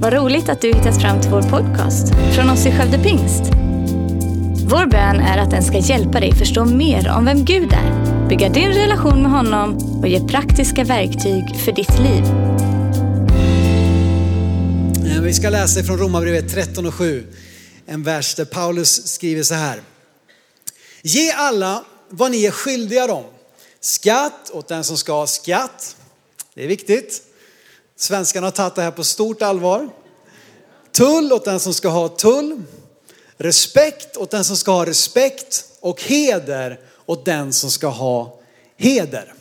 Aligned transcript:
Vad 0.00 0.12
roligt 0.12 0.48
att 0.48 0.60
du 0.60 0.68
hittat 0.68 1.00
fram 1.00 1.20
till 1.20 1.30
vår 1.30 1.42
podcast 1.42 2.14
från 2.34 2.50
oss 2.50 2.66
i 2.66 2.70
Skövde 2.70 2.98
Pingst. 2.98 3.42
Vår 4.70 4.86
bön 4.86 5.20
är 5.20 5.38
att 5.38 5.50
den 5.50 5.62
ska 5.62 5.78
hjälpa 5.78 6.20
dig 6.20 6.34
förstå 6.34 6.64
mer 6.64 7.08
om 7.08 7.24
vem 7.24 7.44
Gud 7.44 7.72
är, 7.72 8.28
bygga 8.28 8.48
din 8.48 8.68
relation 8.68 9.22
med 9.22 9.30
honom 9.30 9.76
och 10.00 10.08
ge 10.08 10.20
praktiska 10.28 10.84
verktyg 10.84 11.56
för 11.64 11.72
ditt 11.72 11.98
liv. 11.98 12.24
Vi 15.22 15.34
ska 15.34 15.50
läsa 15.50 15.82
från 15.82 15.98
Romarbrevet 15.98 16.52
13 16.52 16.86
och 16.86 16.94
7. 16.94 17.26
En 17.86 18.02
vers 18.02 18.34
där 18.34 18.44
Paulus 18.44 19.06
skriver 19.06 19.42
så 19.42 19.54
här. 19.54 19.80
Ge 21.02 21.30
alla 21.30 21.84
vad 22.08 22.30
ni 22.30 22.44
är 22.44 22.50
skyldiga 22.50 23.06
dem. 23.06 23.24
Skatt 23.80 24.50
åt 24.52 24.68
den 24.68 24.84
som 24.84 24.96
ska 24.96 25.12
ha 25.12 25.26
skatt. 25.26 25.96
Det 26.54 26.64
är 26.64 26.68
viktigt. 26.68 27.27
Svenskarna 27.98 28.46
har 28.46 28.52
tagit 28.52 28.74
det 28.74 28.82
här 28.82 28.90
på 28.90 29.04
stort 29.04 29.42
allvar. 29.42 29.88
Tull 30.92 31.32
åt 31.32 31.44
den 31.44 31.60
som 31.60 31.74
ska 31.74 31.88
ha 31.88 32.08
tull. 32.08 32.62
Respekt 33.36 34.16
åt 34.16 34.30
den 34.30 34.44
som 34.44 34.56
ska 34.56 34.70
ha 34.70 34.86
respekt. 34.86 35.64
Och 35.80 36.02
heder 36.02 36.80
åt 37.06 37.24
den 37.24 37.52
som 37.52 37.70
ska 37.70 37.86
ha 37.86 38.38
heder. 38.76 39.34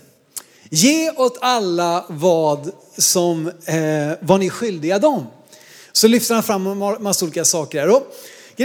Ge 0.70 1.12
åt 1.12 1.38
alla 1.42 2.06
vad, 2.10 2.72
som, 2.98 3.48
eh, 3.48 4.18
vad 4.20 4.40
ni 4.40 4.46
är 4.46 4.50
skyldiga 4.50 5.00
dem. 5.00 5.28
Så 5.92 6.08
lyfter 6.08 6.34
han 6.34 6.44
fram 6.44 6.68
en 6.68 7.04
massa 7.04 7.26
olika 7.26 7.46
saker 7.46 7.80
här. 7.80 7.90
Och 7.90 8.04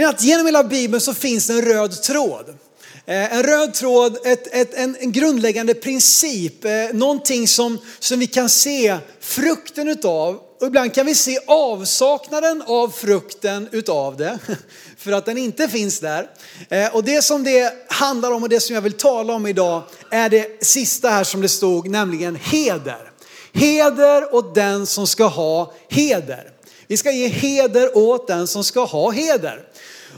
att 0.09 0.23
genom 0.23 0.45
hela 0.45 0.63
Bibeln 0.63 1.01
så 1.01 1.13
finns 1.13 1.47
det 1.47 1.53
en 1.53 1.61
röd 1.61 2.01
tråd. 2.01 2.57
Eh, 3.05 3.37
en 3.37 3.43
röd 3.43 3.73
tråd, 3.73 4.17
ett, 4.25 4.47
ett, 4.55 4.73
en, 4.73 4.97
en 4.99 5.11
grundläggande 5.11 5.73
princip, 5.73 6.65
eh, 6.65 6.71
någonting 6.93 7.47
som, 7.47 7.77
som 7.99 8.19
vi 8.19 8.27
kan 8.27 8.49
se 8.49 8.97
frukten 9.19 9.87
utav. 9.87 10.39
Och 10.61 10.67
ibland 10.67 10.93
kan 10.93 11.05
vi 11.05 11.15
se 11.15 11.39
avsaknaden 11.47 12.63
av 12.67 12.89
frukten 12.89 13.69
utav 13.71 14.17
det, 14.17 14.39
för 14.97 15.11
att 15.11 15.25
den 15.25 15.37
inte 15.37 15.67
finns 15.67 15.99
där. 15.99 16.29
Eh, 16.69 16.95
och 16.95 17.03
det 17.03 17.21
som 17.21 17.43
det 17.43 17.73
handlar 17.87 18.31
om 18.31 18.43
och 18.43 18.49
det 18.49 18.59
som 18.59 18.75
jag 18.75 18.81
vill 18.81 18.93
tala 18.93 19.33
om 19.33 19.47
idag 19.47 19.81
är 20.11 20.29
det 20.29 20.65
sista 20.65 21.09
här 21.09 21.23
som 21.23 21.41
det 21.41 21.49
stod, 21.49 21.89
nämligen 21.89 22.35
heder. 22.35 23.11
Heder 23.53 24.35
åt 24.35 24.55
den 24.55 24.85
som 24.85 25.07
ska 25.07 25.25
ha 25.25 25.73
heder. 25.89 26.49
Vi 26.87 26.97
ska 26.97 27.11
ge 27.11 27.27
heder 27.27 27.97
åt 27.97 28.27
den 28.27 28.47
som 28.47 28.63
ska 28.63 28.85
ha 28.85 29.11
heder. 29.11 29.63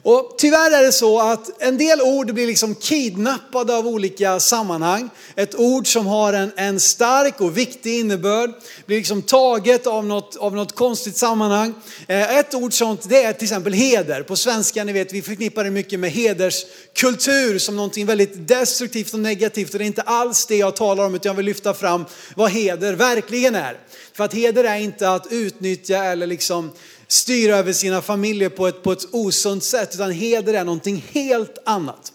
Och 0.08 0.36
tyvärr 0.38 0.72
är 0.72 0.84
det 0.84 0.92
så 0.92 1.20
att 1.20 1.62
en 1.62 1.78
del 1.78 2.02
ord 2.02 2.34
blir 2.34 2.48
liksom 2.48 2.76
kidnappade 2.76 3.76
av 3.76 3.88
olika 3.88 4.40
sammanhang. 4.40 5.10
Ett 5.36 5.56
ord 5.56 5.88
som 5.94 6.06
har 6.08 6.34
en, 6.34 6.52
en 6.56 6.80
stark 6.80 7.42
och 7.42 7.58
viktig 7.58 8.00
innebörd 8.00 8.52
blir 8.86 8.98
liksom 8.98 9.22
taget 9.22 9.88
av 9.88 10.06
något, 10.06 10.36
av 10.36 10.56
något 10.56 10.76
konstigt 10.76 11.18
sammanhang. 11.18 11.74
Eh, 12.08 12.38
ett 12.38 12.54
ord 12.54 12.74
sånt 12.74 13.10
det 13.10 13.24
är 13.24 13.34
till 13.34 13.44
exempel 13.44 13.74
heder. 13.74 14.24
På 14.24 14.36
svenska, 14.36 14.84
ni 14.84 14.94
vet, 14.94 15.14
vi 15.14 15.22
förknippar 15.22 15.64
det 15.64 15.72
mycket 15.72 16.00
med 16.00 16.12
hederskultur 16.12 17.60
som 17.60 17.76
någonting 17.76 18.06
väldigt 18.06 18.48
destruktivt 18.48 19.14
och 19.14 19.20
negativt. 19.20 19.74
Och 19.74 19.80
det 19.80 19.86
är 19.86 19.88
inte 19.88 20.02
alls 20.02 20.46
det 20.46 20.56
jag 20.56 20.76
talar 20.76 21.06
om 21.06 21.16
utan 21.16 21.30
jag 21.30 21.38
vill 21.38 21.46
lyfta 21.46 21.74
fram 21.74 22.06
vad 22.36 22.52
heder 22.52 22.94
verkligen 22.94 23.56
är. 23.56 23.78
För 24.14 24.24
att 24.24 24.34
heder 24.34 24.64
är 24.64 24.78
inte 24.78 25.10
att 25.10 25.28
utnyttja 25.32 26.04
eller 26.04 26.28
liksom 26.28 26.72
styra 27.08 27.58
över 27.58 27.74
sina 27.74 28.02
familjer 28.02 28.50
på 28.50 28.68
ett, 28.68 28.84
på 28.84 28.92
ett 28.92 29.08
osunt 29.12 29.64
sätt, 29.64 29.96
utan 29.96 30.12
heder 30.12 30.54
är 30.54 30.64
någonting 30.64 31.06
helt 31.12 31.58
annat. 31.66 32.14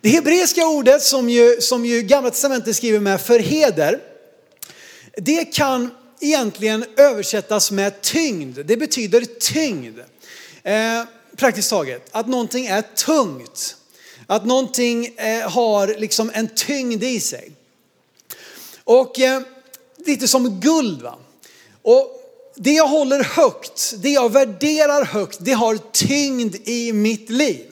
Det 0.00 0.08
hebreiska 0.08 0.66
ordet 0.66 1.02
som 1.02 1.30
ju, 1.30 1.60
som 1.60 1.86
ju 1.86 2.02
gamla 2.02 2.30
testamentet 2.30 2.76
skriver 2.76 3.00
med 3.00 3.20
för 3.20 3.38
heder, 3.38 4.00
det 5.16 5.44
kan 5.44 5.90
egentligen 6.20 6.84
översättas 6.96 7.70
med 7.70 8.00
tyngd. 8.00 8.58
Det 8.64 8.76
betyder 8.76 9.24
tyngd. 9.40 9.98
Eh, 10.62 11.04
praktiskt 11.36 11.70
taget, 11.70 12.08
att 12.10 12.28
någonting 12.28 12.66
är 12.66 12.82
tungt. 12.82 13.76
Att 14.26 14.46
någonting 14.46 15.06
eh, 15.06 15.50
har 15.50 15.94
liksom 15.98 16.30
en 16.34 16.48
tyngd 16.48 17.02
i 17.02 17.20
sig. 17.20 17.52
Och 18.84 19.20
eh, 19.20 19.42
lite 20.06 20.28
som 20.28 20.60
guld 20.60 21.02
va. 21.02 21.18
Och 21.82 22.21
det 22.54 22.72
jag 22.72 22.88
håller 22.88 23.24
högt, 23.24 23.94
det 23.98 24.10
jag 24.10 24.32
värderar 24.32 25.04
högt, 25.04 25.38
det 25.40 25.52
har 25.52 25.78
tyngd 25.92 26.56
i 26.64 26.92
mitt 26.92 27.30
liv. 27.30 27.71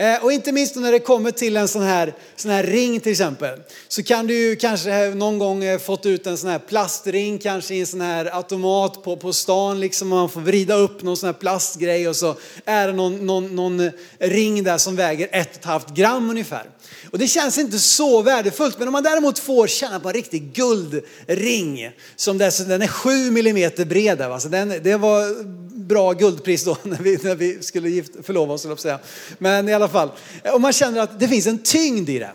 Eh, 0.00 0.24
och 0.24 0.32
inte 0.32 0.52
minst 0.52 0.76
när 0.76 0.92
det 0.92 0.98
kommer 0.98 1.30
till 1.30 1.56
en 1.56 1.68
sån 1.68 1.82
här, 1.82 2.14
sån 2.36 2.50
här 2.50 2.62
ring 2.62 3.00
till 3.00 3.12
exempel. 3.12 3.60
Så 3.88 4.02
kan 4.02 4.26
du 4.26 4.34
ju 4.34 4.56
kanske 4.56 5.08
någon 5.14 5.38
gång 5.38 5.64
eh, 5.64 5.78
fått 5.78 6.06
ut 6.06 6.26
en 6.26 6.38
sån 6.38 6.50
här 6.50 6.58
plastring, 6.58 7.38
kanske 7.38 7.74
i 7.74 7.80
en 7.80 7.86
sån 7.86 8.00
här 8.00 8.36
automat 8.36 9.02
på, 9.02 9.16
på 9.16 9.32
stan. 9.32 9.80
Liksom 9.80 10.08
man 10.08 10.28
får 10.28 10.40
vrida 10.40 10.74
upp 10.74 11.02
någon 11.02 11.16
sån 11.16 11.26
här 11.26 11.34
plastgrej 11.34 12.08
och 12.08 12.16
så 12.16 12.36
är 12.64 12.86
det 12.86 12.92
någon, 12.92 13.26
någon, 13.26 13.56
någon 13.56 13.80
eh, 13.80 13.90
ring 14.18 14.64
där 14.64 14.78
som 14.78 14.96
väger 14.96 15.28
ett 15.32 15.50
och 15.50 15.56
ett 15.56 15.64
halvt 15.64 15.94
gram 15.94 16.30
ungefär. 16.30 16.64
Och 17.10 17.18
det 17.18 17.28
känns 17.28 17.58
inte 17.58 17.78
så 17.78 18.22
värdefullt. 18.22 18.78
Men 18.78 18.88
om 18.88 18.92
man 18.92 19.02
däremot 19.02 19.38
får 19.38 19.66
känna 19.66 20.00
på 20.00 20.08
en 20.08 20.14
riktig 20.14 20.52
guldring. 20.52 21.90
Som 22.16 22.38
dessutom, 22.38 22.70
den 22.70 22.82
är 22.82 22.86
sju 22.86 23.30
millimeter 23.30 23.84
bred. 23.84 24.18
där, 24.18 24.48
den, 24.48 24.68
det 24.82 24.96
var 24.96 25.44
bra 25.90 26.12
guldpris 26.12 26.64
då 26.64 26.76
när 26.82 26.98
vi, 26.98 27.18
när 27.22 27.34
vi 27.34 27.62
skulle 27.62 27.90
gift, 27.90 28.12
förlova 28.22 28.54
oss. 28.54 28.64
jag 28.64 28.80
Säga. 28.80 28.98
Men 29.38 29.68
i 29.68 29.72
alla 29.72 29.88
fall, 29.90 30.10
om 30.44 30.62
man 30.62 30.72
känner 30.72 31.00
att 31.00 31.20
det 31.20 31.28
finns 31.28 31.46
en 31.46 31.58
tyngd 31.58 32.08
i 32.08 32.18
det. 32.18 32.32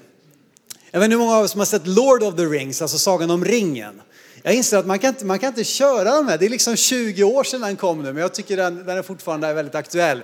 Jag 0.92 1.00
vet 1.00 1.06
inte 1.06 1.18
hur 1.18 1.26
många 1.26 1.38
av 1.38 1.44
er 1.44 1.48
som 1.48 1.60
har 1.60 1.66
sett 1.66 1.88
Lord 1.88 2.24
of 2.24 2.36
the 2.36 2.46
Rings, 2.46 2.82
alltså 2.82 2.98
Sagan 2.98 3.32
om 3.32 3.46
ringen. 3.46 4.02
Jag 4.44 4.54
inser 4.54 4.78
att 4.78 4.86
man 4.86 5.00
kan, 5.00 5.10
inte, 5.10 5.26
man 5.26 5.40
kan 5.40 5.48
inte 5.50 5.64
köra 5.64 6.16
de 6.16 6.28
här. 6.28 6.38
Det 6.38 6.46
är 6.46 6.50
liksom 6.50 6.76
20 6.76 7.24
år 7.24 7.44
sedan 7.44 7.62
den 7.62 7.76
kom 7.76 8.04
nu, 8.04 8.14
men 8.14 8.22
jag 8.22 8.34
tycker 8.34 8.58
den, 8.58 8.86
den 8.86 8.98
är 8.98 9.02
fortfarande 9.02 9.54
väldigt 9.54 9.76
aktuell. 9.76 10.24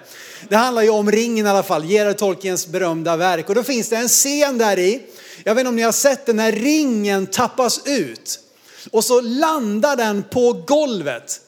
Det 0.49 0.55
handlar 0.55 0.81
ju 0.81 0.89
om 0.89 1.11
ringen 1.11 1.45
i 1.45 1.49
alla 1.49 1.63
fall, 1.63 1.85
Gerard 1.85 2.17
Tolkiens 2.17 2.67
berömda 2.67 3.17
verk. 3.17 3.49
Och 3.49 3.55
då 3.55 3.63
finns 3.63 3.89
det 3.89 3.95
en 3.95 4.07
scen 4.07 4.57
där 4.57 4.79
i. 4.79 5.01
Jag 5.43 5.55
vet 5.55 5.61
inte 5.61 5.69
om 5.69 5.75
ni 5.75 5.81
har 5.81 5.91
sett 5.91 6.25
den 6.25 6.35
när 6.35 6.51
ringen 6.51 7.27
tappas 7.27 7.81
ut. 7.85 8.39
Och 8.91 9.05
så 9.05 9.21
landar 9.21 9.95
den 9.95 10.23
på 10.23 10.53
golvet. 10.53 11.41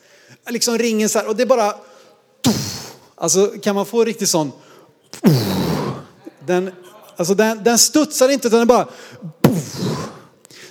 Liksom 0.49 0.77
ringen 0.77 1.09
så 1.09 1.19
här, 1.19 1.27
och 1.27 1.35
det 1.35 1.43
är 1.43 1.47
bara... 1.47 1.75
Alltså 3.15 3.47
kan 3.47 3.75
man 3.75 3.85
få 3.85 4.03
riktigt 4.03 4.29
sån... 4.29 4.51
Den, 6.39 6.71
alltså 7.15 7.33
den, 7.33 7.63
den 7.63 7.77
studsar 7.77 8.29
inte 8.29 8.47
utan 8.47 8.59
den 8.59 8.67
bara... 8.67 8.87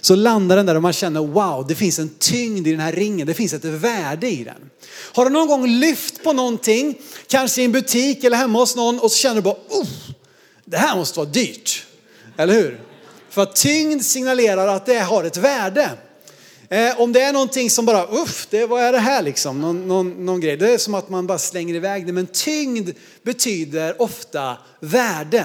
Så 0.00 0.14
landar 0.14 0.56
den 0.56 0.66
där 0.66 0.74
och 0.74 0.82
man 0.82 0.92
känner 0.92 1.20
wow, 1.20 1.66
det 1.68 1.74
finns 1.74 1.98
en 1.98 2.08
tyngd 2.18 2.66
i 2.66 2.70
den 2.70 2.80
här 2.80 2.92
ringen. 2.92 3.26
Det 3.26 3.34
finns 3.34 3.52
ett 3.52 3.64
värde 3.64 4.30
i 4.30 4.44
den. 4.44 4.70
Har 5.12 5.24
du 5.24 5.30
någon 5.30 5.48
gång 5.48 5.66
lyft 5.66 6.24
på 6.24 6.32
någonting, 6.32 6.98
kanske 7.26 7.62
i 7.62 7.64
en 7.64 7.72
butik 7.72 8.24
eller 8.24 8.36
hemma 8.36 8.58
hos 8.58 8.76
någon 8.76 8.98
och 8.98 9.10
så 9.10 9.16
känner 9.16 9.34
du 9.34 9.42
bara, 9.42 9.56
oh, 9.68 9.86
det 10.64 10.76
här 10.76 10.96
måste 10.96 11.18
vara 11.18 11.28
dyrt. 11.28 11.86
Eller 12.36 12.54
hur? 12.54 12.80
För 13.30 13.42
att 13.42 13.56
tyngd 13.56 14.02
signalerar 14.02 14.68
att 14.68 14.86
det 14.86 14.98
har 14.98 15.24
ett 15.24 15.36
värde. 15.36 15.90
Eh, 16.72 17.00
om 17.00 17.12
det 17.12 17.20
är 17.20 17.32
någonting 17.32 17.70
som 17.70 17.86
bara, 17.86 18.06
uff, 18.06 18.46
det, 18.50 18.66
vad 18.66 18.82
är 18.82 18.92
det 18.92 18.98
här 18.98 19.22
liksom? 19.22 19.60
Någon, 19.60 19.88
någon, 19.88 20.26
någon 20.26 20.40
grej. 20.40 20.56
Det 20.56 20.72
är 20.72 20.78
som 20.78 20.94
att 20.94 21.08
man 21.08 21.26
bara 21.26 21.38
slänger 21.38 21.74
iväg 21.74 22.06
det. 22.06 22.12
Men 22.12 22.26
tyngd 22.26 22.90
betyder 23.22 24.02
ofta 24.02 24.56
värde. 24.80 25.44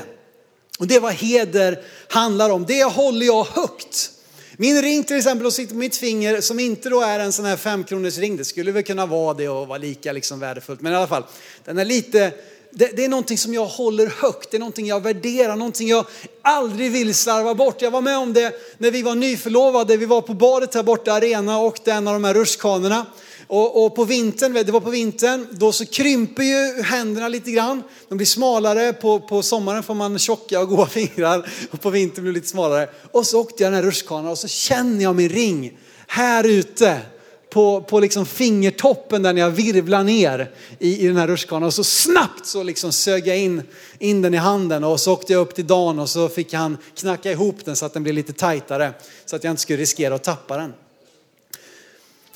Och 0.79 0.87
det 0.87 0.95
är 0.95 0.99
vad 0.99 1.13
heder 1.13 1.79
handlar 2.09 2.49
om. 2.49 2.65
Det 2.65 2.83
håller 2.83 3.25
jag 3.25 3.43
högt. 3.43 4.11
Min 4.57 4.81
ring 4.81 5.03
till 5.03 5.17
exempel 5.17 5.45
och 5.45 5.53
sitter 5.53 5.73
på 5.73 5.79
mitt 5.79 5.95
finger 5.95 6.41
som 6.41 6.59
inte 6.59 6.89
då 6.89 7.01
är 7.01 7.19
en 7.19 7.33
sån 7.33 7.45
här 7.45 7.57
femkronors 7.57 8.17
ring. 8.17 8.37
Det 8.37 8.45
skulle 8.45 8.71
väl 8.71 8.83
kunna 8.83 9.05
vara 9.05 9.33
det 9.33 9.49
och 9.49 9.67
vara 9.67 9.77
lika 9.77 10.11
liksom 10.11 10.39
värdefullt. 10.39 10.81
Men 10.81 10.93
i 10.93 10.95
alla 10.95 11.07
fall, 11.07 11.23
den 11.65 11.77
är 11.77 11.85
lite, 11.85 12.31
det, 12.77 12.91
det 12.95 13.05
är 13.05 13.09
någonting 13.09 13.37
som 13.37 13.53
jag 13.53 13.65
håller 13.65 14.07
högt. 14.07 14.51
Det 14.51 14.57
är 14.57 14.59
någonting 14.59 14.87
jag 14.87 15.03
värderar, 15.03 15.55
någonting 15.55 15.87
jag 15.87 16.05
aldrig 16.41 16.91
vill 16.91 17.15
slarva 17.15 17.55
bort. 17.55 17.81
Jag 17.81 17.91
var 17.91 18.01
med 18.01 18.17
om 18.17 18.33
det 18.33 18.53
när 18.77 18.91
vi 18.91 19.01
var 19.01 19.15
nyförlovade. 19.15 19.97
Vi 19.97 20.05
var 20.05 20.21
på 20.21 20.33
badet 20.33 20.75
här 20.75 20.83
borta, 20.83 21.13
arena 21.13 21.59
och 21.59 21.87
en 21.87 22.07
av 22.07 22.13
de 22.13 22.23
här 22.23 22.33
rutschkanorna. 22.33 23.05
Och, 23.47 23.85
och, 23.85 23.95
på 23.95 24.03
vintern, 24.03 24.53
det 24.53 24.71
var 24.71 24.79
på 24.79 24.89
vintern, 24.89 25.47
då 25.51 25.71
så 25.71 25.85
krymper 25.85 26.43
ju 26.43 26.81
händerna 26.81 27.27
lite 27.27 27.51
grann. 27.51 27.83
De 28.09 28.17
blir 28.17 28.27
smalare, 28.27 28.93
på, 28.93 29.19
på 29.19 29.41
sommaren 29.41 29.83
får 29.83 29.93
man 29.93 30.19
tjocka 30.19 30.59
och 30.59 30.69
goda 30.69 30.85
fingrar 30.85 31.49
och 31.71 31.81
på 31.81 31.89
vintern 31.89 32.23
blir 32.23 32.33
det 32.33 32.39
lite 32.39 32.49
smalare. 32.49 32.89
Och 33.11 33.25
så 33.25 33.41
åkte 33.41 33.63
jag 33.63 33.73
den 33.73 33.83
här 33.83 33.87
rutschkanan 33.89 34.31
och 34.31 34.37
så 34.37 34.47
känner 34.47 35.03
jag 35.03 35.15
min 35.15 35.29
ring 35.29 35.77
här 36.07 36.43
ute 36.43 37.01
på, 37.49 37.81
på 37.81 37.99
liksom 37.99 38.25
fingertoppen 38.25 39.23
där 39.23 39.33
när 39.33 39.41
jag 39.41 39.49
virvlar 39.49 40.03
ner 40.03 40.51
i, 40.79 41.03
i 41.03 41.07
den 41.07 41.17
här 41.17 41.27
rutschkanan. 41.27 41.67
Och 41.67 41.73
så 41.73 41.83
snabbt 41.83 42.45
så 42.45 42.63
liksom 42.63 42.91
sög 42.91 43.27
jag 43.27 43.37
in, 43.37 43.61
in 43.99 44.21
den 44.21 44.33
i 44.33 44.37
handen 44.37 44.83
och 44.83 44.99
så 44.99 45.13
åkte 45.13 45.33
jag 45.33 45.39
upp 45.39 45.55
till 45.55 45.67
Dan 45.67 45.99
och 45.99 46.09
så 46.09 46.29
fick 46.29 46.53
han 46.53 46.77
knacka 46.95 47.31
ihop 47.31 47.65
den 47.65 47.75
så 47.75 47.85
att 47.85 47.93
den 47.93 48.03
blev 48.03 48.15
lite 48.15 48.33
tajtare. 48.33 48.93
Så 49.25 49.35
att 49.35 49.43
jag 49.43 49.51
inte 49.51 49.61
skulle 49.61 49.79
riskera 49.79 50.15
att 50.15 50.23
tappa 50.23 50.57
den. 50.57 50.73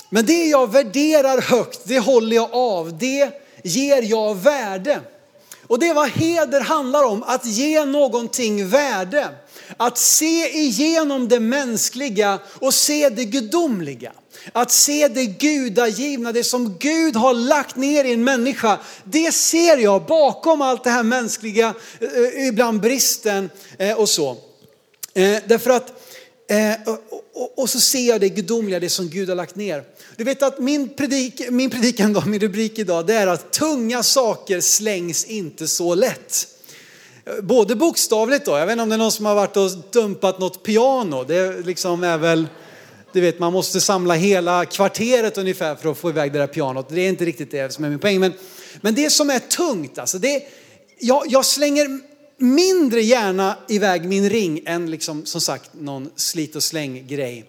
Men 0.09 0.25
det 0.25 0.45
jag 0.45 0.71
värderar 0.71 1.41
högt, 1.41 1.81
det 1.83 1.99
håller 1.99 2.35
jag 2.35 2.49
av. 2.53 2.97
Det 2.97 3.31
ger 3.63 4.01
jag 4.01 4.35
värde. 4.35 5.01
Och 5.67 5.79
det 5.79 5.87
är 5.87 5.93
vad 5.93 6.09
heder 6.09 6.61
handlar 6.61 7.03
om, 7.03 7.23
att 7.23 7.45
ge 7.45 7.85
någonting 7.85 8.67
värde 8.67 9.29
att 9.77 9.97
se 9.97 10.57
igenom 10.57 11.27
det 11.27 11.39
mänskliga 11.39 12.39
och 12.45 12.73
se 12.73 13.09
det 13.09 13.25
gudomliga. 13.25 14.11
Att 14.51 14.71
se 14.71 15.07
det 15.07 15.25
gudagivna, 15.25 16.31
det 16.31 16.43
som 16.43 16.77
Gud 16.79 17.15
har 17.15 17.33
lagt 17.33 17.75
ner 17.75 18.03
i 18.03 18.13
en 18.13 18.23
människa. 18.23 18.79
Det 19.03 19.31
ser 19.31 19.77
jag 19.77 20.05
bakom 20.05 20.61
allt 20.61 20.83
det 20.83 20.89
här 20.89 21.03
mänskliga, 21.03 21.73
eh, 21.99 22.47
ibland 22.47 22.81
bristen 22.81 23.49
eh, 23.77 23.99
och 23.99 24.09
så. 24.09 24.31
Eh, 25.13 25.37
därför 25.47 25.69
att, 25.69 25.93
och 27.55 27.69
så 27.69 27.79
ser 27.79 28.07
jag 28.07 28.21
det 28.21 28.29
gudomliga, 28.29 28.79
det 28.79 28.89
som 28.89 29.09
Gud 29.09 29.29
har 29.29 29.35
lagt 29.35 29.55
ner. 29.55 29.83
Du 30.15 30.23
vet 30.23 30.43
att 30.43 30.59
min, 30.59 30.89
predik, 30.89 31.49
min 31.49 31.69
predikan 31.69 32.13
då, 32.13 32.21
min 32.25 32.39
rubrik 32.39 32.79
idag, 32.79 33.07
det 33.07 33.13
är 33.13 33.27
att 33.27 33.51
tunga 33.51 34.03
saker 34.03 34.61
slängs 34.61 35.25
inte 35.25 35.67
så 35.67 35.95
lätt. 35.95 36.47
Både 37.41 37.75
bokstavligt 37.75 38.45
då, 38.45 38.57
jag 38.57 38.65
vet 38.65 38.71
inte 38.71 38.83
om 38.83 38.89
det 38.89 38.95
är 38.95 38.97
någon 38.97 39.11
som 39.11 39.25
har 39.25 39.35
varit 39.35 39.57
och 39.57 39.69
dumpat 39.91 40.39
något 40.39 40.63
piano. 40.63 41.23
Det 41.23 41.65
liksom 41.65 42.03
är 42.03 42.17
väl, 42.17 42.47
du 43.13 43.21
vet 43.21 43.39
man 43.39 43.53
måste 43.53 43.81
samla 43.81 44.13
hela 44.13 44.65
kvarteret 44.65 45.37
ungefär 45.37 45.75
för 45.75 45.91
att 45.91 45.97
få 45.97 46.09
iväg 46.09 46.33
det 46.33 46.39
där 46.39 46.47
pianot. 46.47 46.89
Det 46.89 47.01
är 47.01 47.09
inte 47.09 47.25
riktigt 47.25 47.51
det 47.51 47.73
som 47.73 47.83
är 47.83 47.89
min 47.89 47.99
poäng. 47.99 48.19
Men, 48.19 48.33
men 48.81 48.95
det 48.95 49.09
som 49.09 49.29
är 49.29 49.39
tungt, 49.39 49.97
alltså 49.97 50.19
det, 50.19 50.43
jag, 50.99 51.23
jag 51.27 51.45
slänger 51.45 51.99
mindre 52.37 53.01
gärna 53.01 53.57
iväg 53.67 54.05
min 54.05 54.29
ring 54.29 54.61
än 54.65 54.91
liksom, 54.91 55.25
som 55.25 55.41
sagt 55.41 55.71
någon 55.73 56.09
slit 56.15 56.55
och 56.55 56.63
släng 56.63 57.07
grej. 57.07 57.45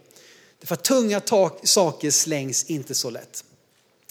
För 0.64 0.76
tunga 0.76 1.20
saker 1.62 2.10
slängs 2.10 2.64
inte 2.64 2.94
så 2.94 3.10
lätt. 3.10 3.44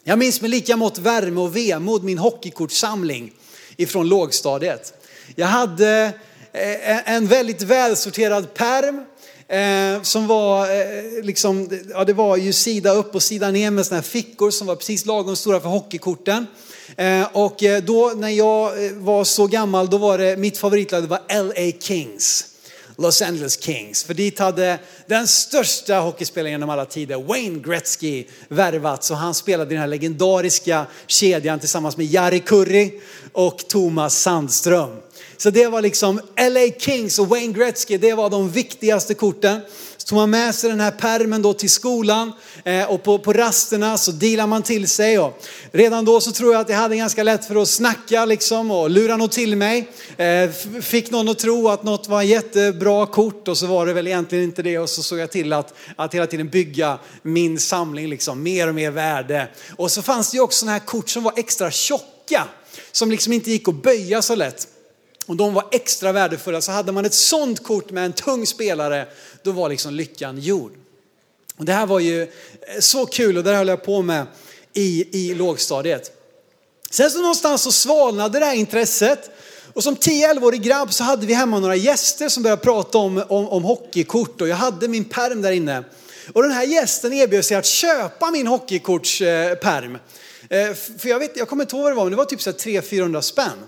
Jag 0.04 0.19
minns 0.19 0.42
med 0.42 0.50
lika 0.50 0.78
mått 0.78 0.98
värme 0.98 1.42
och 1.42 1.56
vemod 1.56 2.04
min 2.04 2.18
hockeykortsamling 2.18 3.34
ifrån 3.78 4.08
lågstadiet. 4.08 4.94
Jag 5.36 5.48
hade 5.48 6.13
eh, 6.54 7.13
en 7.13 7.28
väldigt 7.28 7.62
välsorterad 7.62 8.54
perm 8.54 9.04
eh, 9.48 10.01
som 10.01 10.28
var 10.28 10.66
eh, 10.66 11.24
liksom, 11.24 11.69
ja 11.89 12.04
det 12.04 12.13
var 12.13 12.38
ju 12.38 12.54
sida 12.54 12.92
upp 12.92 13.16
och 13.16 13.24
sida 13.24 13.51
ner 13.51 13.72
med 13.72 13.86
sådana 13.86 14.01
här 14.01 14.10
fickor 14.10 14.51
som 14.51 14.68
var 14.68 14.75
precis 14.75 15.06
lagom 15.06 15.36
stora 15.36 15.60
för 15.60 15.69
hockeykorten. 15.69 16.48
Och 17.31 17.63
då 17.83 18.13
när 18.16 18.30
jag 18.30 18.72
var 18.94 19.24
så 19.24 19.48
gammal, 19.48 19.89
då 19.89 19.98
var 19.98 20.18
det 20.18 20.38
mitt 20.38 20.57
favoritlag, 20.57 21.04
det 21.04 21.07
var 21.07 21.44
LA 21.44 21.80
Kings. 21.80 22.45
Los 22.98 23.22
Angeles 23.22 23.63
Kings. 23.63 24.04
För 24.04 24.13
dit 24.13 24.39
hade 24.39 24.80
den 25.06 25.27
största 25.27 26.00
hockeyspelaren 26.00 26.51
genom 26.51 26.69
alla 26.69 26.86
tider, 26.86 27.18
Wayne 27.18 27.60
Gretzky, 27.60 28.25
värvats. 28.48 29.12
Och 29.12 29.18
han 29.18 29.34
spelade 29.34 29.72
i 29.72 29.74
den 29.74 29.81
här 29.81 29.88
legendariska 29.88 30.86
kedjan 31.07 31.60
tillsammans 31.60 31.98
med 31.98 32.06
Jari 32.06 32.39
Kurri 32.39 33.01
och 33.31 33.57
Thomas 33.68 34.22
Sandström. 34.22 34.98
Så 35.42 35.50
det 35.50 35.68
var 35.68 35.82
liksom 35.82 36.22
LA 36.38 36.68
Kings 36.80 37.20
och 37.20 37.28
Wayne 37.28 37.54
Gretzky, 37.54 37.98
det 37.98 38.14
var 38.14 38.30
de 38.30 38.52
viktigaste 38.52 39.14
korten. 39.14 39.62
Så 39.98 40.08
tog 40.08 40.16
man 40.16 40.30
med 40.30 40.56
sig 40.56 40.70
den 40.70 40.80
här 40.80 40.92
permen 40.92 41.42
då 41.42 41.54
till 41.54 41.70
skolan 41.70 42.32
eh, 42.66 42.92
och 42.92 43.04
på, 43.04 43.20
på 43.20 43.34
rasterna 43.34 43.98
så 43.98 44.12
dealar 44.12 44.48
man 44.48 44.64
till 44.64 44.88
sig. 44.88 45.20
Och 45.20 45.42
redan 45.72 46.06
då 46.06 46.22
så 46.22 46.32
tror 46.32 46.54
jag 46.54 46.62
att 46.62 46.70
jag 46.70 46.78
hade 46.78 46.96
ganska 46.96 47.24
lätt 47.24 47.46
för 47.46 47.62
att 47.62 47.68
snacka 47.68 48.26
liksom 48.26 48.72
och 48.72 48.90
lura 48.90 49.18
något 49.18 49.32
till 49.32 49.56
mig. 49.56 49.90
Eh, 50.18 50.50
fick 50.82 51.12
någon 51.12 51.30
att 51.30 51.40
tro 51.40 51.68
att 51.68 51.84
något 51.84 52.08
var 52.08 52.22
jättebra 52.22 53.06
kort 53.06 53.48
och 53.48 53.58
så 53.58 53.68
var 53.68 53.86
det 53.86 53.94
väl 53.94 54.08
egentligen 54.08 54.44
inte 54.44 54.62
det. 54.62 54.78
Och 54.78 54.90
så 54.90 55.04
såg 55.04 55.20
jag 55.20 55.32
till 55.32 55.54
att, 55.54 55.74
att 55.96 56.14
hela 56.14 56.28
tiden 56.28 56.50
bygga 56.50 57.00
min 57.22 57.60
samling 57.60 58.10
liksom, 58.10 58.44
mer 58.44 58.68
och 58.68 58.76
mer 58.76 58.92
värde. 58.92 59.48
Och 59.76 59.92
så 59.92 60.02
fanns 60.02 60.32
det 60.32 60.36
ju 60.36 60.42
också 60.42 60.60
sådana 60.60 60.72
här 60.72 60.86
kort 60.86 61.10
som 61.10 61.24
var 61.24 61.34
extra 61.36 61.72
tjocka 61.72 62.48
som 62.92 63.12
liksom 63.12 63.34
inte 63.34 63.52
gick 63.52 63.68
att 63.68 63.84
böja 63.84 64.22
så 64.22 64.36
lätt 64.36 64.68
och 65.26 65.36
de 65.36 65.54
var 65.54 65.68
extra 65.72 66.12
värdefulla. 66.12 66.62
Så 66.62 66.72
hade 66.72 66.92
man 66.92 67.06
ett 67.06 67.14
sånt 67.14 67.64
kort 67.64 67.92
med 67.92 68.06
en 68.06 68.14
tung 68.14 68.48
spelare, 68.48 69.08
då 69.44 69.52
var 69.52 69.70
liksom 69.70 69.94
lyckan 69.94 70.40
gjord. 70.40 70.72
Och 71.58 71.66
det 71.66 71.74
här 71.74 71.86
var 71.86 72.00
ju 72.00 72.22
eh, 72.22 72.28
så 72.80 73.06
kul 73.06 73.38
och 73.38 73.44
det 73.44 73.56
höll 73.56 73.68
jag 73.68 73.84
på 73.84 74.02
med 74.02 74.26
i, 74.74 75.08
i 75.12 75.34
lågstadiet. 75.34 76.12
Sen 76.92 77.12
så 77.12 77.20
någonstans 77.20 77.62
så 77.62 77.72
svalnade 77.72 78.40
det 78.40 78.46
här 78.46 78.56
intresset. 78.56 79.30
Och 79.74 79.84
som 79.84 79.96
10-11-årig 79.96 80.62
grabb 80.62 80.94
så 80.94 81.04
hade 81.04 81.26
vi 81.26 81.34
hemma 81.34 81.60
några 81.60 81.76
gäster 81.76 82.30
som 82.30 82.44
började 82.44 82.62
prata 82.62 82.98
om, 82.98 83.24
om, 83.28 83.50
om 83.50 83.64
hockeykort 83.64 84.42
och 84.42 84.48
jag 84.48 84.56
hade 84.56 84.88
min 84.88 85.06
perm 85.06 85.42
där 85.42 85.52
inne. 85.52 85.84
Och 86.34 86.42
den 86.44 86.52
här 86.52 86.64
gästen 86.64 87.14
erbjöd 87.14 87.46
sig 87.46 87.58
att 87.58 87.66
köpa 87.66 88.32
min 88.32 88.48
hockeykortsperm. 88.48 89.98
Eh, 90.50 90.60
eh 90.60 90.74
för 90.74 91.10
jag, 91.10 91.20
vet, 91.20 91.38
jag 91.38 91.48
kommer 91.48 91.64
inte 91.64 91.76
ihåg 91.76 91.84
vad 91.84 91.92
det 91.92 91.96
var, 91.96 92.04
men 92.04 92.12
det 92.12 92.18
var 92.18 92.26
typ 92.26 92.40
300-400 92.40 93.22
spänn. 93.22 93.60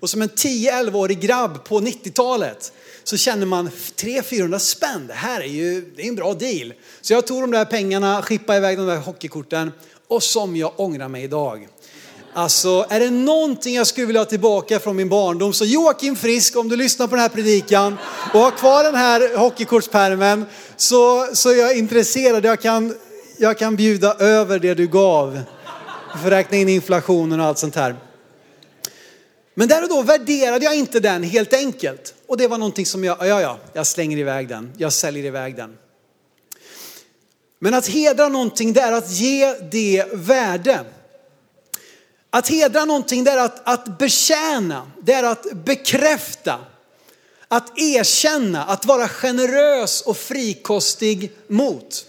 Och 0.00 0.10
som 0.10 0.22
en 0.22 0.28
10-11-årig 0.28 1.20
grabb 1.20 1.64
på 1.64 1.80
90-talet 1.80 2.72
så 3.04 3.16
känner 3.16 3.46
man 3.46 3.70
300-400 3.96 4.58
spänn, 4.58 5.06
det 5.06 5.14
här 5.14 5.40
är 5.40 5.46
ju 5.46 5.92
det 5.96 6.02
är 6.02 6.08
en 6.08 6.14
bra 6.14 6.34
deal. 6.34 6.74
Så 7.00 7.12
jag 7.12 7.26
tog 7.26 7.40
de 7.40 7.50
där 7.50 7.64
pengarna, 7.64 8.22
skippade 8.22 8.58
iväg 8.58 8.78
de 8.78 8.86
där 8.86 8.96
hockeykorten 8.96 9.72
och 10.08 10.22
som 10.22 10.56
jag 10.56 10.72
ångrar 10.76 11.08
mig 11.08 11.24
idag. 11.24 11.68
Alltså 12.34 12.86
är 12.88 13.00
det 13.00 13.10
någonting 13.10 13.74
jag 13.74 13.86
skulle 13.86 14.06
vilja 14.06 14.20
ha 14.20 14.26
tillbaka 14.26 14.80
från 14.80 14.96
min 14.96 15.08
barndom 15.08 15.52
så 15.52 15.64
Joakim 15.64 16.16
Frisk, 16.16 16.56
om 16.56 16.68
du 16.68 16.76
lyssnar 16.76 17.06
på 17.06 17.14
den 17.14 17.22
här 17.22 17.28
predikan 17.28 17.98
och 18.34 18.40
har 18.40 18.50
kvar 18.50 18.84
den 18.84 18.94
här 18.94 19.36
hockeykortspärmen 19.36 20.46
så, 20.76 21.28
så 21.34 21.50
är 21.50 21.54
jag 21.54 21.78
intresserad. 21.78 22.44
Jag 22.44 22.60
kan, 22.60 22.94
jag 23.38 23.58
kan 23.58 23.76
bjuda 23.76 24.14
över 24.14 24.58
det 24.58 24.74
du 24.74 24.86
gav. 24.86 25.40
För 26.22 26.30
räkna 26.30 26.56
in 26.56 26.68
inflationen 26.68 27.40
och 27.40 27.46
allt 27.46 27.58
sånt 27.58 27.76
här. 27.76 27.96
Men 29.54 29.68
där 29.68 29.82
och 29.82 29.88
då 29.88 30.02
värderade 30.02 30.64
jag 30.64 30.76
inte 30.76 31.00
den 31.00 31.22
helt 31.22 31.52
enkelt. 31.52 32.14
Och 32.26 32.36
det 32.36 32.48
var 32.48 32.58
någonting 32.58 32.86
som 32.86 33.04
jag, 33.04 33.16
ja 33.20 33.40
ja, 33.40 33.58
jag 33.72 33.86
slänger 33.86 34.18
iväg 34.18 34.48
den, 34.48 34.72
jag 34.76 34.92
säljer 34.92 35.24
iväg 35.24 35.56
den. 35.56 35.78
Men 37.58 37.74
att 37.74 37.86
hedra 37.86 38.28
någonting 38.28 38.72
det 38.72 38.80
är 38.80 38.92
att 38.92 39.10
ge 39.10 39.54
det 39.54 40.06
värde. 40.12 40.84
Att 42.30 42.48
hedra 42.48 42.84
någonting 42.84 43.24
det 43.24 43.30
är 43.30 43.38
att, 43.38 43.68
att 43.68 43.98
betjäna, 43.98 44.90
det 45.02 45.12
är 45.12 45.22
att 45.22 45.52
bekräfta, 45.52 46.58
att 47.48 47.78
erkänna, 47.78 48.64
att 48.64 48.86
vara 48.86 49.08
generös 49.08 50.00
och 50.00 50.16
frikostig 50.16 51.32
mot. 51.46 52.06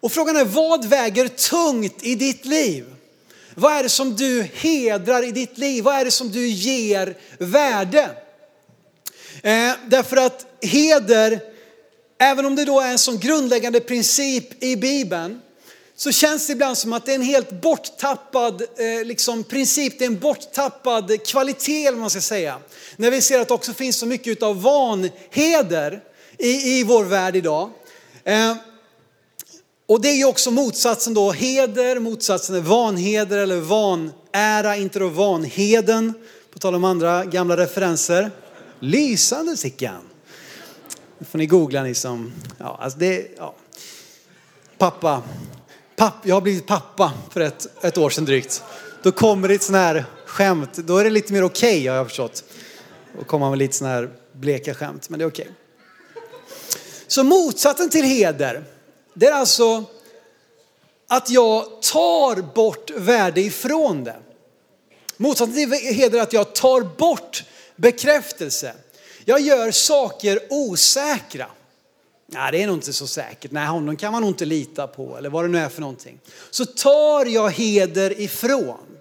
Och 0.00 0.12
frågan 0.12 0.36
är 0.36 0.44
vad 0.44 0.84
väger 0.84 1.28
tungt 1.28 2.02
i 2.02 2.14
ditt 2.14 2.44
liv? 2.44 2.94
Vad 3.54 3.72
är 3.72 3.82
det 3.82 3.88
som 3.88 4.16
du 4.16 4.42
hedrar 4.42 5.22
i 5.22 5.32
ditt 5.32 5.58
liv? 5.58 5.84
Vad 5.84 5.94
är 5.94 6.04
det 6.04 6.10
som 6.10 6.30
du 6.30 6.46
ger 6.46 7.16
värde? 7.38 8.10
Eh, 9.42 9.72
därför 9.86 10.16
att 10.16 10.46
heder, 10.60 11.40
även 12.18 12.46
om 12.46 12.56
det 12.56 12.64
då 12.64 12.80
är 12.80 12.90
en 12.90 12.98
sån 12.98 13.18
grundläggande 13.18 13.80
princip 13.80 14.62
i 14.62 14.76
Bibeln, 14.76 15.40
så 15.96 16.12
känns 16.12 16.46
det 16.46 16.52
ibland 16.52 16.78
som 16.78 16.92
att 16.92 17.06
det 17.06 17.12
är 17.12 17.14
en 17.14 17.22
helt 17.22 17.50
borttappad 17.50 18.62
eh, 18.62 19.04
liksom, 19.04 19.44
princip, 19.44 19.98
det 19.98 20.04
är 20.04 20.06
en 20.06 20.18
borttappad 20.18 21.26
kvalitet 21.26 21.86
eller 21.86 21.98
man 21.98 22.10
ska 22.10 22.20
säga. 22.20 22.58
När 22.96 23.10
vi 23.10 23.20
ser 23.20 23.40
att 23.40 23.48
det 23.48 23.54
också 23.54 23.72
finns 23.72 23.96
så 23.96 24.06
mycket 24.06 24.42
av 24.42 24.62
vanheder 24.62 26.00
i, 26.38 26.78
i 26.78 26.84
vår 26.84 27.04
värld 27.04 27.36
idag. 27.36 27.70
Eh, 28.24 28.56
och 29.92 30.00
det 30.00 30.08
är 30.08 30.16
ju 30.16 30.24
också 30.24 30.50
motsatsen 30.50 31.14
då, 31.14 31.32
heder, 31.32 31.98
motsatsen 31.98 32.56
är 32.56 32.60
vanheder 32.60 33.38
eller 33.38 33.60
vanära, 33.60 34.76
inte 34.76 34.98
då 34.98 35.08
vanheden. 35.08 36.14
På 36.52 36.58
tal 36.58 36.74
om 36.74 36.84
andra 36.84 37.24
gamla 37.24 37.56
referenser. 37.56 38.30
Lysande 38.80 39.56
Sickan. 39.56 40.00
Nu 41.18 41.26
får 41.30 41.38
ni 41.38 41.46
googla 41.46 41.82
ni 41.82 41.94
som, 41.94 42.32
ja 42.58 42.78
alltså 42.82 42.98
det, 42.98 43.26
ja. 43.36 43.54
Pappa, 44.78 45.22
papp, 45.96 46.14
jag 46.22 46.36
har 46.36 46.40
blivit 46.40 46.66
pappa 46.66 47.12
för 47.30 47.40
ett, 47.40 47.84
ett 47.84 47.98
år 47.98 48.10
sedan 48.10 48.24
drygt. 48.24 48.62
Då 49.02 49.12
kommer 49.12 49.48
det 49.48 49.54
ett 49.54 49.62
sån 49.62 49.74
här 49.74 50.04
skämt, 50.26 50.74
då 50.74 50.98
är 50.98 51.04
det 51.04 51.10
lite 51.10 51.32
mer 51.32 51.44
okej 51.44 51.78
okay, 51.78 51.88
har 51.88 51.96
jag 51.96 52.06
förstått. 52.06 52.44
Och 53.20 53.26
komma 53.26 53.50
med 53.50 53.58
lite 53.58 53.76
sån 53.76 53.88
här 53.88 54.10
bleka 54.32 54.74
skämt, 54.74 55.08
men 55.08 55.18
det 55.18 55.24
är 55.24 55.28
okej. 55.28 55.44
Okay. 55.44 55.54
Så 57.06 57.24
motsatsen 57.24 57.90
till 57.90 58.04
heder, 58.04 58.64
det 59.14 59.26
är 59.26 59.32
alltså 59.32 59.84
att 61.06 61.30
jag 61.30 61.82
tar 61.82 62.42
bort 62.54 62.90
värde 62.90 63.40
ifrån 63.40 64.04
det. 64.04 64.16
Motsatsen 65.16 65.54
till 65.54 65.94
heder 65.94 66.18
är 66.18 66.22
att 66.22 66.32
jag 66.32 66.54
tar 66.54 66.80
bort 66.80 67.44
bekräftelse. 67.76 68.74
Jag 69.24 69.40
gör 69.40 69.70
saker 69.70 70.40
osäkra. 70.50 71.46
Nej, 72.26 72.52
det 72.52 72.62
är 72.62 72.66
nog 72.66 72.76
inte 72.76 72.92
så 72.92 73.06
säkert. 73.06 73.50
Nej, 73.50 73.66
honom 73.66 73.96
kan 73.96 74.12
man 74.12 74.22
nog 74.22 74.30
inte 74.30 74.44
lita 74.44 74.86
på 74.86 75.16
eller 75.18 75.30
vad 75.30 75.44
det 75.44 75.48
nu 75.48 75.58
är 75.58 75.68
för 75.68 75.80
någonting. 75.80 76.20
Så 76.50 76.66
tar 76.66 77.26
jag 77.26 77.50
heder 77.50 78.20
ifrån. 78.20 78.91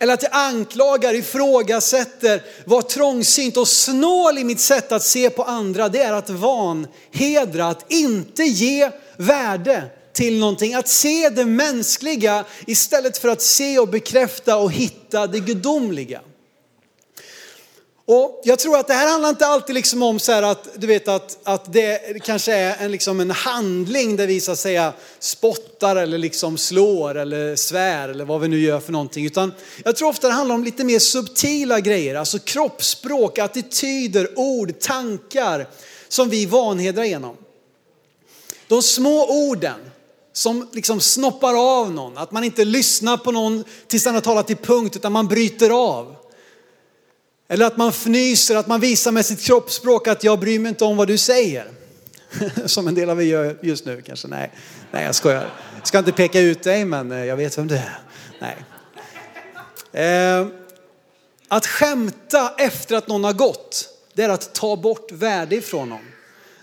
Eller 0.00 0.14
att 0.14 0.22
jag 0.22 0.32
anklagar, 0.34 1.14
ifrågasätter, 1.14 2.42
var 2.64 2.82
trångsynt 2.82 3.56
och 3.56 3.68
snål 3.68 4.38
i 4.38 4.44
mitt 4.44 4.60
sätt 4.60 4.92
att 4.92 5.02
se 5.02 5.30
på 5.30 5.42
andra. 5.42 5.88
Det 5.88 6.02
är 6.02 6.12
att 6.12 6.30
vanhedra, 6.30 7.66
att 7.66 7.92
inte 7.92 8.42
ge 8.42 8.90
värde 9.16 9.82
till 10.12 10.38
någonting. 10.38 10.74
Att 10.74 10.88
se 10.88 11.28
det 11.28 11.44
mänskliga 11.44 12.44
istället 12.66 13.18
för 13.18 13.28
att 13.28 13.42
se 13.42 13.78
och 13.78 13.88
bekräfta 13.88 14.56
och 14.56 14.72
hitta 14.72 15.26
det 15.26 15.40
gudomliga. 15.40 16.20
Och 18.08 18.40
jag 18.44 18.58
tror 18.58 18.78
att 18.78 18.86
det 18.86 18.94
här 18.94 19.10
handlar 19.10 19.28
inte 19.28 19.46
alltid 19.46 19.74
liksom 19.74 20.02
om 20.02 20.18
så 20.18 20.32
att, 20.32 20.68
du 20.74 20.86
vet 20.86 21.08
att, 21.08 21.38
att 21.42 21.72
det 21.72 22.24
kanske 22.24 22.52
är 22.52 22.76
en, 22.84 22.90
liksom 22.90 23.20
en 23.20 23.30
handling 23.30 24.16
där 24.16 24.26
vi 24.26 24.40
så 24.40 24.52
att 24.52 24.58
säga 24.58 24.92
spottar 25.18 25.96
eller 25.96 26.18
liksom 26.18 26.58
slår 26.58 27.14
eller 27.14 27.56
svär 27.56 28.08
eller 28.08 28.24
vad 28.24 28.40
vi 28.40 28.48
nu 28.48 28.60
gör 28.60 28.80
för 28.80 28.92
någonting. 28.92 29.26
Utan 29.26 29.52
jag 29.84 29.96
tror 29.96 30.08
ofta 30.08 30.26
det 30.28 30.32
handlar 30.32 30.54
om 30.54 30.64
lite 30.64 30.84
mer 30.84 30.98
subtila 30.98 31.80
grejer, 31.80 32.14
alltså 32.14 32.38
kroppsspråk, 32.38 33.38
attityder, 33.38 34.28
ord, 34.38 34.80
tankar 34.80 35.68
som 36.08 36.28
vi 36.28 36.46
vanhedrar 36.46 37.04
genom. 37.04 37.36
De 38.68 38.82
små 38.82 39.26
orden 39.26 39.80
som 40.32 40.68
liksom 40.72 41.00
snoppar 41.00 41.80
av 41.80 41.92
någon, 41.92 42.18
att 42.18 42.32
man 42.32 42.44
inte 42.44 42.64
lyssnar 42.64 43.16
på 43.16 43.32
någon 43.32 43.64
tills 43.86 44.04
den 44.04 44.14
har 44.14 44.20
talat 44.20 44.46
till 44.46 44.56
punkt 44.56 44.96
utan 44.96 45.12
man 45.12 45.28
bryter 45.28 45.70
av. 45.70 46.16
Eller 47.48 47.66
att 47.66 47.76
man 47.76 47.88
fnyser, 47.88 48.56
att 48.56 48.66
man 48.66 48.80
visar 48.80 49.12
med 49.12 49.26
sitt 49.26 49.40
kroppsspråk 49.40 50.08
att 50.08 50.24
jag 50.24 50.40
bryr 50.40 50.58
mig 50.58 50.68
inte 50.68 50.84
om 50.84 50.96
vad 50.96 51.08
du 51.08 51.18
säger. 51.18 51.70
Som 52.66 52.88
en 52.88 52.94
del 52.94 53.10
av 53.10 53.22
er 53.22 53.26
gör 53.26 53.58
just 53.62 53.84
nu 53.84 54.02
kanske. 54.02 54.28
Nej, 54.28 54.50
nej 54.90 55.04
jag 55.04 55.14
skojar. 55.14 55.50
Jag 55.78 55.86
ska 55.86 55.98
inte 55.98 56.12
peka 56.12 56.40
ut 56.40 56.62
dig 56.62 56.84
men 56.84 57.12
eh, 57.12 57.24
jag 57.24 57.36
vet 57.36 57.58
vem 57.58 57.68
du 57.68 57.74
är. 57.74 57.98
Nej. 58.40 58.56
Eh, 60.04 60.46
att 61.48 61.66
skämta 61.66 62.54
efter 62.58 62.96
att 62.96 63.08
någon 63.08 63.24
har 63.24 63.32
gått, 63.32 63.88
det 64.14 64.22
är 64.22 64.28
att 64.28 64.54
ta 64.54 64.76
bort 64.76 65.12
värde 65.12 65.56
ifrån 65.56 65.88
någon. 65.88 66.04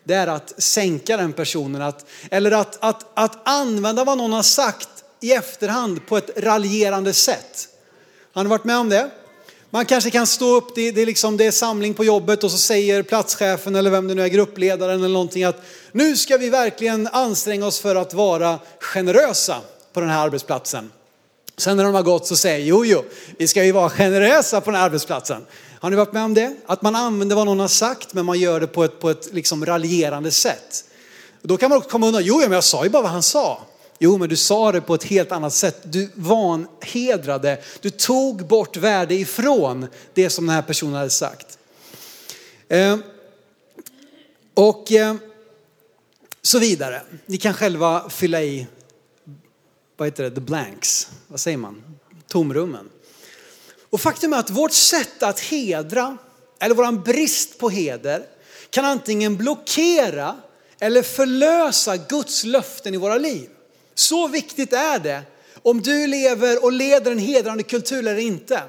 Det 0.03 0.13
är 0.13 0.27
att 0.27 0.53
sänka 0.57 1.17
den 1.17 1.33
personen. 1.33 1.81
Att, 1.81 2.05
eller 2.31 2.51
att, 2.51 2.77
att, 2.83 3.11
att 3.13 3.47
använda 3.47 4.03
vad 4.03 4.17
någon 4.17 4.33
har 4.33 4.43
sagt 4.43 4.89
i 5.19 5.33
efterhand 5.33 6.07
på 6.07 6.17
ett 6.17 6.29
raljerande 6.37 7.13
sätt. 7.13 7.67
Har 8.33 8.43
ni 8.43 8.49
varit 8.49 8.63
med 8.63 8.77
om 8.77 8.89
det? 8.89 9.11
Man 9.73 9.85
kanske 9.85 10.09
kan 10.09 10.27
stå 10.27 10.55
upp, 10.55 10.75
det, 10.75 10.91
det, 10.91 11.01
är 11.01 11.05
liksom, 11.05 11.37
det 11.37 11.45
är 11.45 11.51
samling 11.51 11.93
på 11.93 12.03
jobbet 12.03 12.43
och 12.43 12.51
så 12.51 12.57
säger 12.57 13.03
platschefen 13.03 13.75
eller 13.75 13.89
vem 13.89 14.07
det 14.07 14.15
nu 14.15 14.21
är, 14.23 14.27
gruppledaren 14.27 14.99
eller 14.99 15.13
någonting 15.13 15.43
att 15.43 15.61
nu 15.91 16.17
ska 16.17 16.37
vi 16.37 16.49
verkligen 16.49 17.07
anstränga 17.07 17.65
oss 17.65 17.79
för 17.79 17.95
att 17.95 18.13
vara 18.13 18.59
generösa 18.79 19.57
på 19.93 19.99
den 19.99 20.09
här 20.09 20.25
arbetsplatsen. 20.25 20.91
Sen 21.57 21.77
när 21.77 21.83
de 21.83 21.93
har 21.93 22.03
gått 22.03 22.27
så 22.27 22.35
säger 22.35 22.65
jo, 22.65 22.85
jo, 22.85 23.03
vi 23.37 23.47
ska 23.47 23.63
ju 23.63 23.71
vara 23.71 23.89
generösa 23.89 24.61
på 24.61 24.71
den 24.71 24.79
här 24.79 24.85
arbetsplatsen. 24.85 25.45
Har 25.79 25.89
ni 25.89 25.95
varit 25.95 26.13
med 26.13 26.23
om 26.23 26.33
det? 26.33 26.55
Att 26.65 26.81
man 26.81 26.95
använder 26.95 27.35
vad 27.35 27.45
någon 27.45 27.59
har 27.59 27.67
sagt 27.67 28.13
men 28.13 28.25
man 28.25 28.39
gör 28.39 28.59
det 28.59 28.67
på 28.67 28.83
ett, 28.83 28.99
på 28.99 29.09
ett 29.09 29.33
liksom 29.33 29.65
raljerande 29.65 30.31
sätt. 30.31 30.83
Då 31.41 31.57
kan 31.57 31.69
man 31.69 31.77
också 31.77 31.89
komma 31.89 32.07
undan, 32.07 32.23
jo, 32.25 32.39
men 32.39 32.51
jag 32.51 32.63
sa 32.63 32.83
ju 32.83 32.89
bara 32.89 33.03
vad 33.03 33.11
han 33.11 33.23
sa. 33.23 33.61
Jo, 33.99 34.17
men 34.17 34.29
du 34.29 34.35
sa 34.35 34.71
det 34.71 34.81
på 34.81 34.95
ett 34.95 35.03
helt 35.03 35.31
annat 35.31 35.53
sätt. 35.53 35.81
Du 35.83 36.09
vanhedrade, 36.15 37.61
du 37.81 37.89
tog 37.89 38.47
bort 38.47 38.77
värde 38.77 39.15
ifrån 39.15 39.87
det 40.13 40.29
som 40.29 40.45
den 40.45 40.55
här 40.55 40.61
personen 40.61 40.93
hade 40.93 41.09
sagt. 41.09 41.57
Eh, 42.67 42.97
och 44.53 44.91
eh, 44.91 45.15
så 46.41 46.59
vidare. 46.59 47.01
Ni 47.25 47.37
kan 47.37 47.53
själva 47.53 48.09
fylla 48.09 48.41
i, 48.41 48.67
vad 49.97 50.07
heter 50.07 50.23
det, 50.23 50.31
the 50.31 50.41
blanks, 50.41 51.07
vad 51.27 51.39
säger 51.39 51.57
man, 51.57 51.83
tomrummen. 52.27 52.89
Och 53.89 54.01
faktum 54.01 54.33
är 54.33 54.37
att 54.37 54.49
vårt 54.49 54.71
sätt 54.71 55.23
att 55.23 55.39
hedra, 55.39 56.17
eller 56.59 56.75
våran 56.75 57.01
brist 57.01 57.57
på 57.57 57.69
heder, 57.69 58.25
kan 58.69 58.85
antingen 58.85 59.37
blockera 59.37 60.35
eller 60.79 61.01
förlösa 61.01 61.97
Guds 61.97 62.43
löften 62.43 62.93
i 62.93 62.97
våra 62.97 63.17
liv. 63.17 63.49
Så 63.95 64.27
viktigt 64.27 64.73
är 64.73 64.99
det 64.99 65.21
om 65.61 65.81
du 65.81 66.07
lever 66.07 66.63
och 66.63 66.71
leder 66.71 67.11
en 67.11 67.19
hedrande 67.19 67.63
kultur 67.63 67.99
eller 67.99 68.17
inte. 68.17 68.61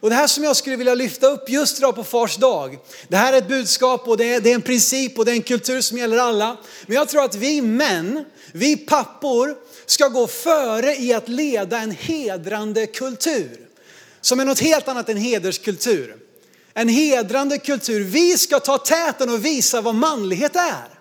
Och 0.00 0.10
det 0.10 0.16
här 0.16 0.26
som 0.26 0.44
jag 0.44 0.56
skulle 0.56 0.76
vilja 0.76 0.94
lyfta 0.94 1.26
upp 1.26 1.50
just 1.50 1.78
idag 1.78 1.94
på 1.94 2.04
fars 2.04 2.36
dag. 2.36 2.78
Det 3.08 3.16
här 3.16 3.32
är 3.32 3.38
ett 3.38 3.48
budskap 3.48 4.08
och 4.08 4.16
det 4.16 4.34
är, 4.34 4.40
det 4.40 4.50
är, 4.50 4.54
en 4.54 4.62
princip 4.62 5.18
och 5.18 5.24
det 5.24 5.30
är 5.30 5.36
en 5.36 5.42
kultur 5.42 5.80
som 5.80 5.98
gäller 5.98 6.18
alla. 6.18 6.56
Men 6.86 6.96
jag 6.96 7.08
tror 7.08 7.24
att 7.24 7.34
vi 7.34 7.62
män, 7.62 8.24
vi 8.52 8.76
pappor 8.76 9.56
ska 9.86 10.08
gå 10.08 10.26
före 10.26 10.96
i 10.96 11.12
att 11.12 11.28
leda 11.28 11.78
en 11.78 11.90
hedrande 11.90 12.86
kultur. 12.86 13.60
Som 14.20 14.40
är 14.40 14.44
något 14.44 14.60
helt 14.60 14.88
annat 14.88 15.08
än 15.08 15.16
hederskultur. 15.16 16.16
En 16.74 16.88
hedrande 16.88 17.58
kultur. 17.58 18.04
Vi 18.04 18.38
ska 18.38 18.60
ta 18.60 18.78
täten 18.78 19.30
och 19.30 19.44
visa 19.44 19.80
vad 19.80 19.94
manlighet 19.94 20.56
är. 20.56 20.97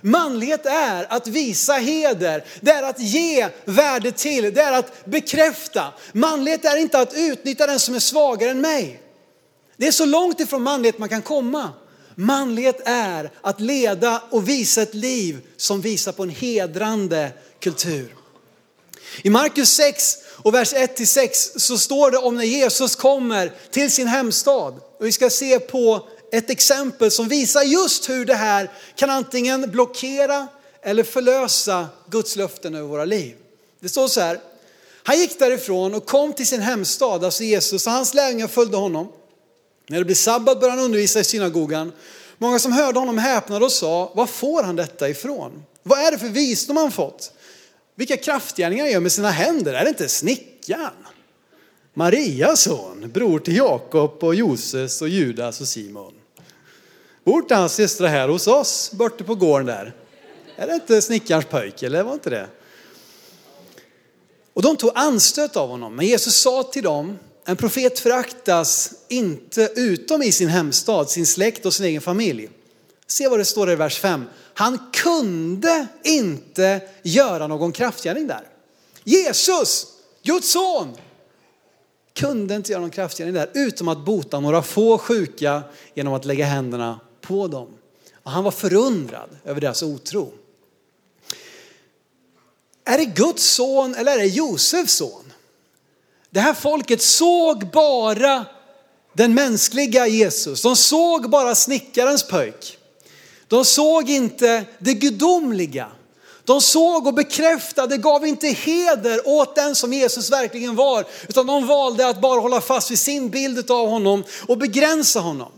Manlighet 0.00 0.66
är 0.66 1.12
att 1.12 1.26
visa 1.26 1.72
heder, 1.72 2.44
det 2.60 2.70
är 2.70 2.82
att 2.82 3.00
ge 3.00 3.48
värde 3.64 4.12
till, 4.12 4.54
det 4.54 4.62
är 4.62 4.72
att 4.72 5.04
bekräfta. 5.04 5.94
Manlighet 6.12 6.64
är 6.64 6.76
inte 6.76 6.98
att 6.98 7.14
utnyttja 7.14 7.66
den 7.66 7.80
som 7.80 7.94
är 7.94 7.98
svagare 7.98 8.50
än 8.50 8.60
mig. 8.60 9.00
Det 9.76 9.86
är 9.86 9.92
så 9.92 10.04
långt 10.04 10.40
ifrån 10.40 10.62
manlighet 10.62 10.98
man 10.98 11.08
kan 11.08 11.22
komma. 11.22 11.70
Manlighet 12.14 12.80
är 12.84 13.30
att 13.40 13.60
leda 13.60 14.22
och 14.30 14.48
visa 14.48 14.82
ett 14.82 14.94
liv 14.94 15.38
som 15.56 15.80
visar 15.80 16.12
på 16.12 16.22
en 16.22 16.30
hedrande 16.30 17.30
kultur. 17.60 18.14
I 19.22 19.30
Markus 19.30 19.70
6 19.70 20.16
och 20.42 20.54
vers 20.54 20.72
1 20.72 21.08
6 21.08 21.52
så 21.56 21.78
står 21.78 22.10
det 22.10 22.18
om 22.18 22.36
när 22.36 22.44
Jesus 22.44 22.96
kommer 22.96 23.52
till 23.70 23.90
sin 23.90 24.06
hemstad. 24.06 24.74
Och 24.98 25.06
vi 25.06 25.12
ska 25.12 25.30
se 25.30 25.60
på 25.60 26.08
ett 26.32 26.50
exempel 26.50 27.10
som 27.10 27.28
visar 27.28 27.62
just 27.62 28.08
hur 28.08 28.24
det 28.24 28.34
här 28.34 28.70
kan 28.94 29.10
antingen 29.10 29.70
blockera 29.70 30.48
eller 30.82 31.02
förlösa 31.02 31.88
Guds 32.10 32.36
löften 32.36 32.74
över 32.74 32.88
våra 32.88 33.04
liv. 33.04 33.36
Det 33.80 33.88
står 33.88 34.08
så 34.08 34.20
här, 34.20 34.40
han 35.02 35.18
gick 35.18 35.38
därifrån 35.38 35.94
och 35.94 36.06
kom 36.06 36.32
till 36.32 36.46
sin 36.46 36.60
hemstad, 36.60 37.24
alltså 37.24 37.44
Jesus, 37.44 37.86
och 37.86 37.92
hans 37.92 38.14
lärjungar 38.14 38.48
följde 38.48 38.76
honom. 38.76 39.08
När 39.88 39.98
det 39.98 40.04
blev 40.04 40.14
sabbat 40.14 40.60
började 40.60 40.78
han 40.78 40.84
undervisa 40.84 41.20
i 41.20 41.24
synagogan. 41.24 41.92
Många 42.38 42.58
som 42.58 42.72
hörde 42.72 42.98
honom 42.98 43.18
häpnade 43.18 43.64
och 43.64 43.72
sa, 43.72 44.12
var 44.14 44.26
får 44.26 44.62
han 44.62 44.76
detta 44.76 45.08
ifrån? 45.08 45.62
Vad 45.82 45.98
är 45.98 46.10
det 46.10 46.18
för 46.18 46.28
visdom 46.28 46.76
han 46.76 46.92
fått? 46.92 47.32
Vilka 47.94 48.16
kraftgärningar 48.16 48.84
han 48.84 48.92
gör 48.92 49.00
med 49.00 49.12
sina 49.12 49.30
händer? 49.30 49.74
Är 49.74 49.82
det 49.82 49.88
inte 49.88 50.08
snickaren? 50.08 51.06
Marias 51.94 52.60
son, 52.60 53.10
bror 53.14 53.38
till 53.38 53.56
Jakob 53.56 54.24
och 54.24 54.34
Joses 54.34 55.02
och 55.02 55.08
Judas 55.08 55.60
och 55.60 55.68
Simon. 55.68 56.12
Bor 57.26 57.42
inte 57.42 57.54
hans 57.54 57.74
systrar 57.74 58.08
här 58.08 58.28
hos 58.28 58.46
oss, 58.46 58.90
borta 58.92 59.24
på 59.24 59.34
gården 59.34 59.66
där? 59.66 59.94
Är 60.56 60.66
det 60.66 60.74
inte 60.74 61.02
snickarens 61.02 61.44
pojk, 61.44 61.82
eller 61.82 62.02
var 62.02 62.12
inte 62.12 62.30
det? 62.30 62.46
Och 64.52 64.62
de 64.62 64.76
tog 64.76 64.90
anstöt 64.94 65.56
av 65.56 65.68
honom. 65.68 65.96
Men 65.96 66.06
Jesus 66.06 66.36
sa 66.36 66.62
till 66.62 66.82
dem, 66.82 67.18
en 67.44 67.56
profet 67.56 67.98
föraktas 67.98 68.94
inte 69.08 69.72
utom 69.76 70.22
i 70.22 70.32
sin 70.32 70.48
hemstad, 70.48 71.10
sin 71.10 71.26
släkt 71.26 71.66
och 71.66 71.74
sin 71.74 71.86
egen 71.86 72.00
familj. 72.00 72.48
Se 73.06 73.28
vad 73.28 73.38
det 73.38 73.44
står 73.44 73.70
i 73.70 73.74
vers 73.74 73.98
5. 73.98 74.24
Han 74.54 74.78
kunde 74.92 75.86
inte 76.04 76.80
göra 77.02 77.46
någon 77.46 77.72
kraftgärning 77.72 78.26
där. 78.26 78.48
Jesus, 79.04 79.86
Guds 80.22 80.50
son, 80.50 80.96
kunde 82.14 82.54
inte 82.54 82.72
göra 82.72 82.80
någon 82.80 82.90
kraftgärning 82.90 83.34
där 83.34 83.50
utom 83.54 83.88
att 83.88 84.04
bota 84.04 84.40
några 84.40 84.62
få 84.62 84.98
sjuka 84.98 85.62
genom 85.94 86.14
att 86.14 86.24
lägga 86.24 86.46
händerna 86.46 87.00
på 87.26 87.48
dem. 87.48 87.68
Och 88.22 88.30
han 88.30 88.44
var 88.44 88.50
förundrad 88.50 89.28
över 89.44 89.60
deras 89.60 89.82
otro. 89.82 90.32
Är 92.84 92.98
det 92.98 93.04
Guds 93.04 93.44
son 93.44 93.94
eller 93.94 94.12
är 94.12 94.18
det 94.18 94.26
Josefs 94.26 94.94
son? 94.94 95.32
Det 96.30 96.40
här 96.40 96.54
folket 96.54 97.02
såg 97.02 97.70
bara 97.70 98.46
den 99.12 99.34
mänskliga 99.34 100.06
Jesus. 100.06 100.62
De 100.62 100.76
såg 100.76 101.30
bara 101.30 101.54
snickarens 101.54 102.22
pöjk. 102.22 102.78
De 103.48 103.64
såg 103.64 104.10
inte 104.10 104.64
det 104.78 104.94
gudomliga. 104.94 105.88
De 106.44 106.60
såg 106.60 107.06
och 107.06 107.14
bekräftade, 107.14 107.96
gav 107.96 108.26
inte 108.26 108.48
heder 108.48 109.28
åt 109.28 109.54
den 109.54 109.74
som 109.74 109.92
Jesus 109.92 110.30
verkligen 110.30 110.76
var, 110.76 111.04
utan 111.28 111.46
de 111.46 111.66
valde 111.66 112.08
att 112.08 112.20
bara 112.20 112.40
hålla 112.40 112.60
fast 112.60 112.90
vid 112.90 112.98
sin 112.98 113.30
bild 113.30 113.70
av 113.70 113.88
honom 113.88 114.24
och 114.48 114.58
begränsa 114.58 115.20
honom. 115.20 115.52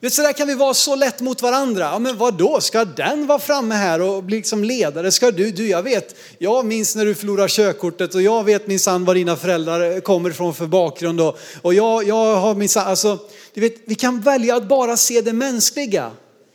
Vet, 0.00 0.12
så 0.12 0.22
där 0.22 0.32
kan 0.32 0.48
vi 0.48 0.54
vara 0.54 0.74
så 0.74 0.94
lätt 0.94 1.20
mot 1.20 1.42
varandra. 1.42 1.80
Ja, 1.80 1.98
men 1.98 2.36
då? 2.36 2.60
ska 2.60 2.84
den 2.84 3.26
vara 3.26 3.38
framme 3.38 3.74
här 3.74 4.00
och 4.00 4.24
bli 4.24 4.36
liksom 4.36 4.64
ledare? 4.64 5.12
Ska 5.12 5.30
du? 5.30 5.50
Du, 5.50 5.68
jag 5.68 5.82
vet, 5.82 6.16
jag 6.38 6.66
minns 6.66 6.96
när 6.96 7.04
du 7.04 7.14
förlorade 7.14 7.48
körkortet 7.48 8.14
och 8.14 8.22
jag 8.22 8.44
vet 8.44 8.66
minsann 8.66 9.04
var 9.04 9.14
dina 9.14 9.36
föräldrar 9.36 10.00
kommer 10.00 10.30
ifrån 10.30 10.54
för 10.54 10.66
bakgrund. 10.66 11.20
Och, 11.20 11.38
och 11.62 11.74
jag, 11.74 12.08
jag 12.08 12.36
har 12.36 12.54
minsann, 12.54 12.86
alltså, 12.86 13.18
du 13.54 13.60
vet, 13.60 13.74
vi 13.84 13.94
kan 13.94 14.20
välja 14.20 14.56
att 14.56 14.68
bara 14.68 14.96
se 14.96 15.20
det 15.20 15.32
mänskliga 15.32 16.10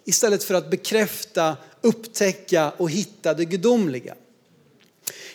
istället 0.06 0.44
för 0.44 0.54
att 0.54 0.70
bekräfta, 0.70 1.58
upptäcka 1.82 2.72
och 2.78 2.90
hitta 2.90 3.34
det 3.34 3.46
gudomliga. 3.46 4.14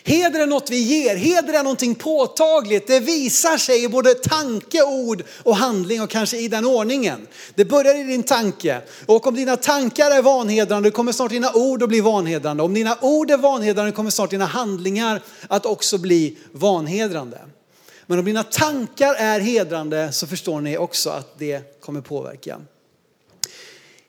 Heder 0.07 0.39
är 0.39 0.47
något 0.47 0.69
vi 0.69 0.77
ger, 0.77 1.15
heder 1.15 1.53
är 1.53 1.63
någonting 1.63 1.95
påtagligt. 1.95 2.87
Det 2.87 2.99
visar 2.99 3.57
sig 3.57 3.83
i 3.83 3.89
både 3.89 4.13
tanke, 4.13 4.83
ord 4.83 5.23
och 5.43 5.55
handling 5.55 6.01
och 6.01 6.09
kanske 6.09 6.37
i 6.37 6.47
den 6.47 6.65
ordningen. 6.65 7.27
Det 7.55 7.65
börjar 7.65 7.95
i 7.95 8.03
din 8.03 8.23
tanke 8.23 8.81
och 9.05 9.27
om 9.27 9.35
dina 9.35 9.57
tankar 9.57 10.11
är 10.11 10.21
vanhedrande 10.21 10.91
kommer 10.91 11.11
snart 11.11 11.31
dina 11.31 11.51
ord 11.53 11.83
att 11.83 11.89
bli 11.89 12.01
vanhedrande. 12.01 12.63
Om 12.63 12.73
dina 12.73 12.97
ord 13.01 13.31
är 13.31 13.37
vanhedrande 13.37 13.91
kommer 13.91 14.09
snart 14.09 14.29
dina 14.29 14.45
handlingar 14.45 15.21
att 15.47 15.65
också 15.65 15.97
bli 15.97 16.37
vanhedrande. 16.51 17.39
Men 18.05 18.19
om 18.19 18.25
dina 18.25 18.43
tankar 18.43 19.13
är 19.13 19.39
hedrande 19.39 20.11
så 20.11 20.27
förstår 20.27 20.61
ni 20.61 20.77
också 20.77 21.09
att 21.09 21.39
det 21.39 21.81
kommer 21.81 22.01
påverka. 22.01 22.61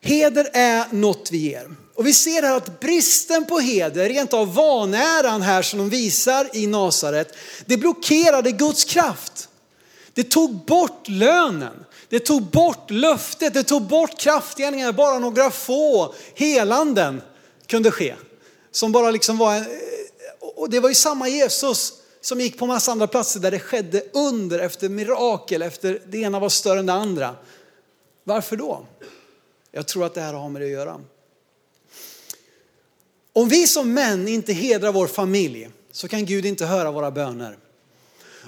Heder 0.08 0.50
är 0.52 0.84
något 0.90 1.28
vi 1.32 1.38
ger. 1.38 1.70
Och 1.94 2.06
vi 2.06 2.12
ser 2.12 2.42
här 2.42 2.56
att 2.56 2.80
bristen 2.80 3.44
på 3.44 3.58
heder, 3.58 4.08
rent 4.08 4.34
av 4.34 4.54
vanäran 4.54 5.42
här 5.42 5.62
som 5.62 5.78
de 5.78 5.90
visar 5.90 6.50
i 6.52 6.66
Nasaret, 6.66 7.36
det 7.66 7.76
blockerade 7.76 8.52
Guds 8.52 8.84
kraft. 8.84 9.48
Det 10.14 10.22
tog 10.22 10.64
bort 10.64 11.08
lönen. 11.08 11.84
Det 12.08 12.20
tog 12.20 12.42
bort 12.42 12.90
löftet, 12.90 13.54
det 13.54 13.62
tog 13.62 13.82
bort 13.82 14.18
kraftgärningar. 14.18 14.92
Bara 14.92 15.18
några 15.18 15.50
få 15.50 16.14
helanden 16.34 17.22
kunde 17.66 17.90
ske. 17.90 18.14
Som 18.70 18.92
bara 18.92 19.10
liksom 19.10 19.38
var 19.38 19.54
en, 19.54 19.62
eh, 19.62 19.68
och 20.56 20.70
det 20.70 20.80
var 20.80 20.88
ju 20.88 20.94
samma 20.94 21.28
Jesus 21.28 21.92
som 22.20 22.40
gick 22.40 22.58
på 22.58 22.66
massa 22.66 22.92
andra 22.92 23.06
platser 23.06 23.40
där 23.40 23.50
det 23.50 23.60
skedde 23.60 24.02
under 24.12 24.58
efter 24.58 24.88
mirakel, 24.88 25.62
efter 25.62 26.02
det 26.06 26.18
ena 26.18 26.40
var 26.40 26.48
större 26.48 26.78
än 26.78 26.86
det 26.86 26.92
andra. 26.92 27.34
Varför 28.24 28.56
då? 28.56 28.86
Jag 29.72 29.86
tror 29.86 30.04
att 30.06 30.14
det 30.14 30.20
här 30.20 30.32
har 30.32 30.48
med 30.48 30.62
det 30.62 30.66
att 30.66 30.72
göra. 30.72 31.00
Om 33.32 33.48
vi 33.48 33.66
som 33.66 33.94
män 33.94 34.28
inte 34.28 34.52
hedrar 34.52 34.92
vår 34.92 35.06
familj 35.06 35.68
så 35.92 36.08
kan 36.08 36.26
Gud 36.26 36.46
inte 36.46 36.66
höra 36.66 36.90
våra 36.90 37.10
böner. 37.10 37.58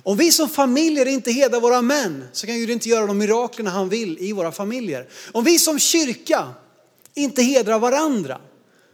Om 0.03 0.17
vi 0.17 0.33
som 0.33 0.49
familjer 0.49 1.07
inte 1.07 1.33
hedrar 1.33 1.61
våra 1.61 1.83
män 1.83 2.25
så 2.33 2.47
kan 2.47 2.57
Gud 2.57 2.71
inte 2.71 2.89
göra 2.89 3.07
de 3.07 3.19
miraklerna 3.19 3.71
han 3.71 3.89
vill 3.89 4.19
i 4.21 4.33
våra 4.33 4.53
familjer. 4.53 5.09
Om 5.33 5.45
vi 5.45 5.59
som 5.59 5.79
kyrka 5.79 6.55
inte 7.15 7.43
hedrar 7.43 7.79
varandra 7.79 8.41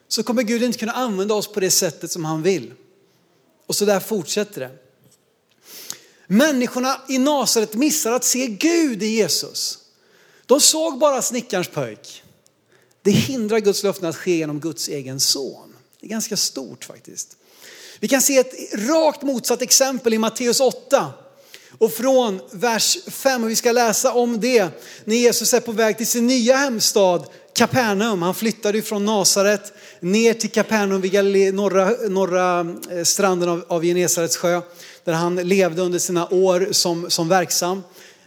så 0.08 0.22
kommer 0.22 0.42
Gud 0.42 0.62
inte 0.62 0.78
kunna 0.78 0.92
använda 0.92 1.34
oss 1.34 1.52
på 1.52 1.60
det 1.60 1.70
sättet 1.70 2.10
som 2.10 2.24
han 2.24 2.42
vill. 2.42 2.72
Och 3.66 3.76
så 3.76 3.84
där 3.84 4.00
fortsätter 4.00 4.60
det. 4.60 4.70
Människorna 6.26 7.00
i 7.08 7.18
Nasaret 7.18 7.74
missar 7.74 8.12
att 8.12 8.24
se 8.24 8.46
Gud 8.46 9.02
i 9.02 9.06
Jesus. 9.06 9.78
De 10.46 10.60
såg 10.60 10.98
bara 10.98 11.22
snickarens 11.22 11.68
pöjk. 11.68 12.22
Det 13.02 13.10
hindrar 13.10 13.58
Guds 13.58 13.82
löften 13.82 14.08
att 14.08 14.16
ske 14.16 14.36
genom 14.36 14.60
Guds 14.60 14.88
egen 14.88 15.20
son. 15.20 15.74
Det 16.00 16.06
är 16.06 16.10
ganska 16.10 16.36
stort 16.36 16.84
faktiskt. 16.84 17.36
Vi 18.00 18.08
kan 18.08 18.22
se 18.22 18.38
ett 18.38 18.54
rakt 18.74 19.22
motsatt 19.22 19.62
exempel 19.62 20.14
i 20.14 20.18
Matteus 20.18 20.60
8 20.60 21.12
och 21.78 21.92
från 21.92 22.40
vers 22.50 22.98
5. 23.06 23.44
Och 23.44 23.50
vi 23.50 23.56
ska 23.56 23.72
läsa 23.72 24.12
om 24.12 24.40
det 24.40 24.68
när 25.04 25.16
Jesus 25.16 25.54
är 25.54 25.60
på 25.60 25.72
väg 25.72 25.96
till 25.96 26.06
sin 26.06 26.26
nya 26.26 26.56
hemstad 26.56 27.26
Kapernaum. 27.54 28.22
Han 28.22 28.34
flyttade 28.34 28.82
från 28.82 29.04
Nasaret 29.04 29.72
ner 30.00 30.34
till 30.34 30.50
Kapernaum 30.50 31.00
vid 31.00 31.54
norra, 31.54 31.90
norra 32.08 32.66
eh, 32.90 33.04
stranden 33.04 33.48
av, 33.48 33.64
av 33.68 33.82
Genesarets 33.82 34.36
sjö. 34.36 34.60
Där 35.04 35.12
han 35.12 35.36
levde 35.36 35.82
under 35.82 35.98
sina 35.98 36.28
år 36.28 36.68
som, 36.72 37.10
som 37.10 37.28
verksam. 37.28 37.82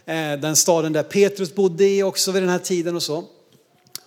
Eh, 0.06 0.32
den 0.32 0.56
staden 0.56 0.92
där 0.92 1.02
Petrus 1.02 1.54
bodde 1.54 1.88
i 1.88 2.02
också 2.02 2.32
vid 2.32 2.42
den 2.42 2.50
här 2.50 2.58
tiden 2.58 2.96
och 2.96 3.02
så. 3.02 3.24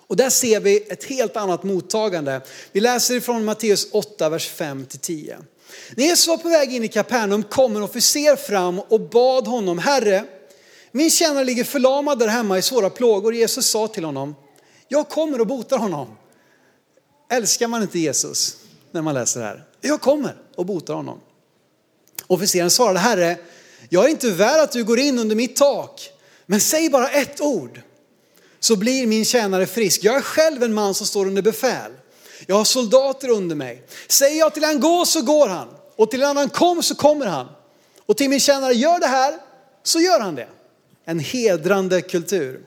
Och 0.07 0.15
där 0.15 0.29
ser 0.29 0.59
vi 0.59 0.77
ett 0.77 1.03
helt 1.03 1.37
annat 1.37 1.63
mottagande. 1.63 2.41
Vi 2.71 2.79
läser 2.79 3.15
ifrån 3.15 3.45
Matteus 3.45 3.87
8, 3.91 4.29
vers 4.29 4.51
5-10. 4.51 5.35
När 5.95 6.03
Jesus 6.03 6.27
var 6.27 6.37
på 6.37 6.49
väg 6.49 6.73
in 6.73 6.83
i 6.83 6.87
Kapernaum 6.87 7.43
kom 7.43 7.75
en 7.75 7.83
officer 7.83 8.35
fram 8.35 8.79
och 8.79 8.99
bad 8.99 9.47
honom, 9.47 9.77
Herre, 9.77 10.25
min 10.91 11.09
tjänare 11.09 11.43
ligger 11.43 11.63
förlamad 11.63 12.19
där 12.19 12.27
hemma 12.27 12.57
i 12.57 12.61
svåra 12.61 12.89
plågor. 12.89 13.35
Jesus 13.35 13.65
sa 13.65 13.87
till 13.87 14.03
honom, 14.03 14.35
jag 14.87 15.09
kommer 15.09 15.41
och 15.41 15.47
botar 15.47 15.77
honom. 15.77 16.07
Älskar 17.31 17.67
man 17.67 17.81
inte 17.81 17.99
Jesus 17.99 18.57
när 18.91 19.01
man 19.01 19.13
läser 19.13 19.39
det 19.39 19.45
här? 19.45 19.63
Jag 19.81 20.01
kommer 20.01 20.35
och 20.55 20.65
botar 20.65 20.93
honom. 20.93 21.19
Officeren 22.27 22.71
svarade, 22.71 22.99
Herre, 22.99 23.37
jag 23.89 24.05
är 24.05 24.09
inte 24.09 24.29
värd 24.29 24.59
att 24.59 24.71
du 24.71 24.83
går 24.83 24.99
in 24.99 25.19
under 25.19 25.35
mitt 25.35 25.55
tak, 25.55 26.09
men 26.45 26.61
säg 26.61 26.89
bara 26.89 27.09
ett 27.09 27.41
ord 27.41 27.81
så 28.59 28.75
blir 28.75 29.07
min 29.07 29.25
tjänare 29.25 29.65
frisk. 29.65 30.03
Jag 30.03 30.15
är 30.15 30.21
själv 30.21 30.63
en 30.63 30.73
man 30.73 30.93
som 30.93 31.07
står 31.07 31.25
under 31.25 31.41
befäl. 31.41 31.91
Jag 32.47 32.55
har 32.55 32.63
soldater 32.63 33.29
under 33.29 33.55
mig. 33.55 33.83
Säger 34.07 34.39
jag 34.39 34.53
till 34.53 34.63
en 34.63 34.79
gå 34.79 35.05
så 35.05 35.21
går 35.21 35.47
han 35.47 35.67
och 35.95 36.11
till 36.11 36.21
en 36.21 36.29
annan 36.29 36.49
kom 36.49 36.83
så 36.83 36.95
kommer 36.95 37.25
han. 37.25 37.47
Och 38.05 38.17
till 38.17 38.29
min 38.29 38.39
tjänare 38.39 38.73
gör 38.73 38.99
det 38.99 39.07
här 39.07 39.33
så 39.83 39.99
gör 39.99 40.19
han 40.19 40.35
det. 40.35 40.47
En 41.05 41.19
hedrande 41.19 42.01
kultur. 42.01 42.61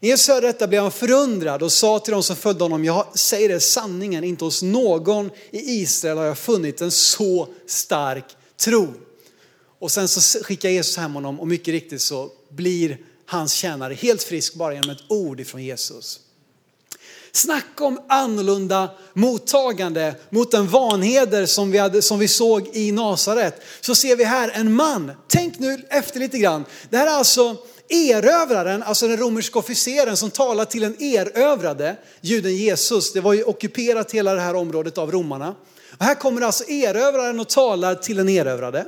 När 0.00 0.08
Jesus 0.08 0.28
hörde 0.28 0.46
detta 0.46 0.66
blev 0.66 0.82
han 0.82 0.92
förundrad 0.92 1.62
och 1.62 1.72
sa 1.72 1.98
till 1.98 2.12
de 2.12 2.22
som 2.22 2.36
följde 2.36 2.64
honom, 2.64 2.84
jag 2.84 3.18
säger 3.18 3.48
det 3.48 3.60
sanningen, 3.60 4.24
inte 4.24 4.44
hos 4.44 4.62
någon 4.62 5.30
i 5.50 5.58
Israel 5.58 6.18
har 6.18 6.24
jag 6.24 6.38
funnit 6.38 6.80
en 6.80 6.90
så 6.90 7.48
stark 7.66 8.24
tro. 8.56 8.94
Och 9.78 9.90
sen 9.90 10.08
så 10.08 10.44
skickar 10.44 10.68
Jesus 10.68 10.96
hem 10.96 11.14
honom 11.14 11.40
och 11.40 11.48
mycket 11.48 11.72
riktigt 11.72 12.02
så 12.02 12.30
blir 12.48 12.98
hans 13.26 13.52
tjänare 13.52 13.94
helt 13.94 14.22
frisk 14.22 14.54
bara 14.54 14.74
genom 14.74 14.90
ett 14.90 15.02
ord 15.08 15.40
ifrån 15.40 15.64
Jesus. 15.64 16.20
Snacka 17.32 17.84
om 17.84 18.00
annorlunda 18.08 18.90
mottagande 19.12 20.14
mot 20.30 20.50
den 20.50 20.68
vanheder 20.68 21.46
som 21.46 21.70
vi, 21.70 21.78
hade, 21.78 22.02
som 22.02 22.18
vi 22.18 22.28
såg 22.28 22.68
i 22.72 22.92
Nasaret. 22.92 23.62
Så 23.80 23.94
ser 23.94 24.16
vi 24.16 24.24
här 24.24 24.50
en 24.54 24.72
man, 24.72 25.12
tänk 25.28 25.58
nu 25.58 25.86
efter 25.90 26.20
lite 26.20 26.38
grann. 26.38 26.64
Det 26.90 26.96
här 26.96 27.06
är 27.06 27.10
alltså 27.10 27.56
erövraren, 27.88 28.82
alltså 28.82 29.08
den 29.08 29.16
romerska 29.16 29.58
officeren 29.58 30.16
som 30.16 30.30
talar 30.30 30.64
till 30.64 30.84
en 30.84 31.02
erövrade, 31.02 31.96
juden 32.20 32.56
Jesus. 32.56 33.12
Det 33.12 33.20
var 33.20 33.32
ju 33.32 33.42
ockuperat 33.42 34.12
hela 34.12 34.34
det 34.34 34.40
här 34.40 34.54
området 34.54 34.98
av 34.98 35.12
romarna. 35.12 35.54
Och 35.98 36.04
här 36.04 36.14
kommer 36.14 36.42
alltså 36.42 36.64
erövraren 36.64 37.40
och 37.40 37.48
talar 37.48 37.94
till 37.94 38.18
en 38.18 38.28
erövrade. 38.28 38.86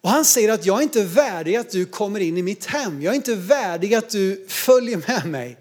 Och 0.00 0.10
han 0.10 0.24
säger 0.24 0.48
att 0.48 0.66
jag 0.66 0.78
är 0.78 0.82
inte 0.82 1.04
värdig 1.04 1.56
att 1.56 1.70
du 1.70 1.86
kommer 1.86 2.20
in 2.20 2.38
i 2.38 2.42
mitt 2.42 2.66
hem. 2.66 3.02
Jag 3.02 3.12
är 3.12 3.16
inte 3.16 3.34
värdig 3.34 3.94
att 3.94 4.10
du 4.10 4.46
följer 4.48 5.02
med 5.08 5.26
mig. 5.26 5.58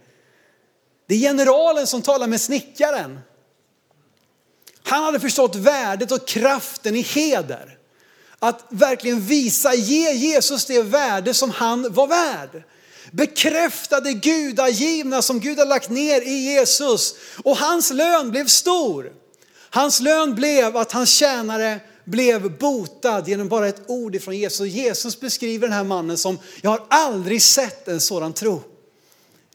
Det 1.08 1.16
är 1.16 1.20
generalen 1.20 1.88
som 1.88 2.02
talar 2.02 2.28
med 2.28 2.42
snickaren. 2.42 3.20
Han 4.84 5.04
hade 5.04 5.20
förstått 5.20 5.56
värdet 5.56 6.12
och 6.12 6.28
kraften 6.28 6.96
i 6.96 7.02
heder. 7.02 7.78
Att 8.40 8.66
verkligen 8.70 9.22
visa, 9.22 9.74
ge 9.74 10.12
Jesus 10.12 10.66
det 10.66 10.82
värde 10.82 11.34
som 11.34 11.52
han 11.52 11.94
var 11.94 12.08
värd. 12.08 12.64
Bekräfta 13.12 14.00
det 14.00 14.14
gudagivna 14.14 15.22
som 15.22 15.40
Gud 15.40 15.60
har 15.60 15.66
lagt 15.66 15.90
ner 15.90 16.22
i 16.22 16.34
Jesus. 16.34 17.16
Och 17.44 17.58
hans 17.58 17.92
lön 17.92 18.32
blev 18.32 18.48
stor. 18.48 19.12
Hans 19.70 20.00
lön 20.00 20.36
blev 20.36 20.78
att 20.78 20.92
hans 20.92 21.10
tjänare 21.10 21.80
blev 22.08 22.58
botad 22.58 23.28
genom 23.28 23.48
bara 23.48 23.68
ett 23.68 23.82
ord 23.88 24.16
ifrån 24.16 24.38
Jesus. 24.38 24.68
Jesus 24.68 25.20
beskriver 25.20 25.68
den 25.68 25.78
här 25.78 25.84
mannen 25.84 26.18
som, 26.18 26.40
jag 26.62 26.70
har 26.70 26.86
aldrig 26.90 27.42
sett 27.42 27.88
en 27.88 28.02
sådan 28.02 28.34
tro. 28.34 28.62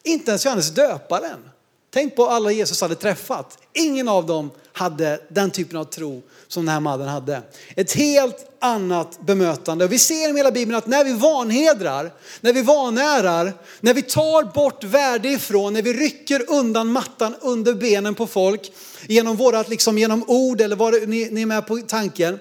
Inte 0.02 0.30
ens 0.30 0.44
Johannes 0.44 0.70
döparen. 0.70 1.51
Tänk 1.94 2.16
på 2.16 2.26
alla 2.26 2.52
Jesus 2.52 2.80
hade 2.80 2.94
träffat. 2.94 3.58
Ingen 3.72 4.08
av 4.08 4.26
dem 4.26 4.50
hade 4.72 5.20
den 5.28 5.50
typen 5.50 5.76
av 5.76 5.84
tro 5.84 6.22
som 6.48 6.64
den 6.64 6.72
här 6.72 6.80
mannen 6.80 7.08
hade. 7.08 7.42
Ett 7.76 7.92
helt 7.92 8.36
annat 8.58 9.20
bemötande. 9.20 9.86
Vi 9.86 9.98
ser 9.98 10.34
i 10.34 10.36
hela 10.36 10.50
Bibeln 10.50 10.78
att 10.78 10.86
när 10.86 11.04
vi 11.04 11.12
vanhedrar, 11.12 12.12
när 12.40 12.52
vi 12.52 12.62
vanärar, 12.62 13.52
när 13.80 13.94
vi 13.94 14.02
tar 14.02 14.44
bort 14.54 14.84
värde 14.84 15.28
ifrån, 15.28 15.72
när 15.72 15.82
vi 15.82 15.92
rycker 15.92 16.50
undan 16.50 16.92
mattan 16.92 17.34
under 17.40 17.74
benen 17.74 18.14
på 18.14 18.26
folk 18.26 18.72
genom 19.06 19.36
vårat, 19.36 19.68
liksom 19.68 19.98
genom 19.98 20.24
ord 20.26 20.60
eller 20.60 20.76
vad 20.76 21.08
ni, 21.08 21.28
ni 21.30 21.42
är 21.42 21.46
med 21.46 21.66
på 21.66 21.76
tanken, 21.76 22.38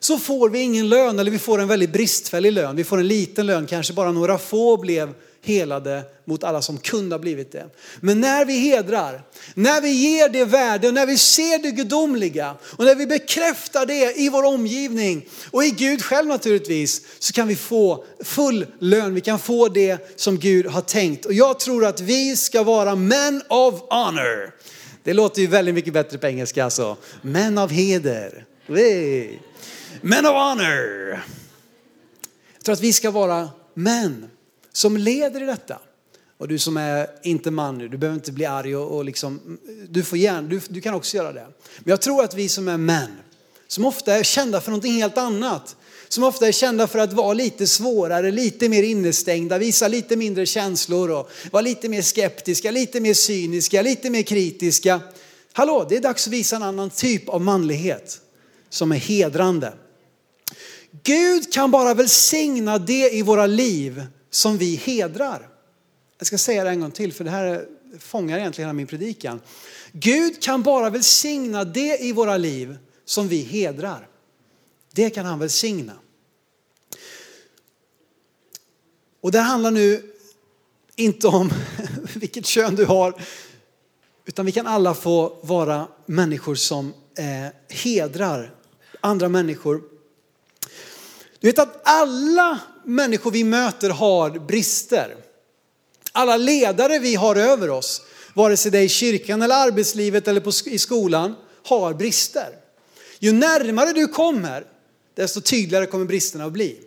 så 0.00 0.18
får 0.18 0.48
vi 0.48 0.58
ingen 0.58 0.88
lön 0.88 1.18
eller 1.18 1.30
vi 1.30 1.38
får 1.38 1.60
en 1.60 1.68
väldigt 1.68 1.92
bristfällig 1.92 2.52
lön. 2.52 2.76
Vi 2.76 2.84
får 2.84 2.98
en 2.98 3.08
liten 3.08 3.46
lön, 3.46 3.66
kanske 3.66 3.92
bara 3.92 4.12
några 4.12 4.38
få 4.38 4.76
blev 4.76 5.14
helade 5.42 6.02
mot 6.24 6.44
alla 6.44 6.62
som 6.62 6.78
kunde 6.78 7.14
ha 7.14 7.20
blivit 7.20 7.52
det. 7.52 7.66
Men 8.00 8.20
när 8.20 8.44
vi 8.44 8.58
hedrar, 8.58 9.22
när 9.54 9.80
vi 9.80 9.90
ger 9.90 10.28
det 10.28 10.44
värde, 10.44 10.88
och 10.88 10.94
när 10.94 11.06
vi 11.06 11.18
ser 11.18 11.62
det 11.62 11.70
gudomliga 11.70 12.56
och 12.62 12.84
när 12.84 12.94
vi 12.94 13.06
bekräftar 13.06 13.86
det 13.86 14.18
i 14.18 14.28
vår 14.28 14.42
omgivning 14.42 15.28
och 15.50 15.64
i 15.64 15.70
Gud 15.70 16.02
själv 16.04 16.28
naturligtvis 16.28 17.02
så 17.18 17.32
kan 17.32 17.48
vi 17.48 17.56
få 17.56 18.04
full 18.24 18.66
lön. 18.78 19.14
Vi 19.14 19.20
kan 19.20 19.38
få 19.38 19.68
det 19.68 20.20
som 20.20 20.38
Gud 20.38 20.66
har 20.66 20.80
tänkt. 20.80 21.26
Och 21.26 21.32
jag 21.32 21.60
tror 21.60 21.84
att 21.84 22.00
vi 22.00 22.36
ska 22.36 22.62
vara 22.62 22.94
men 22.94 23.42
of 23.48 23.74
honor. 23.90 24.54
Det 25.02 25.12
låter 25.12 25.40
ju 25.40 25.46
väldigt 25.46 25.74
mycket 25.74 25.92
bättre 25.92 26.18
på 26.18 26.26
engelska 26.26 26.64
alltså. 26.64 26.96
Men 27.22 27.58
av 27.58 27.70
heder. 27.70 28.44
Men 30.00 30.26
of 30.26 30.32
honor. 30.32 31.08
Jag 32.54 32.64
tror 32.64 32.72
att 32.72 32.80
vi 32.80 32.92
ska 32.92 33.10
vara 33.10 33.48
män 33.74 34.30
som 34.72 34.96
leder 34.96 35.42
i 35.42 35.46
detta. 35.46 35.78
Och 36.38 36.48
du 36.48 36.58
som 36.58 36.76
är 36.76 37.10
inte 37.22 37.50
man 37.50 37.78
nu, 37.78 37.88
du 37.88 37.96
behöver 37.96 38.18
inte 38.18 38.32
bli 38.32 38.44
arg 38.44 38.76
och, 38.76 38.96
och 38.96 39.04
liksom, 39.04 39.58
du 39.88 40.04
får 40.04 40.18
gärna, 40.18 40.48
du, 40.48 40.60
du 40.68 40.80
kan 40.80 40.94
också 40.94 41.16
göra 41.16 41.32
det. 41.32 41.46
Men 41.78 41.90
jag 41.90 42.00
tror 42.00 42.24
att 42.24 42.34
vi 42.34 42.48
som 42.48 42.68
är 42.68 42.76
män, 42.76 43.16
som 43.68 43.84
ofta 43.84 44.14
är 44.14 44.22
kända 44.22 44.60
för 44.60 44.70
någonting 44.70 44.92
helt 44.92 45.18
annat, 45.18 45.76
som 46.08 46.24
ofta 46.24 46.48
är 46.48 46.52
kända 46.52 46.86
för 46.86 46.98
att 46.98 47.12
vara 47.12 47.32
lite 47.32 47.66
svårare, 47.66 48.30
lite 48.30 48.68
mer 48.68 48.82
innestängda, 48.82 49.58
visa 49.58 49.88
lite 49.88 50.16
mindre 50.16 50.46
känslor 50.46 51.10
och 51.10 51.30
vara 51.50 51.60
lite 51.60 51.88
mer 51.88 52.02
skeptiska, 52.02 52.70
lite 52.70 53.00
mer 53.00 53.14
cyniska, 53.14 53.82
lite 53.82 54.10
mer 54.10 54.22
kritiska. 54.22 55.00
Hallå, 55.52 55.86
det 55.88 55.96
är 55.96 56.00
dags 56.00 56.26
att 56.26 56.32
visa 56.32 56.56
en 56.56 56.62
annan 56.62 56.90
typ 56.90 57.28
av 57.28 57.40
manlighet 57.40 58.20
som 58.70 58.92
är 58.92 58.96
hedrande. 58.96 59.72
Gud 61.02 61.52
kan 61.52 61.70
bara 61.70 61.94
välsigna 61.94 62.78
det 62.78 63.14
i 63.14 63.22
våra 63.22 63.46
liv 63.46 64.06
som 64.30 64.58
vi 64.58 64.76
hedrar. 64.76 65.48
Jag 66.18 66.26
ska 66.26 66.38
säga 66.38 66.64
det 66.64 66.70
en 66.70 66.80
gång 66.80 66.90
till 66.90 67.12
för 67.12 67.24
det 67.24 67.30
här 67.30 67.66
fångar 67.98 68.38
egentligen 68.38 68.68
hela 68.68 68.72
min 68.72 68.86
predikan. 68.86 69.40
Gud 69.92 70.42
kan 70.42 70.62
bara 70.62 70.90
välsigna 70.90 71.64
det 71.64 72.02
i 72.02 72.12
våra 72.12 72.36
liv 72.36 72.78
som 73.04 73.28
vi 73.28 73.42
hedrar. 73.42 74.08
Det 74.92 75.10
kan 75.10 75.26
han 75.26 75.38
välsigna. 75.38 75.92
Och 79.20 79.32
det 79.32 79.38
handlar 79.38 79.70
nu 79.70 80.12
inte 80.96 81.26
om 81.26 81.50
vilket 82.14 82.46
kön 82.46 82.74
du 82.74 82.84
har, 82.84 83.22
utan 84.24 84.46
vi 84.46 84.52
kan 84.52 84.66
alla 84.66 84.94
få 84.94 85.38
vara 85.42 85.88
människor 86.06 86.54
som 86.54 86.94
eh, 87.18 87.76
hedrar 87.76 88.54
andra 89.00 89.28
människor. 89.28 89.82
Du 91.40 91.48
vet 91.48 91.58
att 91.58 91.80
alla 91.84 92.60
människor 92.88 93.30
vi 93.30 93.44
möter 93.44 93.90
har 93.90 94.30
brister. 94.30 95.16
Alla 96.12 96.36
ledare 96.36 96.98
vi 96.98 97.14
har 97.14 97.36
över 97.36 97.70
oss, 97.70 98.02
vare 98.34 98.56
sig 98.56 98.70
det 98.70 98.78
är 98.78 98.82
i 98.82 98.88
kyrkan 98.88 99.42
eller 99.42 99.54
arbetslivet 99.54 100.28
eller 100.28 100.40
på, 100.40 100.52
i 100.66 100.78
skolan, 100.78 101.34
har 101.64 101.94
brister. 101.94 102.48
Ju 103.18 103.32
närmare 103.32 103.92
du 103.92 104.06
kommer, 104.06 104.64
desto 105.14 105.40
tydligare 105.40 105.86
kommer 105.86 106.04
bristerna 106.04 106.44
att 106.44 106.52
bli. 106.52 106.80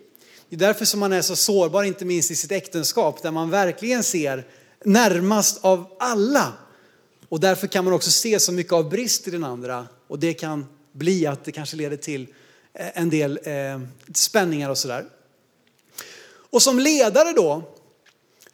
Det 0.50 0.56
är 0.56 0.60
därför 0.60 0.86
som 0.86 1.00
man 1.00 1.14
är 1.14 1.22
så 1.22 1.36
sårbar, 1.36 1.84
inte 1.84 2.06
minst 2.06 2.32
i 2.32 2.36
sitt 2.36 2.52
äktenskap, 2.52 3.22
där 3.24 3.32
man 3.32 3.50
verkligen 3.50 4.04
ser 4.04 4.48
närmast 4.86 5.66
av 5.66 5.96
alla. 6.00 6.54
Och 7.30 7.40
därför 7.40 7.68
kan 7.68 7.86
man 7.86 7.94
också 7.94 8.12
se 8.12 8.40
så 8.40 8.52
mycket 8.52 8.74
av 8.74 8.90
brist 8.90 9.28
i 9.28 9.32
den 9.32 9.44
andra 9.44 9.88
och 10.08 10.20
det 10.20 10.34
kan 10.34 10.66
bli 10.92 11.28
att 11.28 11.46
det 11.46 11.52
kanske 11.52 11.76
leder 11.76 11.98
till 11.98 12.28
eh, 12.74 12.88
en 12.94 13.10
del 13.10 13.40
eh, 13.44 13.82
spänningar 14.14 14.70
och 14.70 14.78
sådär. 14.78 15.06
Och 16.52 16.62
som 16.62 16.80
ledare 16.80 17.34
då 17.34 17.64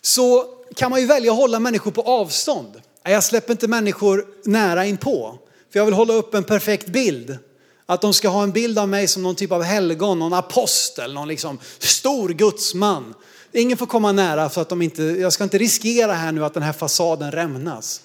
så 0.01 0.45
kan 0.75 0.91
man 0.91 0.99
ju 0.99 1.05
välja 1.05 1.31
att 1.31 1.37
hålla 1.37 1.59
människor 1.59 1.91
på 1.91 2.01
avstånd. 2.01 2.81
Jag 3.03 3.23
släpper 3.23 3.51
inte 3.51 3.67
människor 3.67 4.25
nära 4.43 4.85
inpå, 4.85 5.37
för 5.71 5.79
jag 5.79 5.85
vill 5.85 5.93
hålla 5.93 6.13
upp 6.13 6.33
en 6.33 6.43
perfekt 6.43 6.87
bild. 6.87 7.37
Att 7.85 8.01
de 8.01 8.13
ska 8.13 8.29
ha 8.29 8.43
en 8.43 8.51
bild 8.51 8.79
av 8.79 8.89
mig 8.89 9.07
som 9.07 9.23
någon 9.23 9.35
typ 9.35 9.51
av 9.51 9.63
helgon, 9.63 10.19
någon 10.19 10.33
apostel, 10.33 11.13
någon 11.13 11.27
liksom 11.27 11.59
stor 11.79 12.29
gudsman. 12.29 13.13
Ingen 13.51 13.77
får 13.77 13.85
komma 13.85 14.11
nära 14.11 14.49
för 14.49 14.61
att 14.61 14.69
de 14.69 14.81
inte, 14.81 15.03
jag 15.03 15.33
ska 15.33 15.43
inte 15.43 15.57
riskera 15.57 16.13
här 16.13 16.31
nu 16.31 16.45
att 16.45 16.53
den 16.53 16.63
här 16.63 16.73
fasaden 16.73 17.31
rämnas. 17.31 18.01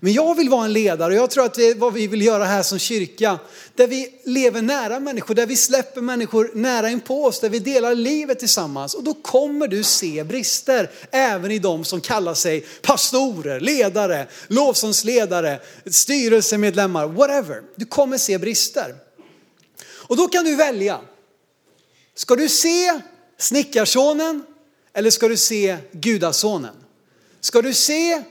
Men 0.00 0.12
jag 0.12 0.34
vill 0.34 0.48
vara 0.48 0.64
en 0.64 0.72
ledare 0.72 1.12
och 1.12 1.18
jag 1.18 1.30
tror 1.30 1.44
att 1.44 1.54
det 1.54 1.68
är 1.68 1.74
vad 1.74 1.92
vi 1.92 2.06
vill 2.06 2.22
göra 2.22 2.44
här 2.44 2.62
som 2.62 2.78
kyrka. 2.78 3.38
Där 3.74 3.86
vi 3.86 4.20
lever 4.24 4.62
nära 4.62 5.00
människor, 5.00 5.34
där 5.34 5.46
vi 5.46 5.56
släpper 5.56 6.00
människor 6.00 6.50
nära 6.54 6.90
in 6.90 7.00
på 7.00 7.24
oss, 7.24 7.40
där 7.40 7.48
vi 7.48 7.58
delar 7.58 7.94
livet 7.94 8.38
tillsammans. 8.38 8.94
Och 8.94 9.04
då 9.04 9.14
kommer 9.14 9.68
du 9.68 9.82
se 9.82 10.24
brister 10.24 10.90
även 11.10 11.50
i 11.50 11.58
de 11.58 11.84
som 11.84 12.00
kallar 12.00 12.34
sig 12.34 12.60
pastorer, 12.82 13.60
ledare, 13.60 14.26
lovsångsledare, 14.46 15.60
styrelsemedlemmar, 15.86 17.06
whatever. 17.06 17.62
Du 17.76 17.84
kommer 17.84 18.18
se 18.18 18.38
brister. 18.38 18.94
Och 19.84 20.16
då 20.16 20.28
kan 20.28 20.44
du 20.44 20.56
välja. 20.56 21.00
Ska 22.14 22.36
du 22.36 22.48
se 22.48 23.00
snickarsonen 23.38 24.44
eller 24.94 25.10
ska 25.10 25.28
du 25.28 25.36
se 25.36 25.76
gudasonen? 25.92 26.74
Ska 27.40 27.62
du 27.62 27.74
se 27.74 28.22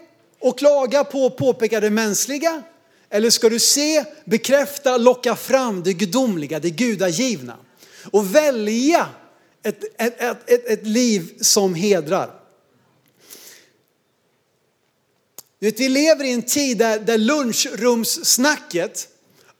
och 0.41 0.59
klaga 0.59 1.03
på 1.03 1.25
och 1.25 1.37
påpeka 1.37 1.79
det 1.79 1.89
mänskliga? 1.89 2.63
Eller 3.09 3.29
ska 3.29 3.49
du 3.49 3.59
se, 3.59 4.05
bekräfta, 4.25 4.97
locka 4.97 5.35
fram 5.35 5.83
det 5.83 5.93
gudomliga, 5.93 6.59
det 6.59 6.69
gudagivna? 6.69 7.57
Och 8.11 8.35
välja 8.35 9.09
ett, 9.63 10.01
ett, 10.01 10.21
ett, 10.21 10.67
ett, 10.67 10.87
liv 10.87 11.33
som 11.41 11.75
hedrar. 11.75 12.33
Du 15.59 15.65
vet, 15.65 15.79
vi 15.79 15.89
lever 15.89 16.23
i 16.23 16.31
en 16.31 16.41
tid 16.41 16.77
där, 16.77 16.99
där 16.99 17.17
lunchrumssnacket, 17.17 19.07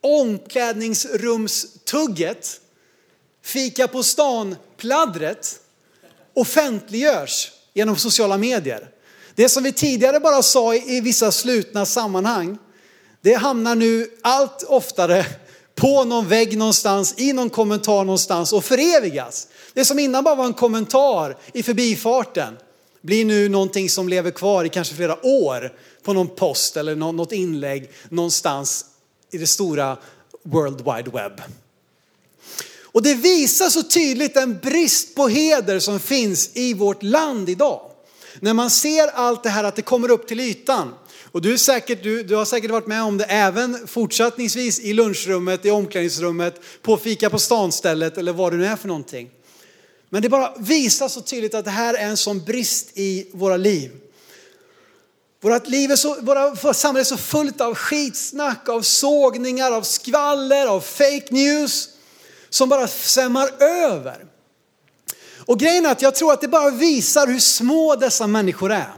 omklädningsrumstugget, 0.01 2.61
fika 3.43 3.87
på 3.87 4.03
stan-pladdret 4.03 5.59
offentliggörs 6.33 7.51
genom 7.73 7.97
sociala 7.97 8.37
medier. 8.37 8.89
Det 9.35 9.49
som 9.49 9.63
vi 9.63 9.71
tidigare 9.71 10.19
bara 10.19 10.41
sa 10.41 10.75
i 10.75 11.01
vissa 11.01 11.31
slutna 11.31 11.85
sammanhang, 11.85 12.57
det 13.21 13.33
hamnar 13.33 13.75
nu 13.75 14.09
allt 14.21 14.63
oftare 14.63 15.25
på 15.75 16.03
någon 16.03 16.27
vägg 16.27 16.57
någonstans, 16.57 17.13
i 17.17 17.33
någon 17.33 17.49
kommentar 17.49 18.03
någonstans 18.03 18.53
och 18.53 18.65
förevigas. 18.65 19.47
Det 19.73 19.85
som 19.85 19.99
innan 19.99 20.23
bara 20.23 20.35
var 20.35 20.45
en 20.45 20.53
kommentar 20.53 21.37
i 21.53 21.63
förbifarten 21.63 22.57
blir 23.01 23.25
nu 23.25 23.49
någonting 23.49 23.89
som 23.89 24.09
lever 24.09 24.31
kvar 24.31 24.65
i 24.65 24.69
kanske 24.69 24.95
flera 24.95 25.25
år 25.25 25.73
på 26.03 26.13
någon 26.13 26.27
post 26.27 26.77
eller 26.77 26.95
något 26.95 27.31
inlägg 27.31 27.89
någonstans 28.09 28.85
i 29.31 29.37
det 29.37 29.47
stora 29.47 29.97
World 30.43 30.77
Wide 30.77 31.11
Web. 31.11 31.41
Och 32.83 33.03
det 33.03 33.13
visar 33.13 33.69
så 33.69 33.83
tydligt 33.83 34.33
den 34.33 34.59
brist 34.59 35.15
på 35.15 35.27
heder 35.27 35.79
som 35.79 35.99
finns 35.99 36.49
i 36.53 36.73
vårt 36.73 37.03
land 37.03 37.49
idag. 37.49 37.90
När 38.39 38.53
man 38.53 38.69
ser 38.69 39.07
allt 39.07 39.43
det 39.43 39.49
här 39.49 39.63
att 39.63 39.75
det 39.75 39.81
kommer 39.81 40.11
upp 40.11 40.27
till 40.27 40.39
ytan. 40.39 40.93
Och 41.31 41.41
du, 41.41 41.53
är 41.53 41.57
säkert, 41.57 42.03
du, 42.03 42.23
du 42.23 42.35
har 42.35 42.45
säkert 42.45 42.71
varit 42.71 42.87
med 42.87 43.03
om 43.03 43.17
det 43.17 43.23
även 43.23 43.87
fortsättningsvis 43.87 44.79
i 44.79 44.93
lunchrummet, 44.93 45.65
i 45.65 45.71
omklädningsrummet, 45.71 46.61
på 46.81 46.97
fika 46.97 47.29
på 47.29 47.39
stan-stället 47.39 48.17
eller 48.17 48.33
vad 48.33 48.53
det 48.53 48.57
nu 48.57 48.65
är 48.65 48.75
för 48.75 48.87
någonting. 48.87 49.29
Men 50.09 50.21
det 50.21 50.29
bara 50.29 50.53
visar 50.57 51.07
så 51.07 51.21
tydligt 51.21 51.53
att 51.53 51.65
det 51.65 51.71
här 51.71 51.93
är 51.93 52.09
en 52.09 52.17
sån 52.17 52.43
brist 52.43 52.97
i 52.97 53.29
våra 53.33 53.57
liv. 53.57 53.91
Vårt 55.41 55.67
liv 55.67 55.91
är 55.91 55.95
så, 55.95 56.21
våra 56.21 56.73
samhälle 56.73 57.01
är 57.01 57.03
så 57.03 57.17
fullt 57.17 57.61
av 57.61 57.75
skitsnack, 57.75 58.69
av 58.69 58.81
sågningar, 58.81 59.71
av 59.71 59.81
skvaller, 59.81 60.67
av 60.67 60.81
fake 60.81 61.27
news 61.29 61.89
som 62.49 62.69
bara 62.69 62.87
svämmar 62.87 63.63
över. 63.63 64.25
Och 65.51 65.59
grejen 65.59 65.85
är 65.85 65.91
att 65.91 66.01
jag 66.01 66.15
tror 66.15 66.33
att 66.33 66.41
det 66.41 66.47
bara 66.47 66.69
visar 66.69 67.27
hur 67.27 67.39
små 67.39 67.95
dessa 67.95 68.27
människor 68.27 68.71
är. 68.71 68.93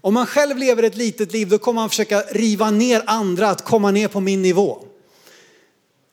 Om 0.00 0.14
man 0.14 0.26
själv 0.26 0.56
lever 0.56 0.82
ett 0.82 0.96
litet 0.96 1.32
liv 1.32 1.48
då 1.48 1.58
kommer 1.58 1.80
man 1.80 1.88
försöka 1.88 2.20
riva 2.20 2.70
ner 2.70 3.02
andra 3.06 3.50
att 3.50 3.64
komma 3.64 3.90
ner 3.90 4.08
på 4.08 4.20
min 4.20 4.42
nivå. 4.42 4.84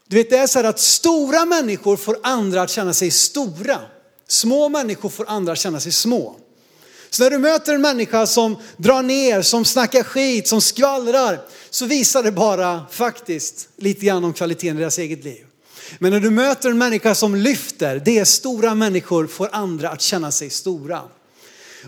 Du 0.07 0.15
vet 0.15 0.29
det 0.29 0.37
är 0.37 0.47
så 0.47 0.59
här 0.59 0.65
att 0.65 0.79
stora 0.79 1.45
människor 1.45 1.97
får 1.97 2.17
andra 2.23 2.61
att 2.61 2.69
känna 2.69 2.93
sig 2.93 3.11
stora. 3.11 3.79
Små 4.27 4.69
människor 4.69 5.09
får 5.09 5.29
andra 5.29 5.51
att 5.51 5.59
känna 5.59 5.79
sig 5.79 5.91
små. 5.91 6.35
Så 7.09 7.23
när 7.23 7.29
du 7.29 7.37
möter 7.37 7.73
en 7.73 7.81
människa 7.81 8.27
som 8.27 8.57
drar 8.77 9.01
ner, 9.01 9.41
som 9.41 9.65
snackar 9.65 10.03
skit, 10.03 10.47
som 10.47 10.61
skvallrar, 10.61 11.39
så 11.69 11.85
visar 11.85 12.23
det 12.23 12.31
bara 12.31 12.85
faktiskt 12.91 13.69
lite 13.75 14.05
grann 14.05 14.23
om 14.23 14.33
kvaliteten 14.33 14.77
i 14.77 14.79
deras 14.79 14.97
eget 14.97 15.23
liv. 15.23 15.46
Men 15.99 16.11
när 16.11 16.19
du 16.19 16.29
möter 16.29 16.69
en 16.69 16.77
människa 16.77 17.15
som 17.15 17.35
lyfter, 17.35 18.01
det 18.05 18.19
är 18.19 18.25
stora 18.25 18.75
människor 18.75 19.27
får 19.27 19.49
andra 19.51 19.89
att 19.89 20.01
känna 20.01 20.31
sig 20.31 20.49
stora. 20.49 21.01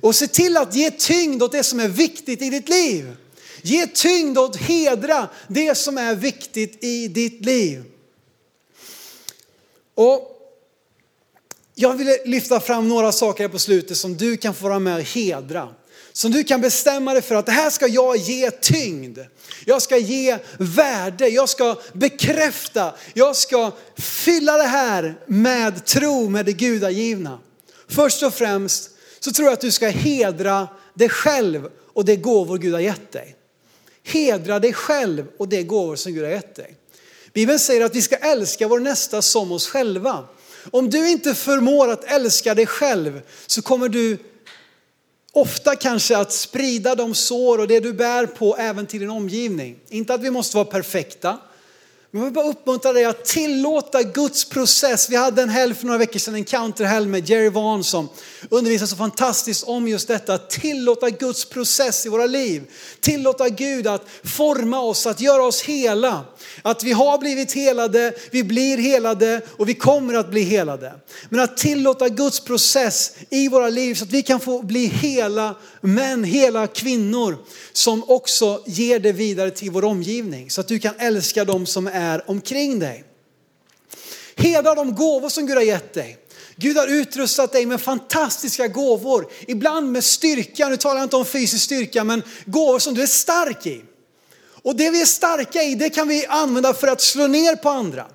Och 0.02 0.16
se 0.16 0.28
till 0.28 0.58
att 0.58 0.76
ge 0.76 0.92
tyngd 0.92 1.44
åt 1.44 1.52
det 1.52 1.64
som 1.64 1.80
är 1.80 1.88
viktigt 1.88 2.42
i 2.42 2.50
ditt 2.50 2.70
liv. 2.70 3.16
Ge 3.62 3.88
tyngd 3.88 4.38
åt 4.38 4.56
hedra 4.56 5.28
det 5.48 5.76
som 5.76 5.98
är 5.98 6.16
viktigt 6.16 6.84
i 6.84 7.08
ditt 7.08 7.46
liv. 7.46 7.84
Och 9.96 10.36
jag 11.76 11.94
vill 11.94 12.18
lyfta 12.26 12.60
fram 12.60 12.88
några 12.88 13.12
saker 13.12 13.44
här 13.44 13.50
på 13.50 13.60
slutet 13.60 13.98
som 13.98 14.18
du 14.18 14.38
kan 14.38 14.54
få 14.54 14.68
vara 14.68 14.80
med 14.80 14.96
och 14.96 15.04
hedra. 15.04 15.70
Som 16.20 16.32
du 16.32 16.44
kan 16.44 16.62
bestämma 16.62 17.14
dig 17.14 17.22
för 17.22 17.36
att 17.36 17.46
det 17.46 17.52
här 17.52 17.70
ska 17.70 17.88
jag 17.88 18.18
ge 18.18 18.52
tyngd. 18.52 19.20
Jag 19.66 19.82
ska 19.82 19.98
ge 19.98 20.38
värde, 20.58 21.28
jag 21.28 21.50
ska 21.50 21.76
bekräfta, 21.94 22.96
jag 23.14 23.36
ska 23.36 23.72
fylla 23.98 24.58
det 24.58 24.64
här 24.64 25.20
med 25.28 25.86
tro, 25.86 26.30
med 26.30 26.46
det 26.46 26.54
gudagivna. 26.54 27.40
Först 27.88 28.24
och 28.24 28.34
främst 28.34 28.90
så 29.20 29.32
tror 29.32 29.46
jag 29.46 29.54
att 29.54 29.62
du 29.62 29.72
ska 29.72 29.88
hedra 29.88 30.68
dig 30.94 31.10
själv 31.10 31.70
och 31.94 32.06
det 32.06 32.16
gåvor 32.16 32.58
Gud 32.58 32.74
har 32.74 32.82
gett 32.82 33.12
dig. 33.12 33.36
Hedra 34.04 34.60
dig 34.60 34.74
själv 34.74 35.28
och 35.38 35.50
det 35.50 35.64
gåvor 35.64 35.96
som 35.96 36.14
Gud 36.14 36.24
har 36.24 36.32
gett 36.32 36.56
dig. 36.56 36.76
Bibeln 37.34 37.60
säger 37.60 37.86
att 37.86 37.96
vi 37.96 38.02
ska 38.02 38.16
älska 38.16 38.68
vår 38.68 38.80
nästa 38.80 39.22
som 39.22 39.52
oss 39.52 39.68
själva. 39.68 40.28
Om 40.72 40.90
du 40.90 41.10
inte 41.10 41.36
förmår 41.36 41.92
att 41.92 42.04
älska 42.04 42.56
dig 42.56 42.66
själv 42.66 43.22
så 43.48 43.62
kommer 43.62 43.90
du 43.90 44.18
ofta 45.34 45.76
kanske 45.76 46.18
att 46.18 46.32
sprida 46.32 46.96
de 46.96 47.16
sår 47.16 47.58
och 47.58 47.68
det 47.68 47.80
du 47.80 47.94
bär 47.94 48.26
på 48.26 48.58
även 48.58 48.86
till 48.86 49.00
din 49.00 49.10
omgivning. 49.10 49.80
Inte 49.90 50.14
att 50.14 50.22
vi 50.22 50.32
måste 50.32 50.58
vara 50.58 50.66
perfekta, 50.66 51.38
Men 52.12 52.22
jag 52.22 52.26
vill 52.26 52.34
bara 52.34 52.48
uppmuntra 52.48 52.94
dig 52.94 53.06
att 53.06 53.26
tillåta 53.26 54.04
Guds 54.04 54.46
process. 54.46 55.10
Vi 55.10 55.16
hade 55.16 55.42
en 55.42 55.50
helg 55.50 55.76
för 55.76 55.86
några 55.86 55.98
veckor 55.98 56.20
sedan, 56.20 56.36
en 56.36 56.44
counterhelg 56.44 57.08
med 57.08 57.30
Jerry 57.30 57.50
Vaughn 57.50 57.84
som 57.84 58.10
undervisar 58.50 58.86
så 58.86 58.96
fantastiskt 58.96 59.64
om 59.64 59.88
just 59.88 60.08
detta. 60.08 60.34
Att 60.34 60.50
tillåta 60.50 61.10
Guds 61.10 61.46
process 61.46 62.06
i 62.06 62.10
våra 62.10 62.26
liv. 62.26 62.64
Tillåta 63.00 63.50
Gud 63.50 63.88
att 63.88 64.06
forma 64.24 64.80
oss, 64.80 65.08
att 65.08 65.22
göra 65.22 65.44
oss 65.44 65.62
hela. 65.62 66.26
Att 66.62 66.84
vi 66.84 66.92
har 66.92 67.18
blivit 67.18 67.52
helade, 67.52 68.14
vi 68.32 68.44
blir 68.44 68.78
helade 68.78 69.42
och 69.58 69.70
vi 69.70 69.74
kommer 69.74 70.14
att 70.14 70.32
bli 70.32 70.42
helade. 70.42 70.94
Men 71.30 71.40
att 71.40 71.58
tillåta 71.58 72.10
Guds 72.10 72.40
process 72.40 73.12
i 73.30 73.48
våra 73.48 73.70
liv 73.70 73.96
så 73.96 74.04
att 74.04 74.12
vi 74.12 74.22
kan 74.22 74.40
få 74.40 74.62
bli 74.62 74.86
hela 74.86 75.56
män, 75.82 76.24
hela 76.24 76.68
kvinnor 76.68 77.38
som 77.74 78.04
också 78.08 78.64
ger 78.66 79.00
det 79.00 79.12
vidare 79.12 79.52
till 79.52 79.72
vår 79.72 79.86
omgivning. 79.86 80.50
Så 80.50 80.62
att 80.62 80.68
du 80.68 80.80
kan 80.80 80.94
älska 80.98 81.46
dem 81.46 81.66
som 81.66 81.88
är 81.88 82.30
omkring 82.30 82.80
dig. 82.80 83.04
Hedra 84.36 84.76
de 84.76 84.96
gåvor 84.96 85.30
som 85.30 85.48
Gud 85.48 85.56
har 85.56 85.64
gett 85.64 85.94
dig. 85.94 86.18
Gud 86.60 86.78
har 86.78 86.88
utrustat 86.88 87.52
dig 87.52 87.66
med 87.66 87.82
fantastiska 87.82 88.68
gåvor. 88.68 89.32
Ibland 89.48 89.92
med 89.92 90.04
styrka, 90.04 90.70
nu 90.70 90.78
talar 90.78 90.96
jag 90.96 91.06
inte 91.06 91.16
om 91.16 91.26
fysisk 91.26 91.64
styrka, 91.64 92.04
men 92.04 92.24
gåvor 92.46 92.80
som 92.80 92.94
du 92.94 93.02
är 93.02 93.08
stark 93.08 93.66
i. 93.66 93.82
Och 94.64 94.76
det 94.76 94.90
vi 94.90 95.02
är 95.02 95.06
starka 95.06 95.64
i, 95.64 95.76
det 95.76 95.90
kan 95.90 96.08
vi 96.08 96.26
använda 96.26 96.74
för 96.74 96.88
att 96.88 97.02
slå 97.02 97.28
ner 97.28 97.56
på 97.56 97.70
andra. 97.70 98.06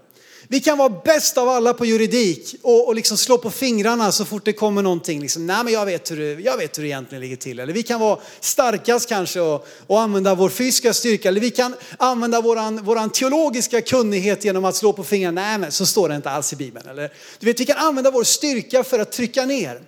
Vi 0.55 0.61
kan 0.61 0.79
vara 0.79 0.89
bäst 1.05 1.39
av 1.39 1.49
alla 1.49 1.75
på 1.75 1.87
juridik 1.87 2.55
och, 2.63 2.87
och 2.87 2.95
liksom 2.95 3.17
slå 3.17 3.39
på 3.39 3.51
fingrarna 3.51 4.13
så 4.13 4.25
fort 4.25 4.45
det 4.45 4.53
kommer 4.53 4.83
någonting. 4.83 5.21
Liksom, 5.21 5.47
Nej 5.47 5.65
men 5.65 5.73
jag 5.73 5.87
vet, 5.87 6.11
hur 6.11 6.17
det, 6.17 6.43
jag 6.43 6.57
vet 6.57 6.79
hur 6.79 6.83
det 6.83 6.89
egentligen 6.89 7.23
ligger 7.23 7.37
till. 7.37 7.59
Eller 7.59 7.73
vi 7.73 7.83
kan 7.83 8.01
vara 8.01 8.19
starkast 8.41 9.09
kanske 9.09 9.41
och, 9.41 9.67
och 9.87 10.01
använda 10.01 10.35
vår 10.35 10.49
fysiska 10.49 10.95
styrka. 10.95 11.29
Eller 11.29 11.41
vi 11.41 11.51
kan 11.51 11.75
använda 11.99 12.41
våran, 12.41 12.85
våran 12.85 13.11
teologiska 13.11 13.81
kunnighet 13.81 14.45
genom 14.45 14.65
att 14.65 14.77
slå 14.77 14.93
på 14.93 15.05
fingrarna. 15.05 15.41
Nej 15.41 15.59
men 15.59 15.73
så 15.73 15.87
står 15.87 16.09
det 16.09 16.17
inte 16.17 16.31
alls 16.31 16.53
i 16.53 16.57
Bibeln. 16.57 16.89
Eller, 16.89 17.13
du 17.39 17.47
vet, 17.47 17.61
vi 17.61 17.67
kan 17.67 17.77
använda 17.77 18.11
vår 18.11 18.25
styrka 18.25 18.85
för 18.85 18.99
att 18.99 19.13
trycka 19.13 19.47
ner. 19.47 19.81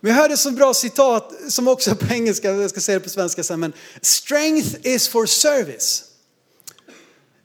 Men 0.00 0.12
jag 0.12 0.18
hörde 0.18 0.34
ett 0.34 0.40
så 0.40 0.50
bra 0.50 0.74
citat 0.74 1.32
som 1.48 1.68
också 1.68 1.90
är 1.90 1.94
på 1.94 2.14
engelska, 2.14 2.50
jag 2.50 2.70
ska 2.70 2.80
säga 2.80 2.98
det 2.98 3.04
på 3.04 3.10
svenska 3.10 3.42
sen. 3.42 3.60
Men 3.60 3.72
strength 4.02 4.76
is 4.82 5.08
for 5.08 5.26
service. 5.26 6.04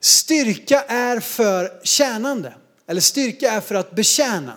Styrka 0.05 0.81
är 0.81 1.19
för 1.19 1.71
tjänande. 1.83 2.53
Eller 2.87 3.01
styrka 3.01 3.51
är 3.51 3.61
för 3.61 3.75
att 3.75 3.95
betjäna. 3.95 4.53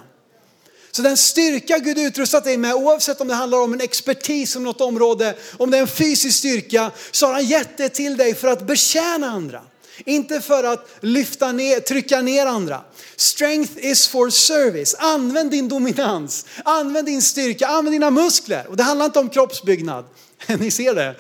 Så 0.91 1.03
den 1.03 1.17
styrka 1.17 1.79
Gud 1.79 1.99
utrustat 1.99 2.45
dig 2.45 2.57
med, 2.57 2.75
oavsett 2.75 3.21
om 3.21 3.29
det 3.29 3.35
handlar 3.35 3.59
om 3.59 3.73
en 3.73 3.81
expertis 3.81 4.57
om 4.57 4.65
något 4.65 4.81
område, 4.81 5.35
om 5.57 5.71
det 5.71 5.77
är 5.77 5.81
en 5.81 5.89
fysisk 5.89 6.39
styrka, 6.39 6.91
så 7.11 7.27
har 7.27 7.33
han 7.33 7.45
gett 7.45 7.77
det 7.77 7.89
till 7.89 8.17
dig 8.17 8.35
för 8.35 8.49
att 8.49 8.67
betjäna 8.67 9.31
andra. 9.31 9.63
Inte 10.05 10.41
för 10.41 10.65
att 10.65 10.89
lyfta 11.01 11.53
ner, 11.53 11.81
trycka 11.81 12.23
ner 12.23 12.47
andra. 12.47 12.81
Strength 13.17 13.73
is 13.77 14.09
for 14.09 14.31
service. 14.31 14.95
Använd 14.99 15.51
din 15.51 15.69
dominans, 15.69 16.47
använd 16.65 17.07
din 17.07 17.23
styrka, 17.23 17.67
använd 17.67 17.95
dina 17.95 18.11
muskler. 18.11 18.67
Och 18.69 18.77
det 18.77 18.83
handlar 18.83 19.07
inte 19.07 19.19
om 19.19 19.29
kroppsbyggnad. 19.29 20.05
Ni 20.59 20.71
ser 20.71 20.95
det 20.95 21.17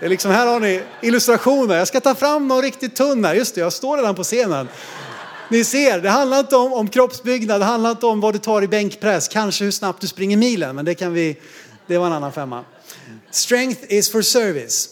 det 0.00 0.06
är 0.06 0.10
liksom, 0.10 0.30
här 0.30 0.46
har 0.46 0.60
ni 0.60 0.82
illustrationer. 1.02 1.76
Jag 1.76 1.88
ska 1.88 2.00
ta 2.00 2.14
fram 2.14 2.48
någon 2.48 2.62
riktigt 2.62 2.96
tunn 2.96 3.24
här. 3.24 3.34
Just 3.34 3.54
det, 3.54 3.60
jag 3.60 3.72
står 3.72 3.96
redan 3.96 4.14
på 4.14 4.24
scenen. 4.24 4.68
Ni 5.50 5.64
ser, 5.64 6.00
det 6.00 6.10
handlar 6.10 6.38
inte 6.38 6.56
om, 6.56 6.72
om 6.72 6.88
kroppsbyggnad, 6.88 7.60
det 7.60 7.64
handlar 7.64 7.90
inte 7.90 8.06
om 8.06 8.20
vad 8.20 8.34
du 8.34 8.38
tar 8.38 8.62
i 8.62 8.68
bänkpress, 8.68 9.28
kanske 9.28 9.64
hur 9.64 9.70
snabbt 9.70 10.00
du 10.00 10.06
springer 10.06 10.36
milen, 10.36 10.76
men 10.76 10.84
det 10.84 10.94
kan 10.94 11.12
vi, 11.12 11.36
det 11.86 11.98
var 11.98 12.06
en 12.06 12.12
annan 12.12 12.32
femma. 12.32 12.64
Strength 13.30 13.80
is 13.88 14.12
for 14.12 14.22
service. 14.22 14.88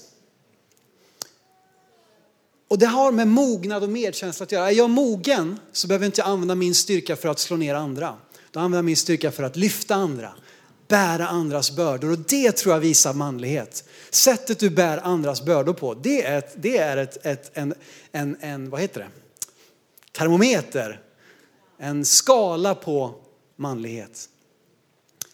Och 2.69 2.79
det 2.79 2.87
har 2.87 3.13
med 3.13 3.29
mognad 3.29 3.83
och 3.83 3.89
medkänsla 3.89 4.45
att 4.45 4.53
göra. 4.53 4.71
Är 4.71 4.75
jag 4.75 4.91
mogen 4.91 5.59
så 5.73 5.89
behöver 5.89 6.05
jag 6.05 6.09
inte 6.09 6.25
använda 6.25 6.55
min 6.55 6.75
styrka 6.75 7.17
för 7.17 7.29
att 7.29 7.39
slå 7.39 7.57
ner 7.57 7.75
andra. 7.75 8.15
Då 8.51 8.61
använder 8.61 8.79
jag 8.79 8.85
min 8.85 8.97
styrka 8.97 9.33
för 9.33 9.43
att 9.43 9.57
lyfta 9.57 9.95
andra, 9.95 10.33
bära 10.89 11.27
andras 11.27 11.77
bördor. 11.77 12.11
Och 12.11 12.19
det 12.19 12.53
tror 12.53 12.75
jag 12.75 12.81
visar 12.81 13.15
manlighet. 13.15 13.85
Sättet 14.11 14.59
du 14.59 14.71
bär 14.71 14.99
andras 14.99 15.43
bördor 15.45 15.73
på, 15.73 15.95
det 15.95 16.23
är, 16.23 16.39
ett, 16.39 16.55
det 16.57 16.79
är 16.79 16.97
ett, 16.97 17.27
ett, 17.27 17.51
en, 17.55 17.75
en, 18.13 18.37
en, 18.41 18.71
vad 18.71 18.81
heter 18.81 19.01
det? 19.01 19.09
termometer. 20.15 21.01
En 21.79 22.05
skala 22.05 22.75
på 22.75 23.15
manlighet. 23.57 24.29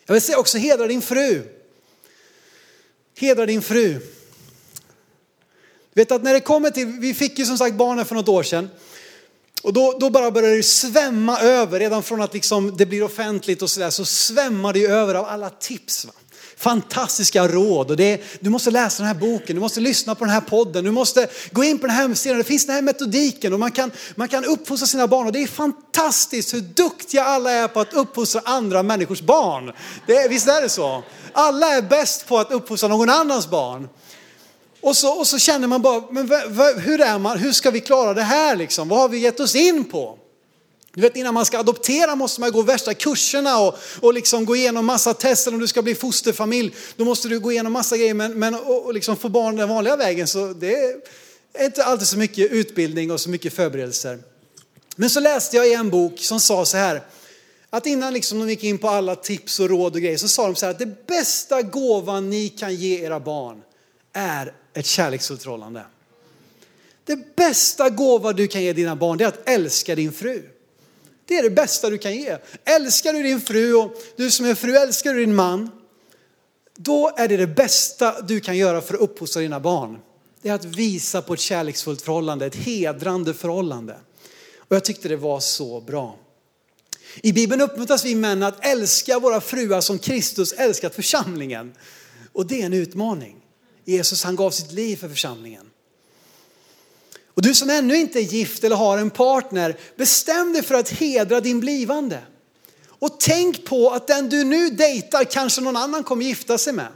Jag 0.06 0.14
vill 0.14 0.22
säga 0.22 0.38
också 0.38 0.58
hedra 0.58 0.86
din 0.86 1.02
fru. 1.02 1.42
Hedra 3.16 3.46
din 3.46 3.62
fru. 3.62 4.00
Du 5.92 6.00
vet 6.00 6.12
att 6.12 6.22
när 6.22 6.34
det 6.34 6.40
kommer 6.40 6.70
till, 6.70 6.86
vi 6.86 7.14
fick 7.14 7.38
ju 7.38 7.44
som 7.44 7.58
sagt 7.58 7.74
barnen 7.74 8.04
för 8.04 8.14
något 8.14 8.28
år 8.28 8.42
sedan. 8.42 8.68
Och 9.62 9.72
då, 9.72 9.96
då 10.00 10.10
bara 10.10 10.30
börjar 10.30 10.56
det 10.56 10.62
svämma 10.62 11.40
över, 11.40 11.78
redan 11.78 12.02
från 12.02 12.22
att 12.22 12.34
liksom 12.34 12.76
det 12.76 12.86
blir 12.86 13.02
offentligt 13.02 13.62
och 13.62 13.70
sådär, 13.70 13.90
så 13.90 14.04
svämmar 14.04 14.72
det 14.72 14.86
över 14.86 15.14
av 15.14 15.24
alla 15.24 15.50
tips. 15.50 16.04
Va? 16.04 16.12
Fantastiska 16.56 17.48
råd 17.48 17.90
och 17.90 17.96
det, 17.96 18.20
du 18.40 18.50
måste 18.50 18.70
läsa 18.70 19.02
den 19.02 19.06
här 19.06 19.20
boken, 19.20 19.56
du 19.56 19.60
måste 19.60 19.80
lyssna 19.80 20.14
på 20.14 20.24
den 20.24 20.34
här 20.34 20.40
podden, 20.40 20.84
du 20.84 20.90
måste 20.90 21.28
gå 21.52 21.64
in 21.64 21.78
på 21.78 21.86
den 21.86 21.96
här 21.96 22.02
hemsidan, 22.02 22.38
det 22.38 22.44
finns 22.44 22.66
den 22.66 22.74
här 22.74 22.82
metodiken 22.82 23.52
och 23.52 23.60
man 23.60 23.70
kan, 23.70 23.90
man 24.14 24.28
kan 24.28 24.44
uppfostra 24.44 24.86
sina 24.86 25.06
barn 25.06 25.26
och 25.26 25.32
det 25.32 25.42
är 25.42 25.46
fantastiskt 25.46 26.54
hur 26.54 26.60
duktiga 26.60 27.24
alla 27.24 27.50
är 27.50 27.68
på 27.68 27.80
att 27.80 27.92
uppfostra 27.92 28.42
andra 28.44 28.82
människors 28.82 29.20
barn. 29.20 29.72
Det, 30.06 30.28
visst 30.28 30.48
är 30.48 30.62
det 30.62 30.68
så? 30.68 31.02
Alla 31.32 31.66
är 31.68 31.82
bäst 31.82 32.26
på 32.26 32.38
att 32.38 32.52
uppfostra 32.52 32.88
någon 32.88 33.10
annans 33.10 33.50
barn. 33.50 33.88
Och 34.80 34.96
så, 34.96 35.18
och 35.18 35.26
så 35.26 35.38
känner 35.38 35.68
man 35.68 35.82
bara, 35.82 36.04
men 36.10 36.30
hur 36.76 37.00
är 37.00 37.18
man, 37.18 37.38
hur 37.38 37.52
ska 37.52 37.70
vi 37.70 37.80
klara 37.80 38.14
det 38.14 38.22
här 38.22 38.56
liksom? 38.56 38.88
Vad 38.88 38.98
har 38.98 39.08
vi 39.08 39.18
gett 39.18 39.40
oss 39.40 39.54
in 39.54 39.84
på? 39.84 40.18
Du 40.94 41.00
vet 41.00 41.16
innan 41.16 41.34
man 41.34 41.46
ska 41.46 41.58
adoptera 41.58 42.14
måste 42.16 42.40
man 42.40 42.52
gå 42.52 42.62
värsta 42.62 42.94
kurserna 42.94 43.58
och, 43.60 43.78
och 44.00 44.14
liksom 44.14 44.44
gå 44.44 44.56
igenom 44.56 44.86
massa 44.86 45.14
tester 45.14 45.54
om 45.54 45.60
du 45.60 45.66
ska 45.66 45.82
bli 45.82 45.94
fosterfamilj. 45.94 46.74
Då 46.96 47.04
måste 47.04 47.28
du 47.28 47.40
gå 47.40 47.52
igenom 47.52 47.72
massa 47.72 47.96
grejer 47.96 48.14
men, 48.14 48.38
men 48.38 48.54
och, 48.54 48.84
och 48.84 48.94
liksom 48.94 49.16
få 49.16 49.28
barn 49.28 49.56
den 49.56 49.68
vanliga 49.68 49.96
vägen 49.96 50.26
så 50.26 50.52
det 50.52 50.74
är 51.54 51.64
inte 51.64 51.84
alltid 51.84 52.06
så 52.06 52.18
mycket 52.18 52.50
utbildning 52.50 53.10
och 53.10 53.20
så 53.20 53.30
mycket 53.30 53.52
förberedelser. 53.52 54.18
Men 54.96 55.10
så 55.10 55.20
läste 55.20 55.56
jag 55.56 55.68
i 55.68 55.74
en 55.74 55.90
bok 55.90 56.18
som 56.18 56.40
sa 56.40 56.64
så 56.64 56.76
här, 56.76 57.02
att 57.70 57.86
innan 57.86 58.12
liksom 58.12 58.38
de 58.38 58.50
gick 58.50 58.64
in 58.64 58.78
på 58.78 58.88
alla 58.88 59.16
tips 59.16 59.60
och 59.60 59.68
råd 59.68 59.94
och 59.94 60.00
grejer 60.00 60.16
så 60.16 60.28
sa 60.28 60.46
de 60.46 60.54
så 60.54 60.66
här 60.66 60.70
att 60.70 60.78
det 60.78 61.06
bästa 61.06 61.62
gåvan 61.62 62.30
ni 62.30 62.48
kan 62.48 62.74
ge 62.74 63.04
era 63.04 63.20
barn 63.20 63.62
är 64.12 64.52
ett 64.74 64.87
kärleksfullt 64.87 65.42
förhållande. 65.42 65.85
Det 67.04 67.37
bästa 67.37 67.90
gåva 67.90 68.33
du 68.33 68.46
kan 68.46 68.62
ge 68.62 68.72
dina 68.72 68.96
barn 68.96 69.18
det 69.18 69.24
är 69.24 69.28
att 69.28 69.48
älska 69.48 69.94
din 69.94 70.12
fru. 70.12 70.42
Det 71.26 71.38
är 71.38 71.42
det 71.42 71.50
bästa 71.50 71.90
du 71.90 71.98
kan 71.98 72.16
ge. 72.16 72.38
Älskar 72.64 73.12
du 73.12 73.22
din 73.22 73.40
fru 73.40 73.74
och 73.74 74.02
du 74.16 74.30
som 74.30 74.46
är 74.46 74.54
fru 74.54 74.76
älskar 74.76 75.14
du 75.14 75.20
din 75.20 75.35
man. 75.35 75.70
Då 76.76 77.12
är 77.16 77.28
det 77.28 77.37
det 77.37 77.46
bästa 77.46 78.22
du 78.22 78.40
kan 78.40 78.56
göra 78.56 78.80
för 78.80 78.94
att 78.94 79.00
uppfostra 79.00 79.42
dina 79.42 79.61
barn. 79.61 79.98
Det 80.42 80.48
är 80.48 80.54
att 80.54 80.64
visa 80.64 81.22
på 81.22 81.35
ett 81.35 81.40
kärleksfullt 81.40 82.02
förhållande, 82.02 82.46
ett 82.46 82.54
hedrande 82.54 83.35
förhållande. 83.35 83.96
Och 84.56 84.76
jag 84.76 84.85
tyckte 84.85 85.09
det 85.09 85.16
var 85.16 85.40
så 85.40 85.80
bra. 85.80 86.18
I 87.22 87.33
Bibeln 87.33 87.61
uppmuntras 87.61 88.04
vi 88.04 88.14
män 88.14 88.42
att 88.42 88.66
älska 88.66 89.18
våra 89.18 89.40
fruar 89.40 89.80
som 89.80 89.98
Kristus 89.98 90.52
älskat 90.52 90.94
församlingen. 90.94 91.74
Och 92.33 92.46
det 92.46 92.62
är 92.62 92.66
en 92.66 92.72
utmaning. 92.72 93.39
Jesus 93.90 94.24
han 94.24 94.37
gav 94.37 94.50
sitt 94.50 94.72
liv 94.72 94.96
för 94.96 95.09
församlingen. 95.09 95.70
Och 97.35 97.42
du 97.42 97.55
som 97.55 97.70
ännu 97.70 97.96
inte 97.96 98.18
är 98.18 98.22
gift 98.22 98.64
eller 98.64 98.76
har 98.76 98.98
en 98.98 99.11
partner, 99.11 99.76
bestäm 99.96 100.53
dig 100.53 100.62
för 100.62 100.74
att 100.74 100.88
hedra 100.88 101.40
din 101.40 101.61
blivande. 101.61 102.22
Och 102.88 103.20
tänk 103.20 103.64
på 103.64 103.90
att 103.90 104.07
den 104.07 104.29
du 104.29 104.44
nu 104.44 104.70
dejtar 104.70 105.24
kanske 105.24 105.61
någon 105.61 105.76
annan 105.76 106.05
kommer 106.05 106.24
gifta 106.24 106.59
sig 106.59 106.72
med. 106.72 106.88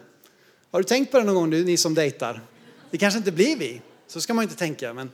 Har 0.71 0.81
du 0.81 0.85
tänkt 0.85 1.13
på 1.13 1.19
det 1.19 1.25
någon 1.25 1.35
gång, 1.35 1.51
nu, 1.51 1.65
ni 1.65 1.77
som 1.77 1.95
dejtar? 1.95 2.41
Det 2.91 2.99
kanske 2.99 3.19
inte 3.19 3.33
blir 3.33 3.57
vi, 3.57 3.83
så 4.09 4.21
ska 4.21 4.35
man 4.35 4.43
inte 4.43 4.57
tänka. 4.57 4.93
Men 4.93 5.11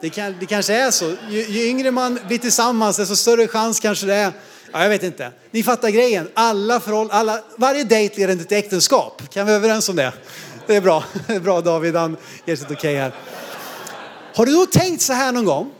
det, 0.00 0.10
kan, 0.10 0.34
det 0.40 0.46
kanske 0.46 0.74
är 0.74 0.90
så. 0.90 1.16
Ju, 1.30 1.46
ju, 1.46 1.68
yngre 1.68 1.90
man 1.90 2.18
blir 2.28 2.38
tillsammans, 2.38 2.96
desto 2.96 3.16
större 3.16 3.48
chans 3.48 3.80
kanske 3.80 4.06
det 4.06 4.14
är. 4.14 4.32
Ja, 4.72 4.82
jag 4.82 4.88
vet 4.88 5.02
inte. 5.02 5.32
Ni 5.50 5.62
fattar 5.62 5.90
grejen. 5.90 6.28
Alla 6.34 6.80
förhåll, 6.80 7.08
alla, 7.10 7.44
varje 7.56 7.84
dejt 7.84 8.20
leder 8.20 8.34
till 8.34 8.44
ett 8.44 8.52
äktenskap. 8.52 9.22
Kan 9.30 9.46
vi 9.46 9.52
vara 9.52 9.56
överens 9.56 9.88
om 9.88 9.96
det? 9.96 10.12
Det 10.66 10.76
är 10.76 10.80
bra. 10.80 11.04
Det 11.26 11.32
är 11.34 11.40
bra 11.40 11.60
David, 11.60 11.96
han 11.96 12.16
ger 12.44 12.56
sitt 12.56 12.64
okej 12.64 12.76
okay 12.76 12.96
här. 12.96 13.12
Har 14.34 14.46
du 14.46 14.52
då 14.52 14.66
tänkt 14.66 15.02
så 15.02 15.12
här 15.12 15.32
någon 15.32 15.44
gång? 15.44 15.70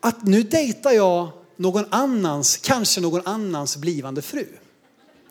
Att 0.00 0.22
nu 0.22 0.42
dejtar 0.42 0.90
jag 0.90 1.28
någon 1.56 1.84
annans, 1.90 2.56
kanske 2.56 3.00
någon 3.00 3.26
annans 3.26 3.76
blivande 3.76 4.22
fru. 4.22 4.46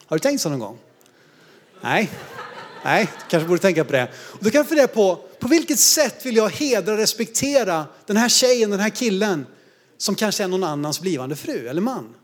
Har 0.05 0.17
du 0.17 0.19
tänkt 0.19 0.41
så 0.41 0.49
någon 0.49 0.59
gång? 0.59 0.77
Nej, 1.81 2.11
nej, 2.83 3.09
kanske 3.29 3.47
borde 3.47 3.61
tänka 3.61 3.85
på 3.85 3.91
det. 3.91 4.07
Och 4.13 4.43
då 4.43 4.49
kan 4.49 4.61
du 4.61 4.67
fundera 4.67 4.87
på, 4.87 5.19
på 5.39 5.47
vilket 5.47 5.79
sätt 5.79 6.25
vill 6.25 6.35
jag 6.35 6.49
hedra 6.49 6.91
och 6.91 6.97
respektera 6.97 7.85
den 8.05 8.17
här 8.17 8.29
tjejen, 8.29 8.69
den 8.69 8.79
här 8.79 8.89
killen 8.89 9.45
som 9.97 10.15
kanske 10.15 10.43
är 10.43 10.47
någon 10.47 10.63
annans 10.63 11.01
blivande 11.01 11.35
fru 11.35 11.67
eller 11.67 11.81
man? 11.81 12.15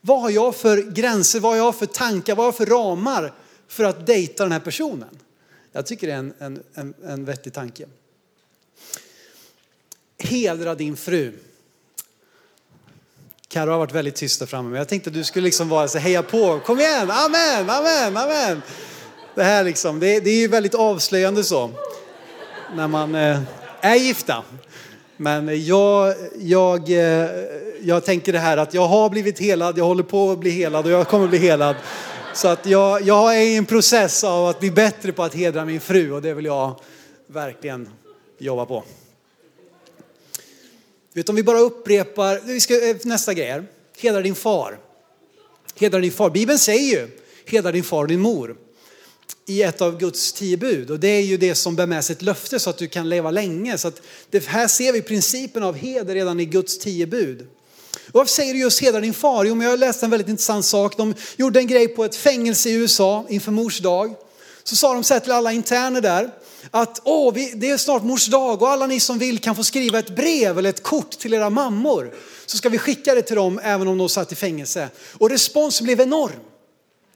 Vad 0.00 0.20
har 0.20 0.30
jag 0.30 0.56
för 0.56 0.82
gränser, 0.82 1.40
vad 1.40 1.52
har 1.52 1.56
jag 1.56 1.74
för 1.74 1.86
tankar, 1.86 2.34
vad 2.34 2.44
har 2.44 2.48
jag 2.48 2.56
för 2.56 2.66
ramar 2.66 3.32
för 3.68 3.84
att 3.84 4.06
dejta 4.06 4.42
den 4.42 4.52
här 4.52 4.60
personen? 4.60 5.18
Jag 5.76 5.86
tycker 5.86 6.06
det 6.06 6.12
är 6.12 6.18
en, 6.18 6.34
en, 6.38 6.62
en, 6.74 6.94
en 7.06 7.24
vettig 7.24 7.52
tanke. 7.52 7.86
Hedra 10.18 10.74
din 10.74 10.96
fru. 10.96 11.32
Karo 13.48 13.70
har 13.70 13.78
varit 13.78 13.92
väldigt 13.92 14.14
tyst 14.14 14.40
där 14.40 14.46
framme, 14.46 14.68
men 14.68 14.78
jag 14.78 14.88
tänkte 14.88 15.10
att 15.10 15.14
du 15.14 15.24
skulle 15.24 15.44
liksom 15.44 15.68
vara 15.68 15.88
så 15.88 15.98
heja 15.98 16.22
på. 16.22 16.60
Kom 16.60 16.80
igen, 16.80 17.10
amen, 17.10 17.70
amen, 17.70 18.16
amen. 18.16 18.62
Det 19.34 19.42
här 19.42 19.64
liksom, 19.64 20.00
det, 20.00 20.20
det 20.20 20.30
är 20.30 20.40
ju 20.40 20.48
väldigt 20.48 20.74
avslöjande 20.74 21.44
så. 21.44 21.70
När 22.76 22.88
man 22.88 23.14
eh, 23.14 23.40
är 23.80 23.94
gifta. 23.94 24.44
Men 25.16 25.66
jag, 25.66 26.14
jag, 26.38 26.90
eh, 26.90 27.30
jag 27.80 28.04
tänker 28.04 28.32
det 28.32 28.38
här 28.38 28.56
att 28.56 28.74
jag 28.74 28.86
har 28.86 29.10
blivit 29.10 29.38
helad, 29.38 29.78
jag 29.78 29.84
håller 29.84 30.02
på 30.02 30.30
att 30.30 30.38
bli 30.38 30.50
helad 30.50 30.86
och 30.86 30.92
jag 30.92 31.08
kommer 31.08 31.24
att 31.24 31.30
bli 31.30 31.38
helad. 31.38 31.76
Så 32.34 32.48
att 32.48 32.66
jag, 32.66 33.02
jag 33.02 33.36
är 33.36 33.40
i 33.40 33.56
en 33.56 33.66
process 33.66 34.24
av 34.24 34.46
att 34.46 34.60
bli 34.60 34.70
bättre 34.70 35.12
på 35.12 35.22
att 35.22 35.34
hedra 35.34 35.64
min 35.64 35.80
fru 35.80 36.12
och 36.12 36.22
det 36.22 36.34
vill 36.34 36.44
jag 36.44 36.80
verkligen 37.26 37.88
jobba 38.38 38.66
på. 38.66 38.84
Vet, 41.12 41.28
om 41.28 41.36
vi 41.36 41.42
bara 41.42 41.58
upprepar, 41.58 42.40
vi 42.44 42.60
ska, 42.60 42.88
eh, 42.88 42.96
nästa 43.02 43.34
grej 43.34 43.46
här, 43.46 43.64
hedra 43.98 44.20
din 44.22 44.34
far. 44.34 44.78
Hedra 45.76 46.00
din 46.00 46.12
far. 46.12 46.30
Bibeln 46.30 46.58
säger 46.58 47.00
ju, 47.00 47.08
hedra 47.46 47.72
din 47.72 47.84
far 47.84 48.02
och 48.02 48.08
din 48.08 48.20
mor 48.20 48.56
i 49.46 49.62
ett 49.62 49.80
av 49.80 49.98
Guds 49.98 50.32
tio 50.32 50.56
bud. 50.56 50.90
Och 50.90 51.00
det 51.00 51.08
är 51.08 51.22
ju 51.22 51.36
det 51.36 51.54
som 51.54 51.76
bär 51.76 51.86
med 51.86 52.04
sig 52.04 52.16
ett 52.16 52.22
löfte 52.22 52.58
så 52.58 52.70
att 52.70 52.78
du 52.78 52.88
kan 52.88 53.08
leva 53.08 53.30
länge. 53.30 53.78
Så 53.78 53.88
att 53.88 54.02
det, 54.30 54.46
här 54.46 54.68
ser 54.68 54.92
vi 54.92 55.02
principen 55.02 55.62
av 55.62 55.76
heder 55.76 56.14
redan 56.14 56.40
i 56.40 56.44
Guds 56.44 56.78
tio 56.78 57.06
bud. 57.06 57.46
Och 58.14 58.18
varför 58.18 58.32
säger 58.32 58.54
du 58.54 58.60
just 58.60 58.80
hedra 58.80 59.00
din 59.00 59.14
far? 59.14 59.44
Jo, 59.44 59.54
men 59.54 59.66
jag 59.66 59.78
läste 59.78 60.06
en 60.06 60.10
väldigt 60.10 60.28
intressant 60.28 60.64
sak. 60.64 60.96
De 60.96 61.14
gjorde 61.36 61.60
en 61.60 61.66
grej 61.66 61.88
på 61.88 62.04
ett 62.04 62.16
fängelse 62.16 62.68
i 62.68 62.72
USA 62.72 63.24
inför 63.28 63.52
mors 63.52 63.80
dag. 63.80 64.14
Så 64.64 64.76
sa 64.76 64.94
de 64.94 65.04
så 65.04 65.14
här 65.14 65.20
till 65.20 65.32
alla 65.32 65.52
interner 65.52 66.00
där 66.00 66.30
att 66.70 67.00
Åh, 67.04 67.34
vi, 67.34 67.52
det 67.54 67.70
är 67.70 67.76
snart 67.76 68.02
mors 68.02 68.26
dag 68.26 68.62
och 68.62 68.68
alla 68.68 68.86
ni 68.86 69.00
som 69.00 69.18
vill 69.18 69.38
kan 69.38 69.56
få 69.56 69.64
skriva 69.64 69.98
ett 69.98 70.16
brev 70.16 70.58
eller 70.58 70.70
ett 70.70 70.82
kort 70.82 71.10
till 71.10 71.34
era 71.34 71.50
mammor. 71.50 72.14
Så 72.46 72.56
ska 72.56 72.68
vi 72.68 72.78
skicka 72.78 73.14
det 73.14 73.22
till 73.22 73.36
dem 73.36 73.60
även 73.62 73.88
om 73.88 73.98
de 73.98 74.08
satt 74.08 74.32
i 74.32 74.34
fängelse. 74.34 74.88
Och 75.18 75.30
responsen 75.30 75.84
blev 75.84 76.00
enorm. 76.00 76.40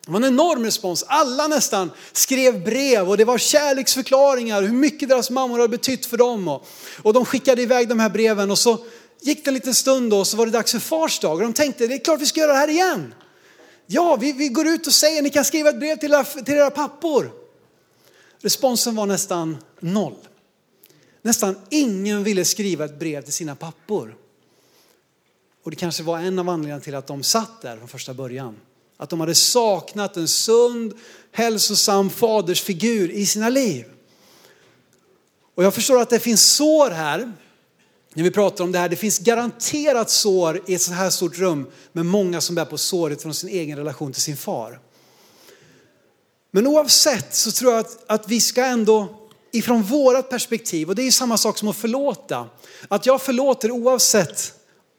Det 0.07 0.13
var 0.13 0.21
en 0.21 0.25
enorm 0.25 0.65
respons. 0.65 1.05
Alla 1.09 1.47
nästan 1.47 1.91
skrev 2.13 2.65
brev 2.65 3.09
och 3.09 3.17
det 3.17 3.25
var 3.25 3.39
kärleksförklaringar, 3.39 4.63
hur 4.63 4.73
mycket 4.73 5.09
deras 5.09 5.31
mammor 5.31 5.59
hade 5.59 5.69
betytt 5.69 6.07
för 6.07 6.17
dem. 6.17 6.49
Och, 6.49 6.67
och 7.03 7.13
de 7.13 7.25
skickade 7.25 7.63
iväg 7.63 7.89
de 7.89 8.01
här 8.01 8.11
breven 8.11 8.51
och 8.51 8.59
så 8.59 8.79
gick 9.21 9.45
det 9.45 9.51
en 9.51 9.55
liten 9.55 9.75
stund 9.75 10.15
och 10.15 10.27
så 10.27 10.37
var 10.37 10.47
det 10.47 10.53
dags 10.53 10.73
för 10.73 10.79
fars 10.79 11.19
dag. 11.19 11.33
Och 11.33 11.41
de 11.43 11.53
tänkte, 11.53 11.87
det 11.87 11.95
är 11.95 12.05
klart 12.05 12.21
vi 12.21 12.27
ska 12.27 12.41
göra 12.41 12.53
det 12.53 12.59
här 12.59 12.69
igen. 12.69 13.15
Ja, 13.87 14.17
vi, 14.17 14.33
vi 14.33 14.49
går 14.49 14.67
ut 14.67 14.87
och 14.87 14.93
säger, 14.93 15.23
ni 15.23 15.31
kan 15.31 15.45
skriva 15.45 15.71
ett 15.71 15.81
brev 15.81 15.97
till 15.97 16.13
era, 16.13 16.25
till 16.25 16.55
era 16.55 16.71
pappor. 16.71 17.33
Responsen 18.41 18.97
var 18.97 19.07
nästan 19.07 19.57
noll. 19.81 20.17
Nästan 21.23 21.57
ingen 21.71 22.25
ville 22.25 22.45
skriva 22.45 22.85
ett 22.85 22.99
brev 22.99 23.23
till 23.23 23.33
sina 23.33 23.55
pappor. 23.55 24.17
Och 25.63 25.71
det 25.71 25.77
kanske 25.77 26.03
var 26.03 26.19
en 26.19 26.39
av 26.39 26.49
anledningarna 26.49 26.81
till 26.81 26.95
att 26.95 27.07
de 27.07 27.23
satt 27.23 27.63
där 27.63 27.77
från 27.77 27.89
första 27.89 28.15
början. 28.15 28.57
Att 28.97 29.11
de 29.11 29.21
hade 29.21 29.35
saknat 29.35 30.17
en 30.17 30.29
sund, 30.29 30.95
hälsosam 31.33 32.11
fadersfigur 32.11 33.11
i 33.11 33.27
sina 33.27 33.49
liv. 33.49 33.85
Och 35.55 35.65
jag 35.65 35.75
förstår 35.75 36.01
att 36.01 36.11
det 36.11 36.21
finns 36.21 36.55
sår 36.55 36.91
här, 36.91 37.33
när 38.15 38.23
vi 38.23 38.31
pratar 38.31 38.65
om 38.65 38.73
det 38.73 38.79
här. 38.79 38.89
Det 38.89 38.97
finns 38.97 39.19
garanterat 39.19 40.11
sår 40.11 40.61
i 40.67 40.75
ett 40.75 40.83
så 40.83 40.93
här 40.93 41.11
stort 41.11 41.39
rum 41.39 41.67
med 41.93 42.07
många 42.07 42.41
som 42.41 42.55
bär 42.55 42.65
på 42.65 42.79
såret 42.79 43.23
från 43.23 43.35
sin 43.35 43.49
egen 43.49 43.79
relation 43.79 44.13
till 44.13 44.23
sin 44.23 44.37
far. 44.37 44.81
Men 46.51 46.67
oavsett 46.67 47.35
så 47.35 47.51
tror 47.51 47.73
jag 47.73 47.81
att, 47.81 48.05
att 48.07 48.29
vi 48.29 48.41
ska 48.41 48.65
ändå 48.65 49.09
ifrån 49.53 49.83
vårat 49.83 50.31
perspektiv, 50.31 50.89
och 50.89 50.95
det 50.95 51.03
är 51.03 51.05
ju 51.05 51.13
samma 51.13 51.39
sak 51.39 51.59
som 51.59 51.69
att 51.69 51.77
förlåta, 51.77 52.47
att 52.89 53.07
jag 53.07 53.23
förlåter 53.23 53.71
oavsett 53.71 54.53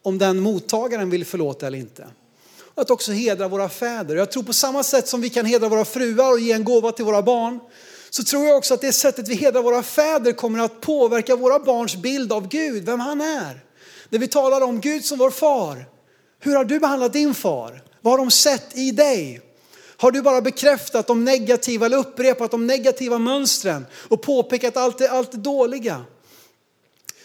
om 0.03 0.17
den 0.17 0.39
mottagaren 0.39 1.09
vill 1.09 1.25
förlåta 1.25 1.67
eller 1.67 1.77
inte 1.77 2.07
att 2.81 2.89
också 2.89 3.11
hedra 3.11 3.47
våra 3.47 3.69
fäder. 3.69 4.15
Jag 4.15 4.31
tror 4.31 4.43
på 4.43 4.53
samma 4.53 4.83
sätt 4.83 5.07
som 5.07 5.21
vi 5.21 5.29
kan 5.29 5.45
hedra 5.45 5.69
våra 5.69 5.85
fruar 5.85 6.31
och 6.31 6.39
ge 6.39 6.51
en 6.51 6.63
gåva 6.63 6.91
till 6.91 7.05
våra 7.05 7.21
barn, 7.21 7.59
så 8.09 8.23
tror 8.23 8.45
jag 8.45 8.57
också 8.57 8.73
att 8.73 8.81
det 8.81 8.93
sättet 8.93 9.27
vi 9.27 9.35
hedrar 9.35 9.61
våra 9.61 9.83
fäder 9.83 10.31
kommer 10.31 10.59
att 10.59 10.81
påverka 10.81 11.35
våra 11.35 11.59
barns 11.59 11.95
bild 11.95 12.33
av 12.33 12.47
Gud, 12.47 12.85
vem 12.85 12.99
han 12.99 13.21
är. 13.21 13.63
När 14.09 14.19
vi 14.19 14.27
talar 14.27 14.61
om 14.61 14.81
Gud 14.81 15.05
som 15.05 15.17
vår 15.17 15.31
far, 15.31 15.85
hur 16.39 16.55
har 16.55 16.65
du 16.65 16.79
behandlat 16.79 17.13
din 17.13 17.33
far? 17.33 17.83
Vad 18.01 18.13
har 18.13 18.17
de 18.17 18.31
sett 18.31 18.77
i 18.77 18.91
dig? 18.91 19.41
Har 19.97 20.11
du 20.11 20.21
bara 20.21 20.41
bekräftat 20.41 21.07
de 21.07 21.25
negativa 21.25 21.85
eller 21.85 21.97
upprepat 21.97 22.51
de 22.51 22.67
negativa 22.67 23.17
mönstren 23.17 23.85
och 23.93 24.21
påpekat 24.21 24.77
allt 24.77 24.97
det, 24.97 25.09
allt 25.09 25.31
det 25.31 25.37
dåliga? 25.37 26.05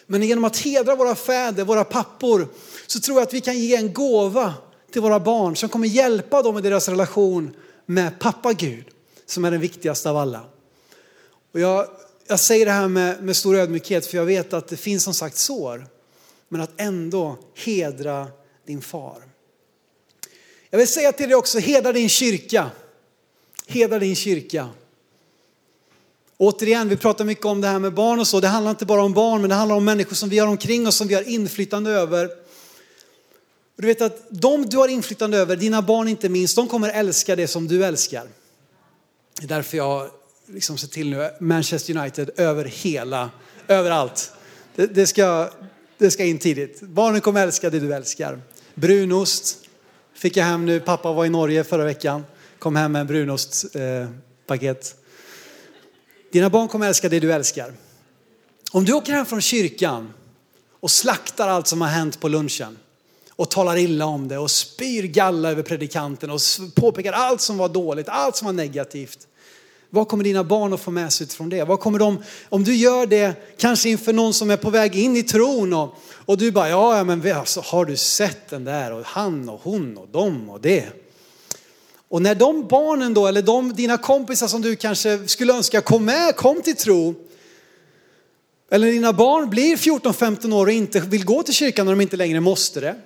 Men 0.07 0.23
genom 0.23 0.45
att 0.45 0.57
hedra 0.57 0.95
våra 0.95 1.15
fäder, 1.15 1.65
våra 1.65 1.85
pappor, 1.85 2.49
så 2.87 3.01
tror 3.01 3.19
jag 3.19 3.27
att 3.27 3.35
vi 3.35 3.41
kan 3.41 3.59
ge 3.59 3.77
en 3.77 3.93
gåva 3.93 4.55
till 4.93 5.03
våra 5.03 5.21
barn 5.21 5.57
som 5.57 5.69
kommer 5.69 5.89
hjälpa 5.89 6.43
dem 6.43 6.59
i 6.59 6.61
deras 6.61 6.89
relation 6.89 7.57
med 7.87 8.19
pappa 8.19 8.53
Gud 8.53 8.85
som 9.27 9.45
är 9.45 9.51
den 9.51 9.61
viktigaste 9.61 10.11
av 10.11 10.17
alla. 10.17 10.41
Och 11.55 11.61
jag, 11.61 11.87
jag 12.27 12.41
säger 12.41 12.67
det 12.67 12.73
här 12.73 12.89
med, 12.89 13.23
med 13.23 13.37
stor 13.37 13.57
ödmjukhet 13.57 14.07
för 14.07 14.17
jag 14.17 14.25
vet 14.25 14.53
att 14.53 14.69
det 14.69 14.77
finns 14.77 15.05
som 15.05 15.15
sagt 15.15 15.37
sår. 15.37 15.87
Men 16.49 16.61
att 16.61 16.71
ändå 16.77 17.39
hedra 17.55 18.29
din 18.67 18.83
far. 18.83 19.23
Jag 20.71 20.79
vill 20.79 20.89
säga 20.89 21.13
till 21.13 21.29
dig 21.29 21.37
också, 21.37 21.59
hedra 21.59 21.93
din 21.93 22.09
kyrka. 22.09 22.71
Hedra 23.67 23.99
din 23.99 24.17
kyrka. 24.17 24.69
Återigen, 26.37 26.89
vi 26.89 26.97
pratar 26.97 27.25
mycket 27.25 27.45
om 27.45 27.61
det 27.61 27.69
här 27.69 27.79
med 27.79 27.95
barn 27.95 28.21
och 28.21 28.27
så. 28.27 28.41
Det 28.41 28.49
handlar 28.49 28.71
inte 28.71 28.87
bara 28.87 29.03
om 29.03 29.13
barn, 29.13 29.41
men 29.41 29.51
det 29.51 29.57
handlar 29.57 29.77
om 29.77 29.85
människor 29.85 30.15
som 30.15 30.29
vi 30.29 30.39
har 30.39 30.47
omkring 30.47 30.87
oss, 30.87 30.97
som 30.97 31.09
vi 31.09 31.15
har 31.15 31.29
inflytande 31.29 31.91
över. 31.91 32.27
Och 33.77 33.83
du 33.83 33.87
vet 33.87 34.03
att 34.03 34.27
de 34.29 34.67
du 34.67 34.77
har 34.77 34.89
inflytande 34.89 35.39
över, 35.39 35.57
dina 35.57 35.83
barn 35.83 36.09
inte 36.09 36.29
minst, 36.29 36.57
de 36.57 36.69
kommer 36.69 36.89
älska 36.89 37.37
det 37.37 37.49
som 37.49 37.69
du 37.69 37.85
älskar. 37.85 38.29
Det 39.39 39.45
är 39.45 39.49
därför 39.49 39.77
jag 39.77 40.11
liksom 40.47 40.79
se 40.79 40.87
till 40.87 41.11
nu 41.11 41.31
Manchester 41.41 41.97
United 41.97 42.31
över 42.37 42.65
hela, 42.65 43.31
överallt. 43.69 44.33
Det, 44.77 44.87
det, 44.87 45.07
ska, 45.07 45.51
det 45.99 46.11
ska 46.11 46.25
in 46.25 46.39
tidigt. 46.39 46.81
Barnen 46.81 47.21
kommer 47.21 47.43
älska 47.43 47.71
det 47.71 47.81
du 47.81 47.95
älskar. 47.95 48.41
Brunost 48.75 49.59
fick 50.15 50.37
jag 50.37 50.45
hem 50.45 50.67
nu. 50.67 50.81
Pappa 50.81 51.13
var 51.13 51.25
i 51.25 51.29
Norge 51.29 51.65
förra 51.65 51.85
veckan. 51.85 52.25
Kom 52.59 52.77
hem 52.77 52.93
med 52.93 53.01
en 53.01 53.07
brunostpaket. 53.07 54.95
Eh, 54.95 55.01
Dina 56.33 56.51
barn 56.51 56.69
kommer 56.69 56.89
älska 56.89 57.09
det 57.09 57.21
du 57.21 57.33
älskar. 57.33 57.73
Om 58.71 58.85
du 58.85 58.93
åker 58.93 59.13
hem 59.13 59.27
från 59.27 59.41
kyrkan 59.41 60.13
och 60.81 60.91
slaktar 60.91 61.49
allt 61.49 61.67
som 61.67 61.81
har 61.81 61.89
hänt 61.89 62.21
på 62.21 62.29
lunchen 62.29 62.79
och 63.31 63.51
talar 63.51 63.77
illa 63.77 64.07
om 64.07 64.29
det 64.29 64.39
och 64.39 64.51
spyr 64.51 65.03
galla 65.03 65.51
över 65.51 65.63
predikanten 65.63 66.31
och 66.31 66.41
påpekar 66.75 67.13
allt 67.13 67.41
som 67.41 67.59
var 67.59 67.69
dåligt, 67.69 68.09
allt 68.09 68.37
som 68.37 68.47
var 68.47 68.53
negativt. 68.53 69.27
Vad 69.95 70.09
kommer 70.09 70.25
dina 70.25 70.45
barn 70.45 70.73
att 70.73 70.81
få 70.81 70.91
med 70.91 71.13
sig 71.13 71.25
utifrån 71.25 71.49
det? 71.49 71.65
Vad 71.65 71.81
kommer 71.81 71.99
de, 71.99 72.23
om 72.49 72.65
du 72.65 72.75
gör 72.75 73.07
det 73.07 73.57
kanske 73.57 73.89
inför 73.89 74.13
någon 74.13 74.35
som 74.35 74.51
är 74.51 74.57
på 74.57 74.71
väg 74.71 74.97
in 74.97 75.17
i 75.17 75.23
tron 75.23 75.73
och, 75.73 75.95
och 76.25 76.39
du 76.39 76.51
bara, 76.53 76.69
ja 76.69 77.05
men 77.05 77.33
alltså, 77.33 77.61
har 77.61 77.85
du 77.85 77.97
sett 77.97 78.49
den 78.49 78.65
där 78.65 78.93
och 78.93 79.05
han 79.05 79.49
och 79.49 79.61
hon 79.63 79.97
och 79.97 80.09
dem 80.09 80.51
och 80.51 80.61
det. 80.61 80.85
Och 82.09 82.23
när 82.23 82.35
de 82.35 82.67
barnen 82.69 83.15
då, 83.15 83.27
eller 83.27 83.43
de, 83.43 83.73
dina 83.73 83.99
kompisar 83.99 84.47
som 84.47 84.63
du 84.63 84.77
kanske 84.77 85.29
skulle 85.29 85.53
önska 85.53 85.81
kom 85.81 86.05
med, 86.05 86.37
kom 86.37 86.63
till 86.63 86.77
tro. 86.77 87.15
Eller 88.71 88.87
dina 88.87 89.13
barn 89.13 89.51
blir 89.51 89.77
14-15 89.77 90.55
år 90.55 90.67
och 90.67 90.73
inte 90.73 91.01
vill 91.01 91.25
gå 91.25 91.43
till 91.43 91.55
kyrkan 91.55 91.87
när 91.87 91.93
de 91.93 92.01
inte 92.01 92.17
längre 92.17 92.41
måste 92.41 92.81
det 92.81 92.97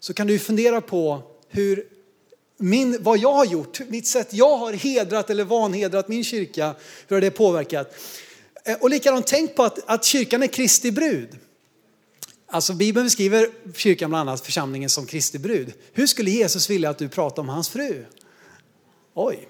så 0.00 0.14
kan 0.14 0.26
du 0.26 0.38
fundera 0.38 0.80
på 0.80 1.22
hur 1.48 1.84
min, 2.58 2.96
vad 3.00 3.18
jag 3.18 3.32
har 3.32 3.44
gjort, 3.44 3.80
mitt 3.88 4.06
sätt 4.06 4.28
jag 4.32 4.56
har 4.56 4.72
hedrat 4.72 5.30
eller 5.30 5.44
vanhedrat 5.44 6.08
min 6.08 6.24
kyrka, 6.24 6.74
hur 7.08 7.16
har 7.16 7.20
det 7.20 7.30
påverkat? 7.30 7.94
Eh, 8.64 8.76
och 8.80 8.90
likadant, 8.90 9.26
tänk 9.26 9.54
på 9.54 9.62
att, 9.62 9.78
att 9.86 10.04
kyrkan 10.04 10.42
är 10.42 10.46
Kristi 10.46 10.90
brud. 10.90 11.38
Alltså 12.46 12.74
Bibeln 12.74 13.06
beskriver 13.06 13.48
kyrkan 13.74 14.10
bland 14.10 14.28
annat 14.28 14.40
församlingen 14.40 14.90
som 14.90 15.06
Kristi 15.06 15.38
brud. 15.38 15.72
Hur 15.92 16.06
skulle 16.06 16.30
Jesus 16.30 16.70
vilja 16.70 16.90
att 16.90 16.98
du 16.98 17.08
pratar 17.08 17.42
om 17.42 17.48
hans 17.48 17.68
fru? 17.68 18.04
Oj. 19.14 19.48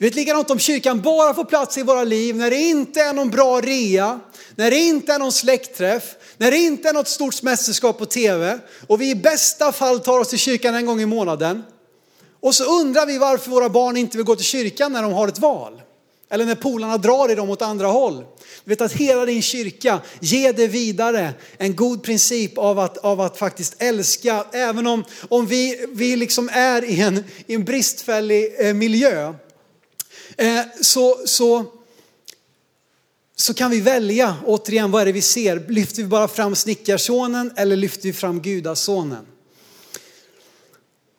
Du 0.00 0.06
vet 0.06 0.14
likadant 0.14 0.50
om 0.50 0.58
kyrkan 0.58 1.00
bara 1.00 1.34
får 1.34 1.44
plats 1.44 1.78
i 1.78 1.82
våra 1.82 2.04
liv 2.04 2.36
när 2.36 2.50
det 2.50 2.56
inte 2.56 3.00
är 3.00 3.12
någon 3.12 3.30
bra 3.30 3.60
rea, 3.60 4.20
när 4.54 4.70
det 4.70 4.76
inte 4.76 5.12
är 5.12 5.18
någon 5.18 5.32
släktträff, 5.32 6.14
när 6.36 6.50
det 6.50 6.56
inte 6.56 6.88
är 6.88 6.92
något 6.92 7.08
stort 7.08 7.42
mästerskap 7.42 7.98
på 7.98 8.06
tv 8.06 8.58
och 8.86 9.00
vi 9.00 9.10
i 9.10 9.14
bästa 9.14 9.72
fall 9.72 10.00
tar 10.00 10.18
oss 10.18 10.28
till 10.28 10.38
kyrkan 10.38 10.74
en 10.74 10.86
gång 10.86 11.00
i 11.00 11.06
månaden. 11.06 11.62
Och 12.40 12.54
så 12.54 12.80
undrar 12.80 13.06
vi 13.06 13.18
varför 13.18 13.50
våra 13.50 13.68
barn 13.68 13.96
inte 13.96 14.16
vill 14.16 14.26
gå 14.26 14.36
till 14.36 14.44
kyrkan 14.44 14.92
när 14.92 15.02
de 15.02 15.12
har 15.12 15.28
ett 15.28 15.38
val. 15.38 15.82
Eller 16.30 16.44
när 16.44 16.54
polarna 16.54 16.98
drar 16.98 17.30
i 17.30 17.34
dem 17.34 17.50
åt 17.50 17.62
andra 17.62 17.86
håll. 17.86 18.24
Du 18.64 18.70
vet 18.70 18.80
att 18.80 18.92
hela 18.92 19.26
din 19.26 19.42
kyrka, 19.42 20.00
ge 20.20 20.52
det 20.52 20.66
vidare 20.66 21.32
en 21.58 21.76
god 21.76 22.02
princip 22.02 22.58
av 22.58 22.78
att, 22.78 22.98
av 22.98 23.20
att 23.20 23.38
faktiskt 23.38 23.74
älska, 23.78 24.44
även 24.52 24.86
om, 24.86 25.04
om 25.28 25.46
vi, 25.46 25.86
vi 25.92 26.16
liksom 26.16 26.50
är 26.52 26.84
i 26.84 27.00
en, 27.00 27.24
i 27.46 27.54
en 27.54 27.64
bristfällig 27.64 28.54
eh, 28.58 28.74
miljö. 28.74 29.34
Eh, 30.40 30.64
så, 30.80 31.20
så 31.26 31.66
så 33.40 33.54
kan 33.54 33.70
vi 33.70 33.80
välja, 33.80 34.36
återigen, 34.46 34.90
vad 34.90 35.02
är 35.02 35.06
det 35.06 35.12
vi 35.12 35.22
ser? 35.22 35.64
Lyfter 35.68 36.02
vi 36.02 36.08
bara 36.08 36.28
fram 36.28 36.54
snickarsonen 36.54 37.52
eller 37.56 37.76
lyfter 37.76 38.02
vi 38.02 38.12
fram 38.12 38.40
gudasonen? 38.40 39.26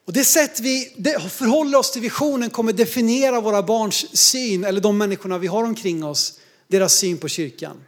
Och 0.06 0.14
det 0.14 0.24
sätt 0.24 0.60
vi 0.60 0.96
förhåller 1.30 1.78
oss 1.78 1.92
till 1.92 2.02
visionen 2.02 2.50
kommer 2.50 2.74
definiera 2.74 3.42
våra 3.42 3.64
barns 3.64 4.18
syn, 4.18 4.64
eller 4.64 4.82
de 4.82 4.98
människorna 4.98 5.38
vi 5.38 5.48
har 5.48 5.64
omkring 5.64 6.04
oss, 6.04 6.40
deras 6.68 6.94
syn 6.94 7.18
på 7.18 7.28
kyrkan. 7.28 7.84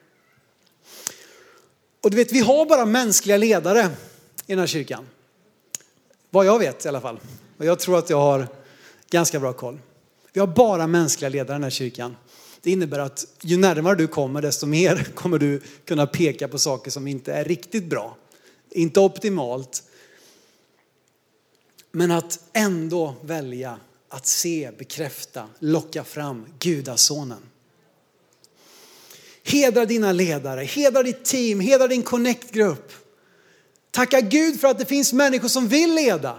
Och 2.04 2.12
du 2.12 2.18
vet, 2.18 2.32
vi 2.32 2.40
har 2.40 2.66
bara 2.66 2.86
mänskliga 2.86 3.38
ledare 3.38 3.90
i 4.48 4.52
den 4.52 4.60
här 4.60 4.68
kyrkan. 4.68 5.08
Vad 6.30 6.46
jag 6.46 6.60
vet 6.60 6.86
i 6.86 6.88
alla 6.88 7.02
fall. 7.02 7.20
Och 7.58 7.66
jag 7.66 7.80
tror 7.80 7.98
att 7.98 8.10
jag 8.10 8.18
har 8.18 8.48
ganska 9.10 9.40
bra 9.40 9.54
koll. 9.54 9.80
Vi 10.34 10.40
har 10.40 10.48
bara 10.48 10.88
mänskliga 10.88 11.30
ledare 11.30 11.56
i 11.56 11.56
den 11.56 11.64
här 11.64 11.70
kyrkan. 11.70 12.16
Det 12.62 12.72
innebär 12.72 13.00
att 13.00 13.26
ju 13.42 13.58
närmare 13.58 13.96
du 13.96 14.08
kommer 14.08 14.42
desto 14.42 14.66
mer 14.66 15.08
kommer 15.16 15.40
du 15.40 15.62
kunna 15.86 16.08
peka 16.08 16.48
på 16.48 16.60
saker 16.60 16.92
som 16.92 17.08
inte 17.08 17.34
är 17.34 17.46
riktigt 17.46 17.86
bra. 17.86 18.18
Inte 18.70 19.00
optimalt. 19.00 19.84
Men 21.92 22.12
att 22.12 22.40
ändå 22.54 23.16
välja 23.22 23.80
att 24.10 24.28
se, 24.28 24.72
bekräfta, 24.78 25.48
locka 25.60 26.04
fram 26.04 26.46
gudasonen. 26.60 27.42
Hedra 29.44 29.86
dina 29.86 30.12
ledare, 30.12 30.64
hedra 30.64 31.04
ditt 31.04 31.26
team, 31.26 31.60
hedra 31.60 31.88
din 31.88 32.04
connect-grupp. 32.04 32.92
Tacka 33.92 34.22
Gud 34.22 34.62
för 34.62 34.68
att 34.68 34.80
det 34.80 34.86
finns 34.86 35.14
människor 35.14 35.48
som 35.48 35.68
vill 35.68 35.96
leda. 35.96 36.38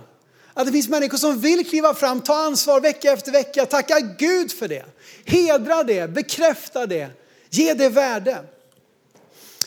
Att 0.55 0.67
det 0.67 0.73
finns 0.73 0.89
människor 0.89 1.19
som 1.19 1.41
vill 1.41 1.69
kliva 1.69 1.95
fram, 1.95 2.21
ta 2.21 2.35
ansvar 2.35 2.81
vecka 2.81 3.13
efter 3.13 3.33
vecka. 3.33 3.67
Tacka 3.67 4.01
Gud 4.01 4.53
för 4.53 4.69
det. 4.69 4.85
Hedra 5.25 5.83
det, 5.83 6.11
bekräfta 6.11 6.87
det, 6.87 7.11
ge 7.51 7.75
det 7.75 7.89
värde. 7.89 8.45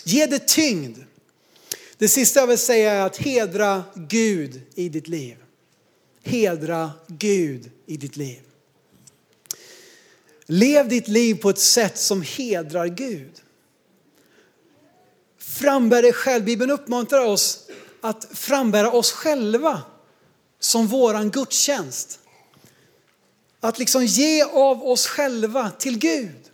Ge 0.03 0.25
det 0.25 0.47
tyngd. 0.47 0.97
Det 1.97 2.07
sista 2.07 2.39
jag 2.39 2.47
vill 2.47 2.57
säga 2.57 2.91
är 2.91 3.05
att 3.05 3.17
hedra 3.17 3.83
Gud 3.95 4.61
i 4.75 4.89
ditt 4.89 5.07
liv. 5.07 5.37
Hedra 6.23 6.91
Gud 7.07 7.71
i 7.85 7.97
ditt 7.97 8.17
liv. 8.17 8.39
Lev 10.45 10.89
ditt 10.89 11.07
liv 11.07 11.35
på 11.35 11.49
ett 11.49 11.59
sätt 11.59 11.97
som 11.97 12.21
hedrar 12.21 12.87
Gud. 12.87 13.31
Frambär 15.39 16.01
dig 16.01 16.13
själv. 16.13 16.43
Bibeln 16.43 16.71
uppmuntrar 16.71 17.25
oss 17.25 17.69
att 18.01 18.27
frambära 18.33 18.91
oss 18.91 19.11
själva 19.11 19.81
som 20.59 20.87
våran 20.87 21.29
gudstjänst. 21.29 22.19
Att 23.59 23.79
liksom 23.79 24.05
ge 24.05 24.43
av 24.43 24.87
oss 24.87 25.07
själva 25.07 25.71
till 25.71 25.99
Gud. 25.99 26.47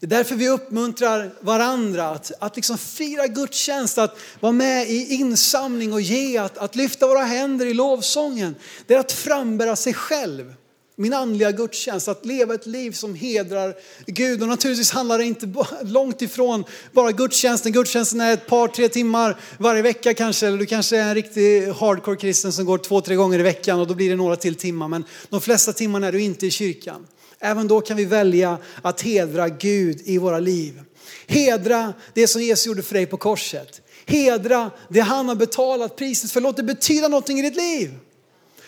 Det 0.00 0.06
är 0.06 0.10
därför 0.10 0.34
vi 0.34 0.48
uppmuntrar 0.48 1.34
varandra 1.40 2.08
att, 2.08 2.32
att 2.38 2.56
liksom 2.56 2.78
fira 2.78 3.26
gudstjänst, 3.26 3.98
att 3.98 4.18
vara 4.40 4.52
med 4.52 4.90
i 4.90 5.14
insamling 5.14 5.92
och 5.92 6.00
ge, 6.00 6.38
att, 6.38 6.58
att 6.58 6.76
lyfta 6.76 7.06
våra 7.06 7.24
händer 7.24 7.66
i 7.66 7.74
lovsången. 7.74 8.54
Det 8.86 8.94
är 8.94 8.98
att 8.98 9.12
frambära 9.12 9.76
sig 9.76 9.94
själv 9.94 10.54
min 10.96 11.12
andliga 11.12 11.52
gudstjänst, 11.52 12.08
att 12.08 12.26
leva 12.26 12.54
ett 12.54 12.66
liv 12.66 12.92
som 12.92 13.14
hedrar 13.14 13.74
Gud. 14.06 14.42
Och 14.42 14.48
naturligtvis 14.48 14.90
handlar 14.90 15.18
det 15.18 15.24
inte 15.24 15.54
långt 15.82 16.22
ifrån 16.22 16.64
bara 16.92 17.12
gudstjänsten. 17.12 17.72
Gudstjänsten 17.72 18.20
är 18.20 18.32
ett 18.32 18.46
par, 18.46 18.68
tre 18.68 18.88
timmar 18.88 19.40
varje 19.58 19.82
vecka 19.82 20.14
kanske. 20.14 20.46
Eller 20.46 20.58
du 20.58 20.66
kanske 20.66 20.96
är 20.96 21.02
en 21.02 21.14
riktig 21.14 21.66
hardcore 21.66 22.16
kristen 22.16 22.52
som 22.52 22.64
går 22.64 22.78
två, 22.78 23.00
tre 23.00 23.14
gånger 23.14 23.38
i 23.38 23.42
veckan 23.42 23.80
och 23.80 23.86
då 23.86 23.94
blir 23.94 24.10
det 24.10 24.16
några 24.16 24.36
till 24.36 24.54
timmar. 24.54 24.88
Men 24.88 25.04
de 25.28 25.40
flesta 25.40 25.72
timmarna 25.72 26.06
är 26.06 26.12
du 26.12 26.22
inte 26.22 26.46
i 26.46 26.50
kyrkan. 26.50 27.06
Även 27.40 27.68
då 27.68 27.80
kan 27.80 27.96
vi 27.96 28.04
välja 28.04 28.58
att 28.82 29.00
hedra 29.00 29.48
Gud 29.48 30.00
i 30.04 30.18
våra 30.18 30.38
liv. 30.38 30.80
Hedra 31.26 31.92
det 32.14 32.28
som 32.28 32.42
Jesus 32.42 32.66
gjorde 32.66 32.82
för 32.82 32.94
dig 32.94 33.06
på 33.06 33.16
korset. 33.16 33.80
Hedra 34.06 34.70
det 34.88 35.00
han 35.00 35.28
har 35.28 35.34
betalat 35.34 35.96
priset 35.96 36.30
för. 36.30 36.40
Låt 36.40 36.56
det 36.56 36.62
betyda 36.62 37.08
någonting 37.08 37.38
i 37.38 37.42
ditt 37.42 37.56
liv. 37.56 37.90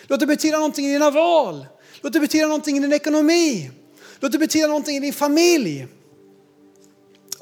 Låt 0.06 0.20
det 0.20 0.26
betyda 0.26 0.56
någonting 0.56 0.86
i 0.86 0.92
dina 0.92 1.10
val. 1.10 1.66
Låt 2.04 2.12
det 2.12 2.20
betyda 2.20 2.46
någonting 2.46 2.76
i 2.76 2.80
din 2.80 2.92
ekonomi. 2.92 3.70
Låt 4.20 4.32
det 4.32 4.38
betyda 4.38 4.66
någonting 4.66 4.96
i 4.96 5.00
din 5.00 5.12
familj. 5.12 5.86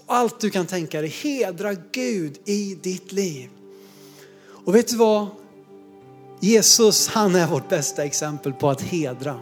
Allt 0.06 0.40
du 0.40 0.50
kan 0.50 0.66
tänka 0.66 1.00
dig, 1.00 1.10
hedra 1.10 1.74
Gud 1.92 2.38
i 2.44 2.78
ditt 2.82 3.12
liv. 3.12 3.48
Och 4.64 4.74
vet 4.74 4.88
du 4.88 4.96
vad? 4.96 5.26
Jesus, 6.40 7.08
han 7.08 7.34
är 7.34 7.46
vårt 7.46 7.68
bästa 7.68 8.04
exempel 8.04 8.52
på 8.52 8.70
att 8.70 8.80
hedra. 8.80 9.40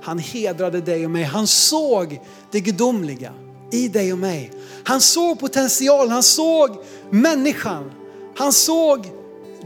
Han 0.00 0.18
hedrade 0.18 0.80
dig 0.80 1.04
och 1.04 1.10
mig. 1.10 1.22
Han 1.22 1.46
såg 1.46 2.20
det 2.50 2.60
gudomliga 2.60 3.32
i 3.72 3.88
dig 3.88 4.12
och 4.12 4.18
mig. 4.18 4.50
Han 4.84 5.00
såg 5.00 5.40
potentialen, 5.40 6.12
han 6.12 6.22
såg 6.22 6.84
människan. 7.10 7.90
Han 8.36 8.52
såg 8.52 9.06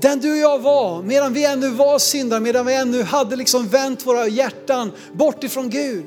den 0.03 0.20
du 0.20 0.30
och 0.30 0.36
jag 0.36 0.59
var, 0.59 1.03
medan 1.03 1.32
vi 1.32 1.44
ännu 1.44 1.68
var 1.68 1.98
syndare, 1.98 2.40
medan 2.40 2.66
vi 2.66 2.74
ännu 2.74 3.03
hade 3.03 3.36
liksom 3.36 3.68
vänt 3.68 4.07
våra 4.07 4.28
hjärtan 4.28 4.92
bort 5.12 5.44
ifrån 5.44 5.70
Gud, 5.70 6.05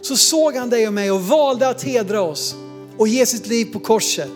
så 0.00 0.16
såg 0.16 0.56
han 0.56 0.70
dig 0.70 0.86
och 0.86 0.92
mig 0.92 1.10
och 1.10 1.22
valde 1.22 1.68
att 1.68 1.82
hedra 1.82 2.20
oss 2.20 2.54
och 2.98 3.08
ge 3.08 3.26
sitt 3.26 3.46
liv 3.46 3.72
på 3.72 3.78
korset. 3.78 4.30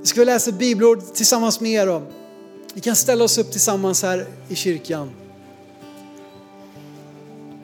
Nu 0.00 0.06
ska 0.06 0.20
vi 0.20 0.24
läsa 0.24 0.50
ett 0.50 0.58
bibelord 0.58 1.14
tillsammans 1.14 1.60
med 1.60 1.72
er. 1.72 2.02
Vi 2.74 2.80
kan 2.80 2.96
ställa 2.96 3.24
oss 3.24 3.38
upp 3.38 3.52
tillsammans 3.52 4.02
här 4.02 4.26
i 4.48 4.54
kyrkan. 4.54 5.10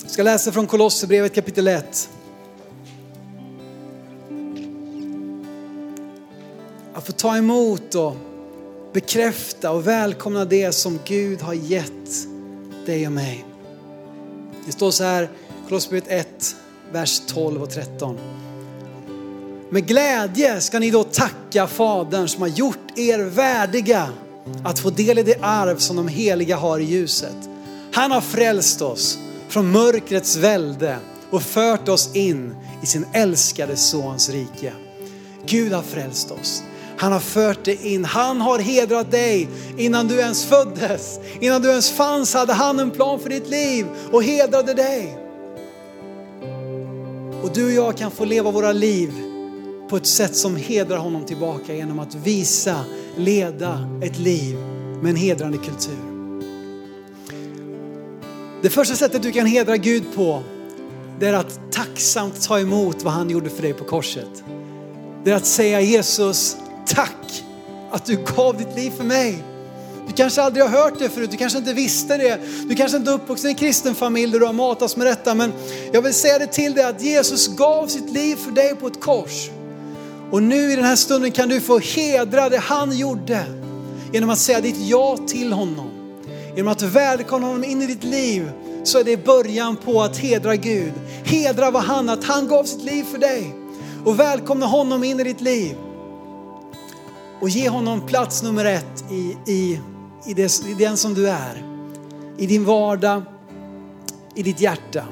Jag 0.02 0.10
ska 0.10 0.22
läsa 0.22 0.52
från 0.52 0.66
Kolosserbrevet 0.66 1.34
kapitel 1.34 1.68
1. 1.68 2.08
Att 6.94 7.06
få 7.06 7.12
ta 7.12 7.36
emot 7.36 7.94
och 7.94 8.16
bekräfta 8.92 9.70
och 9.70 9.86
välkomna 9.86 10.44
det 10.44 10.72
som 10.72 10.98
Gud 11.04 11.40
har 11.40 11.54
gett 11.54 12.26
dig 12.86 13.06
och 13.06 13.12
mig. 13.12 13.44
Det 14.66 14.72
står 14.72 14.90
så 14.90 15.04
här, 15.04 15.30
Kolosserbrevet 15.68 16.08
1, 16.08 16.56
vers 16.92 17.20
12 17.26 17.62
och 17.62 17.70
13. 17.70 18.18
Med 19.70 19.86
glädje 19.86 20.60
ska 20.60 20.78
ni 20.78 20.90
då 20.90 21.04
tacka 21.04 21.66
Fadern 21.66 22.28
som 22.28 22.42
har 22.42 22.48
gjort 22.48 22.98
er 22.98 23.18
värdiga 23.18 24.08
att 24.64 24.78
få 24.78 24.90
del 24.90 25.18
i 25.18 25.22
det 25.22 25.38
arv 25.40 25.76
som 25.76 25.96
de 25.96 26.08
heliga 26.08 26.56
har 26.56 26.78
i 26.78 26.84
ljuset. 26.84 27.36
Han 27.92 28.10
har 28.10 28.20
frälst 28.20 28.82
oss 28.82 29.18
från 29.48 29.72
mörkrets 29.72 30.36
välde 30.36 30.98
och 31.30 31.42
fört 31.42 31.88
oss 31.88 32.16
in 32.16 32.54
i 32.82 32.86
sin 32.86 33.06
älskade 33.12 33.76
sons 33.76 34.30
rike. 34.30 34.72
Gud 35.46 35.72
har 35.72 35.82
frälst 35.82 36.30
oss. 36.30 36.62
Han 37.02 37.12
har 37.12 37.20
fört 37.20 37.64
dig 37.64 37.92
in. 37.92 38.04
Han 38.04 38.40
har 38.40 38.58
hedrat 38.58 39.10
dig 39.10 39.48
innan 39.76 40.08
du 40.08 40.20
ens 40.20 40.44
föddes. 40.44 41.18
Innan 41.40 41.62
du 41.62 41.68
ens 41.68 41.90
fanns 41.90 42.34
hade 42.34 42.52
han 42.52 42.80
en 42.80 42.90
plan 42.90 43.20
för 43.20 43.28
ditt 43.28 43.48
liv 43.48 43.86
och 44.12 44.24
hedrade 44.24 44.74
dig. 44.74 45.18
Och 47.42 47.50
du 47.54 47.64
och 47.66 47.72
jag 47.72 47.96
kan 47.96 48.10
få 48.10 48.24
leva 48.24 48.50
våra 48.50 48.72
liv 48.72 49.12
på 49.90 49.96
ett 49.96 50.06
sätt 50.06 50.36
som 50.36 50.56
hedrar 50.56 50.96
honom 50.96 51.24
tillbaka 51.24 51.74
genom 51.74 51.98
att 51.98 52.14
visa, 52.14 52.84
leda 53.16 53.88
ett 54.02 54.18
liv 54.18 54.56
med 55.02 55.10
en 55.10 55.16
hedrande 55.16 55.58
kultur. 55.58 55.98
Det 58.62 58.70
första 58.70 58.94
sättet 58.94 59.22
du 59.22 59.32
kan 59.32 59.46
hedra 59.46 59.76
Gud 59.76 60.04
på, 60.14 60.42
det 61.20 61.26
är 61.26 61.32
att 61.32 61.60
tacksamt 61.70 62.42
ta 62.42 62.60
emot 62.60 63.02
vad 63.02 63.12
han 63.12 63.30
gjorde 63.30 63.50
för 63.50 63.62
dig 63.62 63.72
på 63.72 63.84
korset. 63.84 64.44
Det 65.24 65.30
är 65.30 65.34
att 65.34 65.46
säga 65.46 65.80
Jesus, 65.80 66.56
Tack 66.86 67.44
att 67.90 68.04
du 68.04 68.24
gav 68.36 68.56
ditt 68.56 68.76
liv 68.76 68.90
för 68.90 69.04
mig. 69.04 69.42
Du 70.06 70.12
kanske 70.12 70.42
aldrig 70.42 70.64
har 70.64 70.70
hört 70.82 70.98
det 70.98 71.08
förut, 71.08 71.30
du 71.30 71.36
kanske 71.36 71.58
inte 71.58 71.72
visste 71.72 72.16
det. 72.16 72.38
Du 72.68 72.74
kanske 72.74 72.96
inte 72.96 73.10
är 73.10 73.14
uppvuxen 73.14 73.48
i 73.48 73.52
en 73.52 73.58
kristen 73.58 73.94
familj 73.94 74.32
där 74.32 74.40
du 74.40 74.46
har 74.46 74.52
matats 74.52 74.96
med 74.96 75.06
detta. 75.06 75.34
Men 75.34 75.52
jag 75.92 76.02
vill 76.02 76.14
säga 76.14 76.38
det 76.38 76.46
till 76.46 76.72
dig 76.72 76.84
att 76.84 77.02
Jesus 77.02 77.48
gav 77.48 77.86
sitt 77.86 78.10
liv 78.10 78.36
för 78.36 78.50
dig 78.50 78.76
på 78.76 78.86
ett 78.86 79.00
kors. 79.00 79.50
Och 80.30 80.42
nu 80.42 80.72
i 80.72 80.76
den 80.76 80.84
här 80.84 80.96
stunden 80.96 81.32
kan 81.32 81.48
du 81.48 81.60
få 81.60 81.78
hedra 81.78 82.48
det 82.48 82.58
han 82.58 82.98
gjorde 82.98 83.44
genom 84.12 84.30
att 84.30 84.38
säga 84.38 84.60
ditt 84.60 84.78
ja 84.78 85.18
till 85.26 85.52
honom. 85.52 85.90
Genom 86.56 86.72
att 86.72 86.82
välkomna 86.82 87.46
honom 87.46 87.64
in 87.64 87.82
i 87.82 87.86
ditt 87.86 88.04
liv 88.04 88.50
så 88.84 88.98
är 88.98 89.04
det 89.04 89.24
början 89.24 89.76
på 89.76 90.02
att 90.02 90.16
hedra 90.16 90.56
Gud. 90.56 90.92
Hedra 91.24 91.70
vad 91.70 91.82
han, 91.82 92.08
att 92.08 92.24
han 92.24 92.48
gav 92.48 92.64
sitt 92.64 92.82
liv 92.82 93.04
för 93.04 93.18
dig. 93.18 93.54
Och 94.04 94.20
välkomna 94.20 94.66
honom 94.66 95.04
in 95.04 95.20
i 95.20 95.24
ditt 95.24 95.40
liv 95.40 95.76
och 97.42 97.48
ge 97.48 97.68
honom 97.68 98.00
plats 98.00 98.42
nummer 98.42 98.64
ett 98.64 99.04
i, 99.10 99.36
i, 99.46 99.80
i, 100.26 100.34
det, 100.34 100.66
i 100.68 100.74
den 100.78 100.96
som 100.96 101.14
du 101.14 101.28
är. 101.28 101.62
I 102.38 102.46
din 102.46 102.64
vardag, 102.64 103.22
i 104.34 104.42
ditt 104.42 104.60
hjärta. 104.60 105.04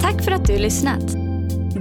Tack 0.00 0.22
för 0.22 0.30
att 0.30 0.46
du 0.46 0.58
lyssnat. 0.58 1.12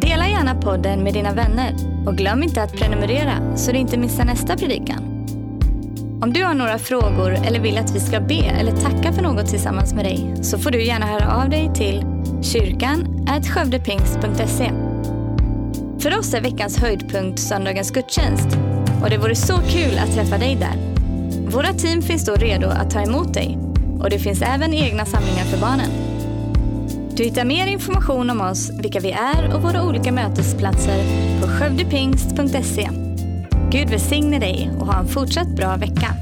Dela 0.02 0.28
gärna 0.28 0.62
podden 0.62 1.04
med 1.04 1.14
dina 1.14 1.34
vänner 1.34 1.76
och 2.08 2.18
glöm 2.18 2.44
inte 2.44 2.64
att 2.64 2.74
prenumerera 2.74 3.58
så 3.58 3.72
du 3.72 3.78
inte 3.78 3.98
missar 3.98 4.26
nästa 4.26 4.58
predikan. 4.58 5.04
Om 6.22 6.34
du 6.34 6.44
har 6.44 6.54
några 6.54 6.80
frågor 6.80 7.32
eller 7.32 7.60
vill 7.60 7.78
att 7.78 7.96
vi 7.96 8.00
ska 8.00 8.20
be 8.20 8.44
eller 8.60 8.72
tacka 8.72 9.14
för 9.14 9.22
något 9.22 9.48
tillsammans 9.48 9.94
med 9.94 10.06
dig 10.06 10.36
så 10.42 10.58
får 10.58 10.72
du 10.72 10.84
gärna 10.84 11.06
höra 11.06 11.44
av 11.44 11.50
dig 11.50 11.72
till 11.76 12.06
kyrkan 12.42 13.26
skövdepingst.se 13.46 14.89
för 16.00 16.18
oss 16.20 16.34
är 16.34 16.42
veckans 16.42 16.78
höjdpunkt 16.78 17.40
söndagens 17.40 17.92
gudstjänst 17.92 18.58
och 19.04 19.10
det 19.10 19.18
vore 19.18 19.36
så 19.36 19.58
kul 19.58 19.98
att 19.98 20.14
träffa 20.14 20.38
dig 20.38 20.56
där. 20.56 20.76
Våra 21.52 21.74
team 21.74 22.02
finns 22.02 22.26
då 22.26 22.34
redo 22.34 22.68
att 22.68 22.92
ta 22.92 23.02
emot 23.02 23.34
dig 23.34 23.58
och 24.00 24.10
det 24.10 24.20
finns 24.20 24.42
även 24.42 24.74
egna 24.74 25.06
samlingar 25.06 25.46
för 25.46 25.58
barnen. 25.58 25.90
Du 27.16 27.24
hittar 27.24 27.46
mer 27.46 27.68
information 27.68 28.30
om 28.30 28.42
oss, 28.42 28.70
vilka 28.82 29.00
vi 29.00 29.12
är 29.12 29.56
och 29.56 29.62
våra 29.62 29.84
olika 29.84 30.12
mötesplatser 30.12 31.04
på 31.42 31.48
skövdepingst.se. 31.48 32.90
Gud 33.72 33.90
välsigne 33.90 34.40
dig 34.40 34.72
och 34.80 34.88
ha 34.88 35.00
en 35.00 35.08
fortsatt 35.08 35.48
bra 35.48 35.76
vecka. 35.76 36.16